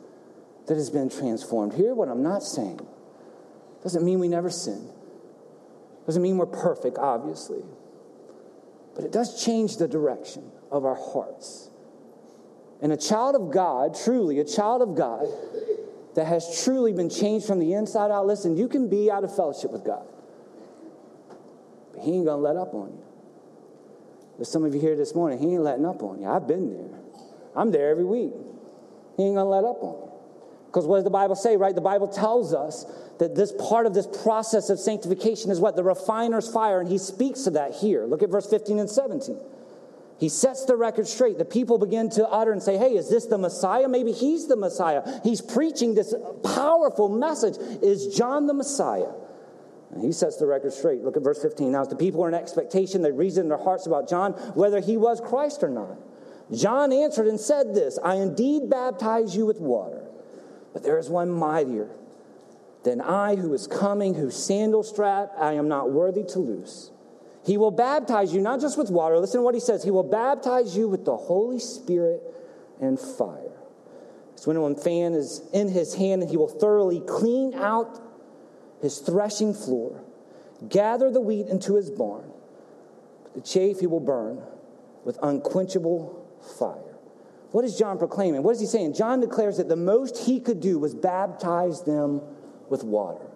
that 0.67 0.77
has 0.77 0.89
been 0.89 1.11
transformed. 1.11 1.75
Hear 1.75 1.95
what 1.95 2.09
I'm 2.09 2.23
not 2.23 2.43
saying. 2.43 2.81
Doesn't 3.83 4.03
mean 4.03 4.19
we 4.19 4.29
never 4.29 4.49
sin. 4.49 4.89
Doesn't 6.07 6.23
mean 6.23 6.39
we're 6.39 6.47
perfect, 6.47 6.97
obviously. 6.97 7.63
But 8.95 9.05
it 9.05 9.13
does 9.13 9.45
change 9.45 9.77
the 9.77 9.87
direction 9.87 10.51
of 10.71 10.87
our 10.87 10.97
hearts. 10.97 11.69
And 12.81 12.93
a 12.93 12.97
child 12.97 13.37
of 13.37 13.53
God, 13.53 13.95
truly, 13.95 14.41
a 14.41 14.45
child 14.45 14.81
of 14.81 14.97
God 14.97 15.27
that 16.15 16.27
has 16.27 16.65
truly 16.65 16.95
been 16.95 17.11
changed 17.11 17.47
from 17.47 17.59
the 17.59 17.75
inside 17.75 18.11
out, 18.11 18.27
listen, 18.27 18.57
you 18.57 18.69
can 18.69 18.89
be 18.89 19.11
out 19.11 19.23
of 19.23 19.37
fellowship 19.37 19.71
with 19.71 19.85
God. 19.85 20.07
He 22.03 22.13
ain't 22.15 22.27
gonna 22.27 22.43
let 22.43 22.57
up 22.57 22.75
on 22.75 22.89
you. 22.89 23.05
There's 24.37 24.51
some 24.51 24.65
of 24.65 24.75
you 24.75 24.81
here 24.81 24.97
this 24.97 25.15
morning, 25.15 25.39
he 25.39 25.55
ain't 25.55 25.63
letting 25.63 25.87
up 25.87 26.03
on 26.03 26.21
you. 26.21 26.29
I've 26.29 26.47
been 26.47 26.73
there. 26.73 27.01
I'm 27.57 27.73
there 27.73 27.91
every 27.91 28.05
week. 28.05 28.33
He 29.17 29.25
ain't 29.25 29.35
gonna 29.35 29.49
let 29.49 29.65
up 29.65 29.83
on 29.83 29.95
you. 29.95 30.09
Because 30.67 30.87
what 30.87 30.97
does 30.97 31.05
the 31.05 31.11
Bible 31.11 31.35
say, 31.35 31.57
right? 31.57 31.75
The 31.75 31.81
Bible 31.81 32.09
tells 32.09 32.53
us 32.53 32.85
that 33.19 33.35
this 33.35 33.53
part 33.53 33.87
of 33.87 33.95
this 33.95 34.07
process 34.23 34.71
of 34.71 34.79
sanctification 34.79 35.51
is 35.51 35.59
what? 35.59 35.77
The 35.77 35.83
refiner's 35.83 36.53
fire, 36.53 36.81
and 36.81 36.89
he 36.89 36.99
speaks 36.99 37.43
to 37.45 37.51
that 37.51 37.75
here. 37.75 38.05
Look 38.05 38.23
at 38.23 38.31
verse 38.31 38.49
15 38.49 38.79
and 38.79 38.89
17. 38.89 39.39
He 40.21 40.29
sets 40.29 40.65
the 40.65 40.77
record 40.77 41.07
straight. 41.07 41.39
The 41.39 41.45
people 41.45 41.79
begin 41.79 42.11
to 42.11 42.29
utter 42.29 42.53
and 42.53 42.63
say, 42.63 42.77
Hey, 42.77 42.97
is 42.97 43.09
this 43.09 43.27
the 43.27 43.39
Messiah? 43.39 43.89
Maybe 43.89 44.13
he's 44.13 44.47
the 44.47 44.57
Messiah. 44.57 45.03
He's 45.23 45.41
preaching 45.41 45.95
this 45.95 46.15
powerful 46.43 47.09
message. 47.09 47.57
Is 47.83 48.15
John 48.17 48.47
the 48.47 48.55
Messiah? 48.55 49.13
He 50.01 50.13
sets 50.13 50.37
the 50.37 50.47
record 50.47 50.73
straight. 50.73 51.03
Look 51.03 51.17
at 51.17 51.23
verse 51.23 51.41
15. 51.41 51.73
Now, 51.73 51.83
as 51.83 51.89
the 51.89 51.97
people 51.97 52.21
were 52.21 52.29
in 52.29 52.35
expectation, 52.35 53.03
they 53.03 53.11
reasoned 53.11 53.47
in 53.47 53.49
their 53.49 53.59
hearts 53.59 53.87
about 53.87 54.09
John, 54.09 54.33
whether 54.55 54.81
he 54.81 54.97
was 54.97 55.21
Christ 55.21 55.63
or 55.63 55.71
not. 55.71 55.97
John 56.55 56.93
answered 56.93 57.27
and 57.27 57.41
said 57.41 57.75
this 57.75 57.99
I 58.03 58.17
indeed 58.17 58.71
baptize 58.71 59.35
you 59.35 59.47
with 59.47 59.61
water, 59.61 60.05
but 60.73 60.83
there 60.83 60.99
is 60.99 61.09
one 61.09 61.31
mightier 61.31 61.91
than 62.85 63.01
I 63.01 63.37
who 63.37 63.53
is 63.55 63.67
coming, 63.67 64.15
whose 64.15 64.37
sandal 64.37 64.83
strap 64.83 65.33
I 65.39 65.55
am 65.55 65.69
not 65.69 65.91
worthy 65.91 66.25
to 66.25 66.39
loose. 66.39 66.91
He 67.45 67.57
will 67.57 67.71
baptize 67.71 68.33
you 68.33 68.41
not 68.41 68.61
just 68.61 68.77
with 68.77 68.91
water, 68.91 69.19
listen 69.19 69.41
to 69.41 69.45
what 69.45 69.55
he 69.55 69.61
says. 69.61 69.83
He 69.83 69.91
will 69.91 70.03
baptize 70.03 70.77
you 70.77 70.89
with 70.89 71.05
the 71.05 71.17
Holy 71.17 71.59
Spirit 71.59 72.23
and 72.81 72.99
fire. 72.99 73.53
So 74.37 74.49
winnowing 74.49 74.77
fan 74.77 75.15
is 75.15 75.43
in 75.53 75.69
his 75.69 75.95
hand, 75.95 76.23
and 76.23 76.31
he 76.31 76.37
will 76.37 76.49
thoroughly 76.49 77.01
clean 77.01 77.55
out 77.55 78.08
his 78.83 78.99
threshing 78.99 79.55
floor, 79.55 80.03
gather 80.69 81.11
the 81.11 81.21
wheat 81.21 81.47
into 81.47 81.75
his 81.77 81.91
barn, 81.91 82.31
the 83.35 83.41
chaff 83.41 83.81
he 83.81 83.87
will 83.87 84.01
burn 84.01 84.41
with 85.05 85.19
unquenchable 85.23 86.27
fire. 86.59 86.97
What 87.53 87.65
is 87.65 87.77
John 87.77 87.99
proclaiming? 87.99 88.43
What 88.43 88.53
is 88.53 88.61
he 88.61 88.67
saying? 88.67 88.95
John 88.95 89.21
declares 89.21 89.57
that 89.57 89.69
the 89.69 89.77
most 89.77 90.19
he 90.27 90.41
could 90.41 90.61
do 90.61 90.79
was 90.79 90.95
baptize 90.95 91.83
them 91.83 92.21
with 92.69 92.85
water. 92.85 93.28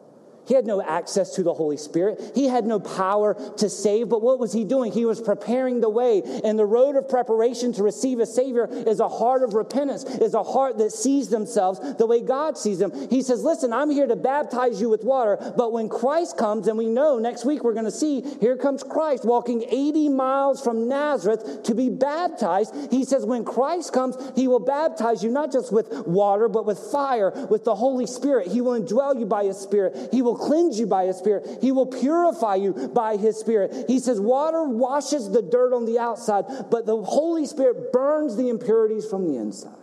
He 0.46 0.54
had 0.54 0.66
no 0.66 0.82
access 0.82 1.34
to 1.36 1.42
the 1.42 1.54
Holy 1.54 1.76
Spirit. 1.76 2.32
He 2.34 2.46
had 2.46 2.66
no 2.66 2.80
power 2.80 3.34
to 3.58 3.68
save, 3.68 4.08
but 4.08 4.22
what 4.22 4.38
was 4.38 4.52
he 4.52 4.64
doing? 4.64 4.92
He 4.92 5.04
was 5.04 5.20
preparing 5.20 5.80
the 5.80 5.88
way. 5.88 6.22
And 6.44 6.58
the 6.58 6.66
road 6.66 6.96
of 6.96 7.08
preparation 7.08 7.72
to 7.74 7.82
receive 7.82 8.18
a 8.18 8.26
Savior 8.26 8.68
is 8.70 9.00
a 9.00 9.08
heart 9.08 9.42
of 9.42 9.54
repentance, 9.54 10.04
is 10.04 10.34
a 10.34 10.42
heart 10.42 10.78
that 10.78 10.92
sees 10.92 11.28
themselves 11.28 11.80
the 11.96 12.06
way 12.06 12.20
God 12.20 12.58
sees 12.58 12.78
them. 12.78 12.92
He 13.08 13.22
says, 13.22 13.44
Listen, 13.44 13.72
I'm 13.72 13.90
here 13.90 14.06
to 14.06 14.16
baptize 14.16 14.80
you 14.80 14.88
with 14.88 15.04
water, 15.04 15.38
but 15.56 15.72
when 15.72 15.88
Christ 15.88 16.36
comes, 16.36 16.68
and 16.68 16.76
we 16.76 16.86
know 16.86 17.18
next 17.18 17.44
week 17.44 17.64
we're 17.64 17.74
going 17.74 17.84
to 17.84 17.90
see, 17.90 18.22
here 18.40 18.56
comes 18.56 18.82
Christ 18.82 19.24
walking 19.24 19.62
80 19.68 20.08
miles 20.08 20.62
from 20.62 20.88
Nazareth 20.88 21.62
to 21.64 21.74
be 21.74 21.88
baptized. 21.88 22.74
He 22.90 23.04
says, 23.04 23.24
When 23.24 23.44
Christ 23.44 23.92
comes, 23.92 24.16
he 24.34 24.48
will 24.48 24.60
baptize 24.60 25.22
you 25.22 25.30
not 25.30 25.52
just 25.52 25.72
with 25.72 26.06
water, 26.06 26.48
but 26.48 26.66
with 26.66 26.78
fire, 26.78 27.30
with 27.50 27.64
the 27.64 27.74
Holy 27.74 28.06
Spirit. 28.06 28.48
He 28.48 28.60
will 28.60 28.80
indwell 28.80 29.18
you 29.18 29.26
by 29.26 29.44
his 29.44 29.58
Spirit. 29.58 30.08
He 30.12 30.22
will 30.22 30.31
will 30.32 30.46
cleanse 30.46 30.78
you 30.78 30.86
by 30.86 31.06
his 31.06 31.16
spirit. 31.16 31.58
He 31.60 31.72
will 31.72 31.86
purify 31.86 32.56
you 32.56 32.72
by 32.72 33.16
his 33.16 33.36
spirit. 33.36 33.84
He 33.88 33.98
says, 33.98 34.20
water 34.20 34.64
washes 34.64 35.30
the 35.30 35.42
dirt 35.42 35.74
on 35.74 35.84
the 35.84 35.98
outside, 35.98 36.44
but 36.70 36.86
the 36.86 37.00
Holy 37.02 37.46
Spirit 37.46 37.92
burns 37.92 38.36
the 38.36 38.48
impurities 38.48 39.06
from 39.06 39.26
the 39.26 39.38
inside. 39.38 39.76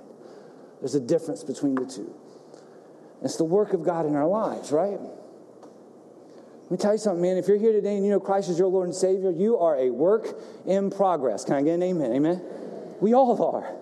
There's 0.79 0.95
a 0.95 0.99
difference 0.99 1.43
between 1.43 1.75
the 1.75 1.85
two. 1.85 2.13
It's 3.21 3.35
the 3.35 3.43
work 3.43 3.73
of 3.73 3.83
God 3.83 4.05
in 4.05 4.15
our 4.15 4.27
lives, 4.27 4.71
right? 4.71 4.99
Let 4.99 6.71
me 6.71 6.77
tell 6.77 6.93
you 6.93 6.99
something, 6.99 7.21
man. 7.21 7.38
If 7.38 7.47
you're 7.47 7.57
here 7.57 7.73
today 7.73 7.95
and 7.95 8.05
you 8.05 8.12
know 8.12 8.19
Christ 8.19 8.49
is 8.49 8.57
your 8.57 8.69
Lord 8.69 8.88
and 8.88 8.95
Savior, 8.95 9.31
you 9.31 9.57
are 9.57 9.75
a 9.75 9.89
work 9.89 10.39
in 10.65 10.89
progress. 10.89 11.43
Can 11.43 11.55
I 11.55 11.63
get 11.63 11.73
an 11.73 11.83
amen? 11.83 12.13
Amen? 12.13 12.41
We 13.01 13.13
all 13.13 13.43
are. 13.43 13.75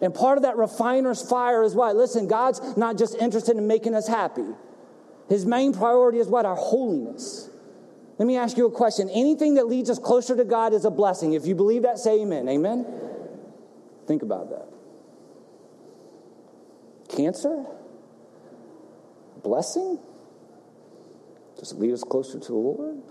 And 0.00 0.12
part 0.12 0.38
of 0.38 0.42
that 0.42 0.56
refiner's 0.56 1.26
fire 1.26 1.62
is 1.62 1.74
why, 1.74 1.92
listen, 1.92 2.26
God's 2.26 2.76
not 2.76 2.98
just 2.98 3.14
interested 3.16 3.56
in 3.56 3.66
making 3.66 3.94
us 3.94 4.08
happy. 4.08 4.46
His 5.28 5.46
main 5.46 5.72
priority 5.72 6.18
is 6.18 6.28
what? 6.28 6.44
Our 6.44 6.56
holiness. 6.56 7.50
Let 8.18 8.26
me 8.26 8.36
ask 8.36 8.56
you 8.56 8.66
a 8.66 8.70
question. 8.70 9.08
Anything 9.10 9.54
that 9.54 9.66
leads 9.66 9.90
us 9.90 9.98
closer 9.98 10.36
to 10.36 10.44
God 10.44 10.72
is 10.72 10.84
a 10.84 10.90
blessing. 10.90 11.32
If 11.32 11.46
you 11.46 11.54
believe 11.54 11.82
that, 11.82 11.98
say 11.98 12.20
amen. 12.22 12.48
Amen? 12.48 12.86
Think 14.06 14.22
about 14.22 14.50
that. 14.50 14.68
Cancer? 17.08 17.64
Blessing? 19.42 19.98
Does 21.58 21.72
it 21.72 21.78
lead 21.78 21.92
us 21.92 22.04
closer 22.04 22.38
to 22.38 22.46
the 22.46 22.54
Lord? 22.54 23.02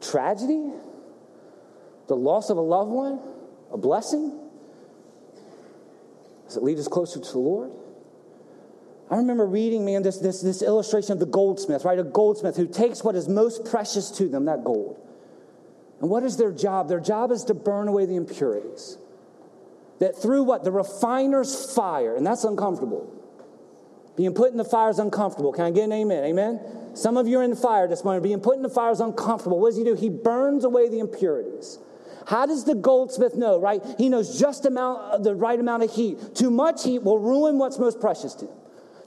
Tragedy? 0.00 0.70
The 2.06 2.16
loss 2.16 2.50
of 2.50 2.56
a 2.56 2.62
loved 2.62 2.90
one? 2.90 3.20
A 3.72 3.76
blessing? 3.76 4.38
Does 6.46 6.56
it 6.56 6.62
lead 6.62 6.78
us 6.78 6.88
closer 6.88 7.20
to 7.20 7.32
the 7.32 7.38
Lord? 7.38 7.70
I 9.10 9.16
remember 9.16 9.46
reading, 9.46 9.84
man, 9.84 10.02
this, 10.02 10.18
this, 10.18 10.42
this 10.42 10.60
illustration 10.60 11.12
of 11.12 11.18
the 11.18 11.26
goldsmith, 11.26 11.84
right? 11.84 11.98
A 11.98 12.04
goldsmith 12.04 12.56
who 12.56 12.66
takes 12.66 13.02
what 13.02 13.14
is 13.14 13.28
most 13.28 13.64
precious 13.64 14.10
to 14.12 14.28
them, 14.28 14.44
that 14.44 14.64
gold. 14.64 15.00
And 16.00 16.10
what 16.10 16.22
is 16.22 16.36
their 16.36 16.52
job? 16.52 16.88
Their 16.88 17.00
job 17.00 17.32
is 17.32 17.44
to 17.44 17.54
burn 17.54 17.88
away 17.88 18.06
the 18.06 18.16
impurities. 18.16 18.98
That 19.98 20.20
through 20.20 20.44
what? 20.44 20.62
The 20.62 20.70
refiner's 20.70 21.74
fire, 21.74 22.14
and 22.14 22.26
that's 22.26 22.44
uncomfortable. 22.44 23.14
Being 24.16 24.34
put 24.34 24.50
in 24.50 24.58
the 24.58 24.64
fire 24.64 24.90
is 24.90 24.98
uncomfortable. 24.98 25.52
Can 25.52 25.64
I 25.64 25.70
get 25.70 25.84
an 25.84 25.92
amen? 25.92 26.24
Amen? 26.24 26.60
Some 26.94 27.16
of 27.16 27.26
you 27.26 27.38
are 27.38 27.42
in 27.42 27.50
the 27.50 27.56
fire 27.56 27.88
this 27.88 28.04
morning. 28.04 28.22
Being 28.22 28.40
put 28.40 28.56
in 28.56 28.62
the 28.62 28.68
fire 28.68 28.90
is 28.90 29.00
uncomfortable. 29.00 29.58
What 29.58 29.70
does 29.70 29.78
he 29.78 29.84
do? 29.84 29.94
He 29.94 30.08
burns 30.08 30.64
away 30.64 30.88
the 30.88 30.98
impurities. 30.98 31.78
How 32.26 32.44
does 32.44 32.64
the 32.64 32.74
goldsmith 32.74 33.36
know, 33.36 33.58
right? 33.58 33.80
He 33.96 34.08
knows 34.08 34.38
just 34.38 34.66
amount, 34.66 35.22
the 35.22 35.34
right 35.34 35.58
amount 35.58 35.84
of 35.84 35.92
heat. 35.92 36.34
Too 36.34 36.50
much 36.50 36.84
heat 36.84 37.02
will 37.02 37.18
ruin 37.18 37.58
what's 37.58 37.78
most 37.78 38.00
precious 38.00 38.34
to 38.34 38.46
him. 38.46 38.57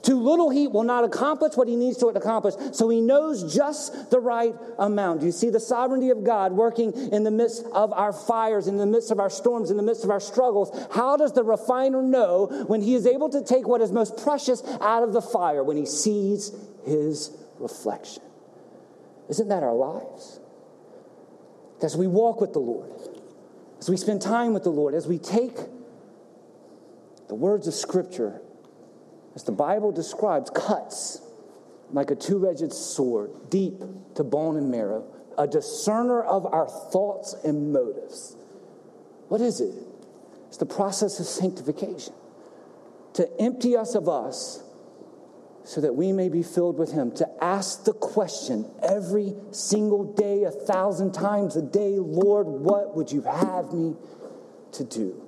Too 0.02 0.20
little 0.20 0.50
heat 0.50 0.72
will 0.72 0.82
not 0.82 1.04
accomplish 1.04 1.56
what 1.56 1.68
he 1.68 1.76
needs 1.76 1.96
to 1.98 2.08
accomplish. 2.08 2.54
So 2.72 2.88
he 2.88 3.00
knows 3.00 3.54
just 3.54 4.10
the 4.10 4.18
right 4.18 4.54
amount. 4.78 5.22
You 5.22 5.30
see 5.30 5.48
the 5.50 5.60
sovereignty 5.60 6.10
of 6.10 6.24
God 6.24 6.52
working 6.52 6.92
in 7.12 7.22
the 7.22 7.30
midst 7.30 7.64
of 7.72 7.92
our 7.92 8.12
fires, 8.12 8.66
in 8.66 8.78
the 8.78 8.86
midst 8.86 9.12
of 9.12 9.20
our 9.20 9.30
storms, 9.30 9.70
in 9.70 9.76
the 9.76 9.82
midst 9.82 10.02
of 10.02 10.10
our 10.10 10.20
struggles? 10.20 10.76
How 10.90 11.16
does 11.16 11.32
the 11.32 11.44
refiner 11.44 12.02
know 12.02 12.64
when 12.66 12.82
he 12.82 12.94
is 12.94 13.06
able 13.06 13.28
to 13.30 13.44
take 13.44 13.68
what 13.68 13.80
is 13.80 13.92
most 13.92 14.16
precious 14.16 14.62
out 14.80 15.04
of 15.04 15.12
the 15.12 15.22
fire? 15.22 15.62
When 15.62 15.76
he 15.76 15.86
sees 15.86 16.52
his 16.84 17.30
reflection. 17.60 18.24
Isn't 19.28 19.48
that 19.48 19.62
our 19.62 19.74
lives? 19.74 20.40
As 21.80 21.96
we 21.96 22.08
walk 22.08 22.40
with 22.40 22.52
the 22.52 22.60
Lord, 22.60 22.90
as 23.78 23.88
we 23.88 23.96
spend 23.96 24.20
time 24.20 24.52
with 24.52 24.64
the 24.64 24.70
Lord, 24.70 24.94
as 24.94 25.06
we 25.06 25.18
take 25.18 25.56
the 27.28 27.34
words 27.34 27.66
of 27.66 27.74
Scripture 27.74 28.40
as 29.34 29.44
the 29.44 29.52
Bible 29.52 29.92
describes, 29.92 30.50
cuts 30.50 31.20
like 31.90 32.10
a 32.10 32.14
two 32.14 32.48
edged 32.48 32.72
sword, 32.72 33.30
deep 33.50 33.80
to 34.14 34.24
bone 34.24 34.56
and 34.56 34.70
marrow, 34.70 35.04
a 35.38 35.46
discerner 35.46 36.22
of 36.22 36.46
our 36.46 36.68
thoughts 36.68 37.34
and 37.44 37.72
motives. 37.72 38.36
What 39.28 39.40
is 39.40 39.60
it? 39.60 39.74
It's 40.48 40.58
the 40.58 40.66
process 40.66 41.18
of 41.20 41.26
sanctification 41.26 42.14
to 43.14 43.28
empty 43.40 43.76
us 43.76 43.94
of 43.94 44.08
us 44.08 44.62
so 45.64 45.80
that 45.80 45.94
we 45.94 46.12
may 46.12 46.28
be 46.28 46.42
filled 46.42 46.76
with 46.76 46.92
Him, 46.92 47.12
to 47.12 47.28
ask 47.42 47.84
the 47.84 47.92
question 47.92 48.68
every 48.82 49.34
single 49.52 50.12
day, 50.12 50.42
a 50.42 50.50
thousand 50.50 51.12
times 51.12 51.56
a 51.56 51.62
day 51.62 51.98
Lord, 51.98 52.48
what 52.48 52.96
would 52.96 53.12
you 53.12 53.22
have 53.22 53.72
me 53.72 53.94
to 54.72 54.84
do? 54.84 55.22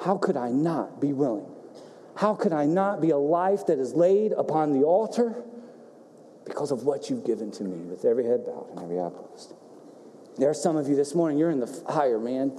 How 0.00 0.18
could 0.18 0.36
I 0.36 0.50
not 0.50 1.00
be 1.00 1.12
willing? 1.12 1.53
How 2.16 2.34
could 2.34 2.52
I 2.52 2.64
not 2.66 3.00
be 3.00 3.10
a 3.10 3.18
life 3.18 3.66
that 3.66 3.78
is 3.78 3.94
laid 3.94 4.32
upon 4.32 4.72
the 4.72 4.84
altar 4.84 5.42
because 6.44 6.70
of 6.70 6.84
what 6.84 7.10
you've 7.10 7.24
given 7.24 7.50
to 7.52 7.64
me 7.64 7.76
with 7.86 8.04
every 8.04 8.24
head 8.24 8.44
bowed 8.44 8.68
and 8.70 8.80
every 8.80 9.00
eye 9.00 9.10
closed? 9.10 9.54
There 10.38 10.48
are 10.48 10.54
some 10.54 10.76
of 10.76 10.88
you 10.88 10.96
this 10.96 11.14
morning, 11.14 11.38
you're 11.38 11.50
in 11.50 11.60
the 11.60 11.66
fire, 11.66 12.18
man. 12.18 12.52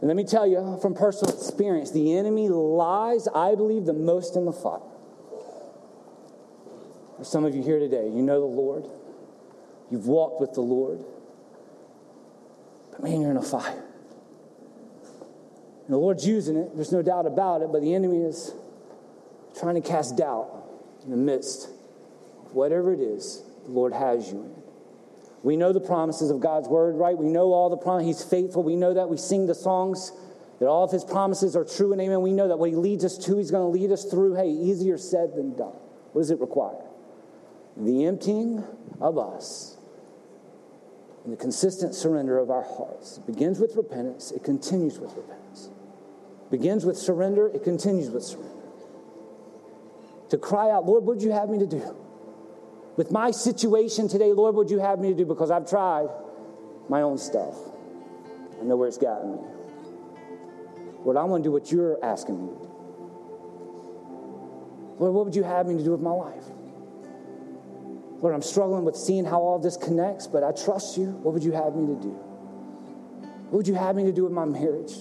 And 0.00 0.08
let 0.08 0.16
me 0.16 0.24
tell 0.24 0.46
you 0.46 0.78
from 0.80 0.94
personal 0.94 1.34
experience, 1.34 1.90
the 1.90 2.16
enemy 2.16 2.48
lies, 2.48 3.28
I 3.34 3.54
believe, 3.54 3.84
the 3.84 3.92
most 3.92 4.36
in 4.36 4.44
the 4.44 4.52
fire. 4.52 4.80
There's 7.16 7.28
some 7.28 7.44
of 7.44 7.54
you 7.54 7.62
here 7.62 7.78
today, 7.78 8.06
you 8.06 8.22
know 8.22 8.40
the 8.40 8.46
Lord, 8.46 8.86
you've 9.90 10.06
walked 10.06 10.40
with 10.40 10.52
the 10.52 10.60
Lord, 10.60 11.04
but 12.92 13.02
man, 13.02 13.20
you're 13.20 13.32
in 13.32 13.36
a 13.36 13.42
fire. 13.42 13.87
And 15.88 15.94
the 15.94 15.98
Lord's 15.98 16.26
using 16.26 16.58
it, 16.58 16.76
there's 16.76 16.92
no 16.92 17.00
doubt 17.00 17.24
about 17.24 17.62
it, 17.62 17.72
but 17.72 17.80
the 17.80 17.94
enemy 17.94 18.18
is 18.18 18.52
trying 19.58 19.74
to 19.74 19.80
cast 19.80 20.18
doubt 20.18 20.68
in 21.02 21.10
the 21.10 21.16
midst 21.16 21.70
of 22.44 22.52
whatever 22.52 22.92
it 22.92 23.00
is 23.00 23.42
the 23.64 23.70
Lord 23.70 23.94
has 23.94 24.30
you 24.30 24.42
in. 24.42 24.62
We 25.42 25.56
know 25.56 25.72
the 25.72 25.80
promises 25.80 26.30
of 26.30 26.40
God's 26.40 26.68
word, 26.68 26.96
right? 26.96 27.16
We 27.16 27.30
know 27.30 27.54
all 27.54 27.70
the 27.70 27.78
promises. 27.78 28.20
He's 28.20 28.30
faithful. 28.30 28.62
We 28.62 28.76
know 28.76 28.92
that. 28.92 29.08
We 29.08 29.16
sing 29.16 29.46
the 29.46 29.54
songs 29.54 30.12
that 30.60 30.66
all 30.66 30.84
of 30.84 30.90
his 30.90 31.04
promises 31.04 31.56
are 31.56 31.64
true 31.64 31.92
and 31.92 32.02
amen. 32.02 32.20
We 32.20 32.32
know 32.32 32.48
that 32.48 32.58
what 32.58 32.68
he 32.68 32.76
leads 32.76 33.02
us 33.02 33.16
to, 33.24 33.38
he's 33.38 33.50
going 33.50 33.64
to 33.64 33.80
lead 33.80 33.90
us 33.90 34.04
through. 34.04 34.34
Hey, 34.34 34.50
easier 34.50 34.98
said 34.98 35.36
than 35.36 35.56
done. 35.56 35.72
What 36.12 36.20
does 36.20 36.30
it 36.30 36.38
require? 36.38 36.84
The 37.78 38.04
emptying 38.04 38.62
of 39.00 39.16
us 39.16 39.78
and 41.24 41.32
the 41.32 41.38
consistent 41.38 41.94
surrender 41.94 42.38
of 42.38 42.50
our 42.50 42.64
hearts. 42.64 43.16
It 43.16 43.26
begins 43.26 43.58
with 43.58 43.74
repentance, 43.74 44.32
it 44.32 44.44
continues 44.44 44.98
with 44.98 45.14
repentance 45.16 45.70
begins 46.50 46.84
with 46.84 46.96
surrender, 46.96 47.48
it 47.48 47.64
continues 47.64 48.10
with 48.10 48.24
surrender. 48.24 48.48
To 50.30 50.38
cry 50.38 50.70
out, 50.70 50.86
Lord, 50.86 51.04
what 51.04 51.16
would 51.16 51.22
you 51.22 51.32
have 51.32 51.48
me 51.48 51.58
to 51.58 51.66
do? 51.66 51.96
With 52.96 53.10
my 53.10 53.30
situation 53.30 54.08
today, 54.08 54.32
Lord, 54.32 54.54
what 54.54 54.66
would 54.66 54.70
you 54.70 54.80
have 54.80 54.98
me 54.98 55.10
to 55.10 55.14
do? 55.14 55.24
Because 55.24 55.50
I've 55.50 55.68
tried 55.68 56.08
my 56.88 57.02
own 57.02 57.18
stuff. 57.18 57.54
I 58.60 58.64
know 58.64 58.76
where 58.76 58.88
it's 58.88 58.98
gotten 58.98 59.36
me. 59.36 59.42
Lord, 61.04 61.16
I 61.16 61.24
want 61.24 61.44
to 61.44 61.48
do 61.48 61.52
what 61.52 61.70
you're 61.70 62.02
asking 62.04 62.44
me. 62.44 62.52
Lord, 64.98 65.14
what 65.14 65.24
would 65.26 65.36
you 65.36 65.44
have 65.44 65.66
me 65.66 65.76
to 65.76 65.84
do 65.84 65.92
with 65.92 66.00
my 66.00 66.10
life? 66.10 66.44
Lord, 68.20 68.34
I'm 68.34 68.42
struggling 68.42 68.84
with 68.84 68.96
seeing 68.96 69.24
how 69.24 69.40
all 69.40 69.60
this 69.60 69.76
connects, 69.76 70.26
but 70.26 70.42
I 70.42 70.50
trust 70.50 70.98
you. 70.98 71.12
What 71.22 71.34
would 71.34 71.44
you 71.44 71.52
have 71.52 71.76
me 71.76 71.94
to 71.94 72.02
do? 72.02 72.10
What 73.50 73.58
would 73.58 73.68
you 73.68 73.74
have 73.74 73.94
me 73.94 74.04
to 74.04 74.12
do 74.12 74.24
with 74.24 74.32
my 74.32 74.44
marriage? 74.44 74.92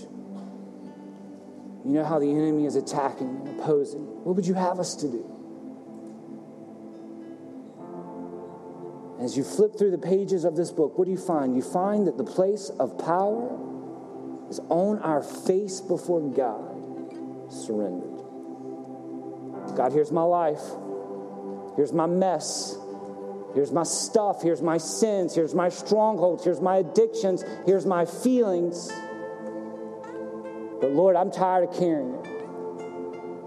You 1.87 1.93
know 1.93 2.03
how 2.03 2.19
the 2.19 2.29
enemy 2.29 2.65
is 2.65 2.75
attacking 2.75 3.29
and 3.29 3.57
opposing. 3.57 4.01
What 4.25 4.35
would 4.35 4.45
you 4.45 4.55
have 4.55 4.77
us 4.77 4.93
to 4.95 5.07
do? 5.07 5.23
As 9.21 9.37
you 9.37 9.45
flip 9.45 9.77
through 9.79 9.91
the 9.91 9.97
pages 9.97 10.43
of 10.43 10.57
this 10.57 10.69
book, 10.69 10.97
what 10.97 11.05
do 11.05 11.11
you 11.11 11.17
find? 11.17 11.55
You 11.55 11.61
find 11.61 12.05
that 12.07 12.17
the 12.17 12.25
place 12.25 12.69
of 12.77 12.97
power 12.97 13.57
is 14.49 14.59
on 14.67 14.99
our 14.99 15.23
face 15.23 15.79
before 15.79 16.19
God, 16.19 16.75
surrendered. 17.49 18.17
God, 19.77 19.93
here's 19.93 20.11
my 20.11 20.23
life. 20.23 20.61
Here's 21.77 21.93
my 21.93 22.05
mess. 22.05 22.77
Here's 23.55 23.71
my 23.71 23.83
stuff. 23.83 24.41
Here's 24.43 24.61
my 24.61 24.77
sins. 24.77 25.35
Here's 25.35 25.55
my 25.55 25.69
strongholds. 25.69 26.43
Here's 26.43 26.59
my 26.59 26.77
addictions. 26.77 27.45
Here's 27.65 27.85
my 27.85 28.03
feelings. 28.03 28.91
But 30.79 30.91
Lord, 30.91 31.15
I'm 31.15 31.31
tired 31.31 31.69
of 31.69 31.75
carrying 31.75 32.13
it. 32.13 32.37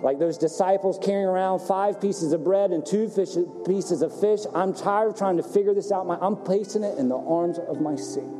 Like 0.02 0.18
those 0.18 0.38
disciples 0.38 0.98
carrying 1.02 1.26
around 1.26 1.60
five 1.60 2.00
pieces 2.00 2.32
of 2.32 2.42
bread 2.42 2.70
and 2.70 2.84
two 2.84 3.08
fish, 3.08 3.36
pieces 3.66 4.02
of 4.02 4.18
fish. 4.18 4.40
I'm 4.54 4.72
tired 4.72 5.08
of 5.08 5.16
trying 5.16 5.36
to 5.36 5.42
figure 5.42 5.74
this 5.74 5.92
out. 5.92 6.06
I'm 6.22 6.36
placing 6.36 6.84
it 6.84 6.98
in 6.98 7.08
the 7.08 7.18
arms 7.18 7.58
of 7.58 7.80
my 7.80 7.96
Savior. 7.96 8.30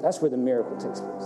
That's 0.00 0.20
where 0.20 0.30
the 0.30 0.38
miracle 0.38 0.76
takes 0.76 1.00
place. 1.00 1.24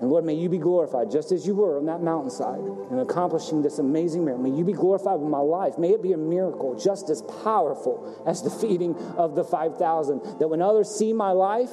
And 0.00 0.10
Lord, 0.10 0.26
may 0.26 0.34
you 0.34 0.50
be 0.50 0.58
glorified 0.58 1.10
just 1.10 1.32
as 1.32 1.46
you 1.46 1.54
were 1.54 1.78
on 1.78 1.86
that 1.86 2.02
mountainside 2.02 2.60
in 2.90 2.98
accomplishing 2.98 3.62
this 3.62 3.78
amazing 3.78 4.26
miracle. 4.26 4.44
May 4.44 4.56
you 4.56 4.62
be 4.62 4.74
glorified 4.74 5.18
with 5.20 5.30
my 5.30 5.38
life. 5.38 5.78
May 5.78 5.92
it 5.92 6.02
be 6.02 6.12
a 6.12 6.18
miracle 6.18 6.74
just 6.74 7.08
as 7.08 7.22
powerful 7.42 8.22
as 8.26 8.42
the 8.42 8.50
feeding 8.50 8.94
of 9.16 9.34
the 9.34 9.42
5,000. 9.42 10.38
That 10.38 10.48
when 10.48 10.60
others 10.60 10.90
see 10.90 11.14
my 11.14 11.30
life, 11.30 11.72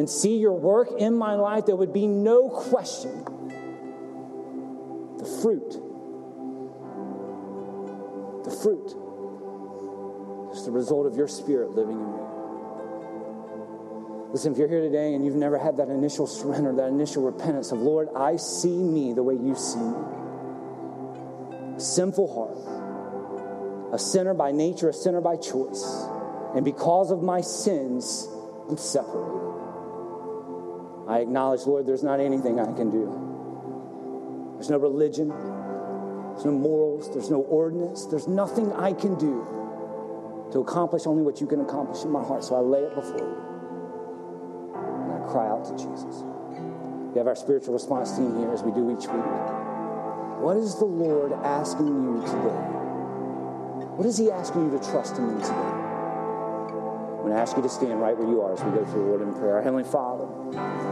and 0.00 0.08
see 0.08 0.38
your 0.38 0.54
work 0.54 0.88
in 0.98 1.14
my 1.14 1.34
life, 1.34 1.66
there 1.66 1.76
would 1.76 1.92
be 1.92 2.06
no 2.06 2.48
question. 2.48 3.22
The 5.18 5.26
fruit, 5.42 5.72
the 8.44 8.50
fruit 8.62 8.86
is 10.54 10.64
the 10.64 10.70
result 10.70 11.04
of 11.04 11.16
your 11.16 11.28
spirit 11.28 11.72
living 11.72 12.00
in 12.00 12.12
me. 12.16 12.22
Listen, 14.32 14.52
if 14.52 14.58
you're 14.58 14.68
here 14.68 14.80
today 14.80 15.12
and 15.12 15.22
you've 15.22 15.34
never 15.36 15.58
had 15.58 15.76
that 15.76 15.90
initial 15.90 16.26
surrender, 16.26 16.72
that 16.76 16.88
initial 16.88 17.22
repentance 17.22 17.70
of, 17.70 17.80
Lord, 17.80 18.08
I 18.16 18.36
see 18.36 18.74
me 18.74 19.12
the 19.12 19.22
way 19.22 19.34
you 19.34 19.54
see 19.54 19.80
me. 19.80 19.98
A 21.76 21.80
sinful 21.80 22.32
heart, 22.32 23.92
a 23.92 23.98
sinner 23.98 24.32
by 24.32 24.50
nature, 24.50 24.88
a 24.88 24.94
sinner 24.94 25.20
by 25.20 25.36
choice. 25.36 25.84
And 26.54 26.64
because 26.64 27.10
of 27.10 27.22
my 27.22 27.42
sins, 27.42 28.26
I'm 28.66 28.78
separated. 28.78 29.59
I 31.10 31.18
acknowledge, 31.18 31.66
Lord, 31.66 31.86
there's 31.86 32.04
not 32.04 32.20
anything 32.20 32.60
I 32.60 32.72
can 32.72 32.88
do. 32.88 34.54
There's 34.54 34.70
no 34.70 34.76
religion, 34.76 35.28
there's 35.28 36.44
no 36.44 36.52
morals, 36.52 37.12
there's 37.12 37.30
no 37.30 37.40
ordinance, 37.40 38.06
there's 38.06 38.28
nothing 38.28 38.72
I 38.74 38.92
can 38.92 39.18
do 39.18 39.44
to 40.52 40.60
accomplish 40.60 41.08
only 41.08 41.24
what 41.24 41.40
you 41.40 41.48
can 41.48 41.62
accomplish 41.62 42.04
in 42.04 42.12
my 42.12 42.22
heart. 42.22 42.44
So 42.44 42.54
I 42.54 42.60
lay 42.60 42.82
it 42.82 42.94
before 42.94 43.18
you. 43.18 43.42
And 44.76 45.12
I 45.12 45.26
cry 45.32 45.48
out 45.48 45.64
to 45.64 45.72
Jesus. 45.72 46.22
We 47.10 47.18
have 47.18 47.26
our 47.26 47.34
spiritual 47.34 47.74
response 47.74 48.16
team 48.16 48.38
here 48.38 48.52
as 48.52 48.62
we 48.62 48.70
do 48.70 48.88
each 48.92 49.08
week. 49.08 49.26
What 50.38 50.58
is 50.58 50.76
the 50.76 50.84
Lord 50.84 51.32
asking 51.32 51.88
you 51.88 52.22
today? 52.24 52.62
What 53.98 54.06
is 54.06 54.16
He 54.16 54.30
asking 54.30 54.70
you 54.70 54.78
to 54.78 54.90
trust 54.90 55.18
in 55.18 55.40
today? 55.40 55.79
Going 57.30 57.38
to 57.38 57.48
ask 57.48 57.56
you 57.56 57.62
to 57.62 57.68
stand 57.68 58.00
right 58.00 58.18
where 58.18 58.28
you 58.28 58.42
are 58.42 58.54
as 58.54 58.60
we 58.64 58.72
go 58.72 58.84
through 58.86 59.04
the 59.04 59.08
Lord 59.08 59.22
in 59.22 59.32
prayer. 59.32 59.54
Our 59.54 59.62
Heavenly 59.62 59.84
Father, 59.84 60.24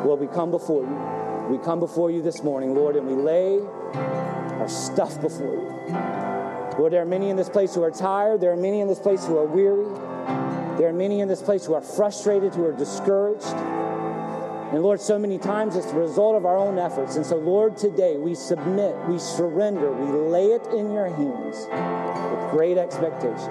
Lord, 0.07 0.20
we 0.20 0.28
come 0.28 0.53
before 0.53 0.84
you. 0.84 1.51
We 1.51 1.59
come 1.64 1.80
before 1.80 2.12
you 2.12 2.22
this 2.22 2.45
morning, 2.45 2.76
Lord, 2.76 2.95
and 2.95 3.09
we 3.09 3.14
lay 3.14 3.59
our 3.59 4.68
stuff 4.68 5.20
before 5.20 5.53
you. 5.53 6.78
Lord, 6.78 6.93
there 6.93 7.03
are 7.03 7.07
many 7.07 7.30
in 7.30 7.36
this 7.36 7.49
place 7.49 7.74
who 7.74 7.82
are 7.82 7.91
tired. 7.91 8.41
There 8.41 8.53
are 8.53 8.57
many 8.57 8.78
in 8.78 8.86
this 8.86 9.01
place 9.01 9.26
who 9.26 9.36
are 9.36 9.47
weary. 9.47 9.86
There 10.78 10.89
are 10.89 10.93
many 10.93 11.18
in 11.18 11.26
this 11.26 11.43
place 11.43 11.66
who 11.66 11.74
are 11.74 11.82
frustrated, 11.82 12.55
who 12.55 12.66
are 12.66 12.72
discouraged. 12.72 13.43
And 13.43 14.80
Lord, 14.80 15.01
so 15.01 15.18
many 15.18 15.39
times 15.39 15.74
it's 15.74 15.91
the 15.91 15.99
result 15.99 16.36
of 16.36 16.47
our 16.47 16.57
own 16.57 16.78
efforts. 16.78 17.16
And 17.16 17.26
so, 17.26 17.34
Lord, 17.34 17.76
today 17.76 18.16
we 18.16 18.36
submit, 18.36 18.95
we 19.09 19.18
surrender, 19.18 19.91
we 19.91 20.07
lay 20.30 20.53
it 20.53 20.64
in 20.68 20.93
your 20.93 21.09
hands 21.09 21.66
with 22.30 22.51
great 22.53 22.78
expectation 22.78 23.51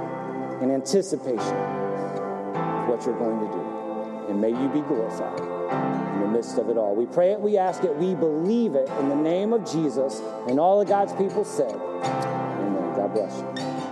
and 0.61 0.71
anticipation 0.71 1.86
what 2.87 3.05
you're 3.05 3.17
going 3.17 3.39
to 3.39 3.53
do. 3.53 4.29
And 4.29 4.41
may 4.41 4.49
you 4.49 4.67
be 4.69 4.81
glorified 4.81 5.39
in 6.15 6.21
the 6.21 6.27
midst 6.27 6.57
of 6.57 6.69
it 6.69 6.77
all. 6.77 6.95
We 6.95 7.05
pray 7.05 7.31
it, 7.31 7.39
we 7.39 7.57
ask 7.57 7.83
it, 7.83 7.95
we 7.95 8.15
believe 8.15 8.75
it 8.75 8.89
in 8.99 9.09
the 9.09 9.15
name 9.15 9.53
of 9.53 9.69
Jesus. 9.69 10.21
And 10.47 10.59
all 10.59 10.81
of 10.81 10.87
God's 10.87 11.13
people 11.13 11.45
said, 11.45 11.71
Amen. 11.71 12.95
God 12.95 13.13
bless 13.13 13.37
you. 13.39 13.86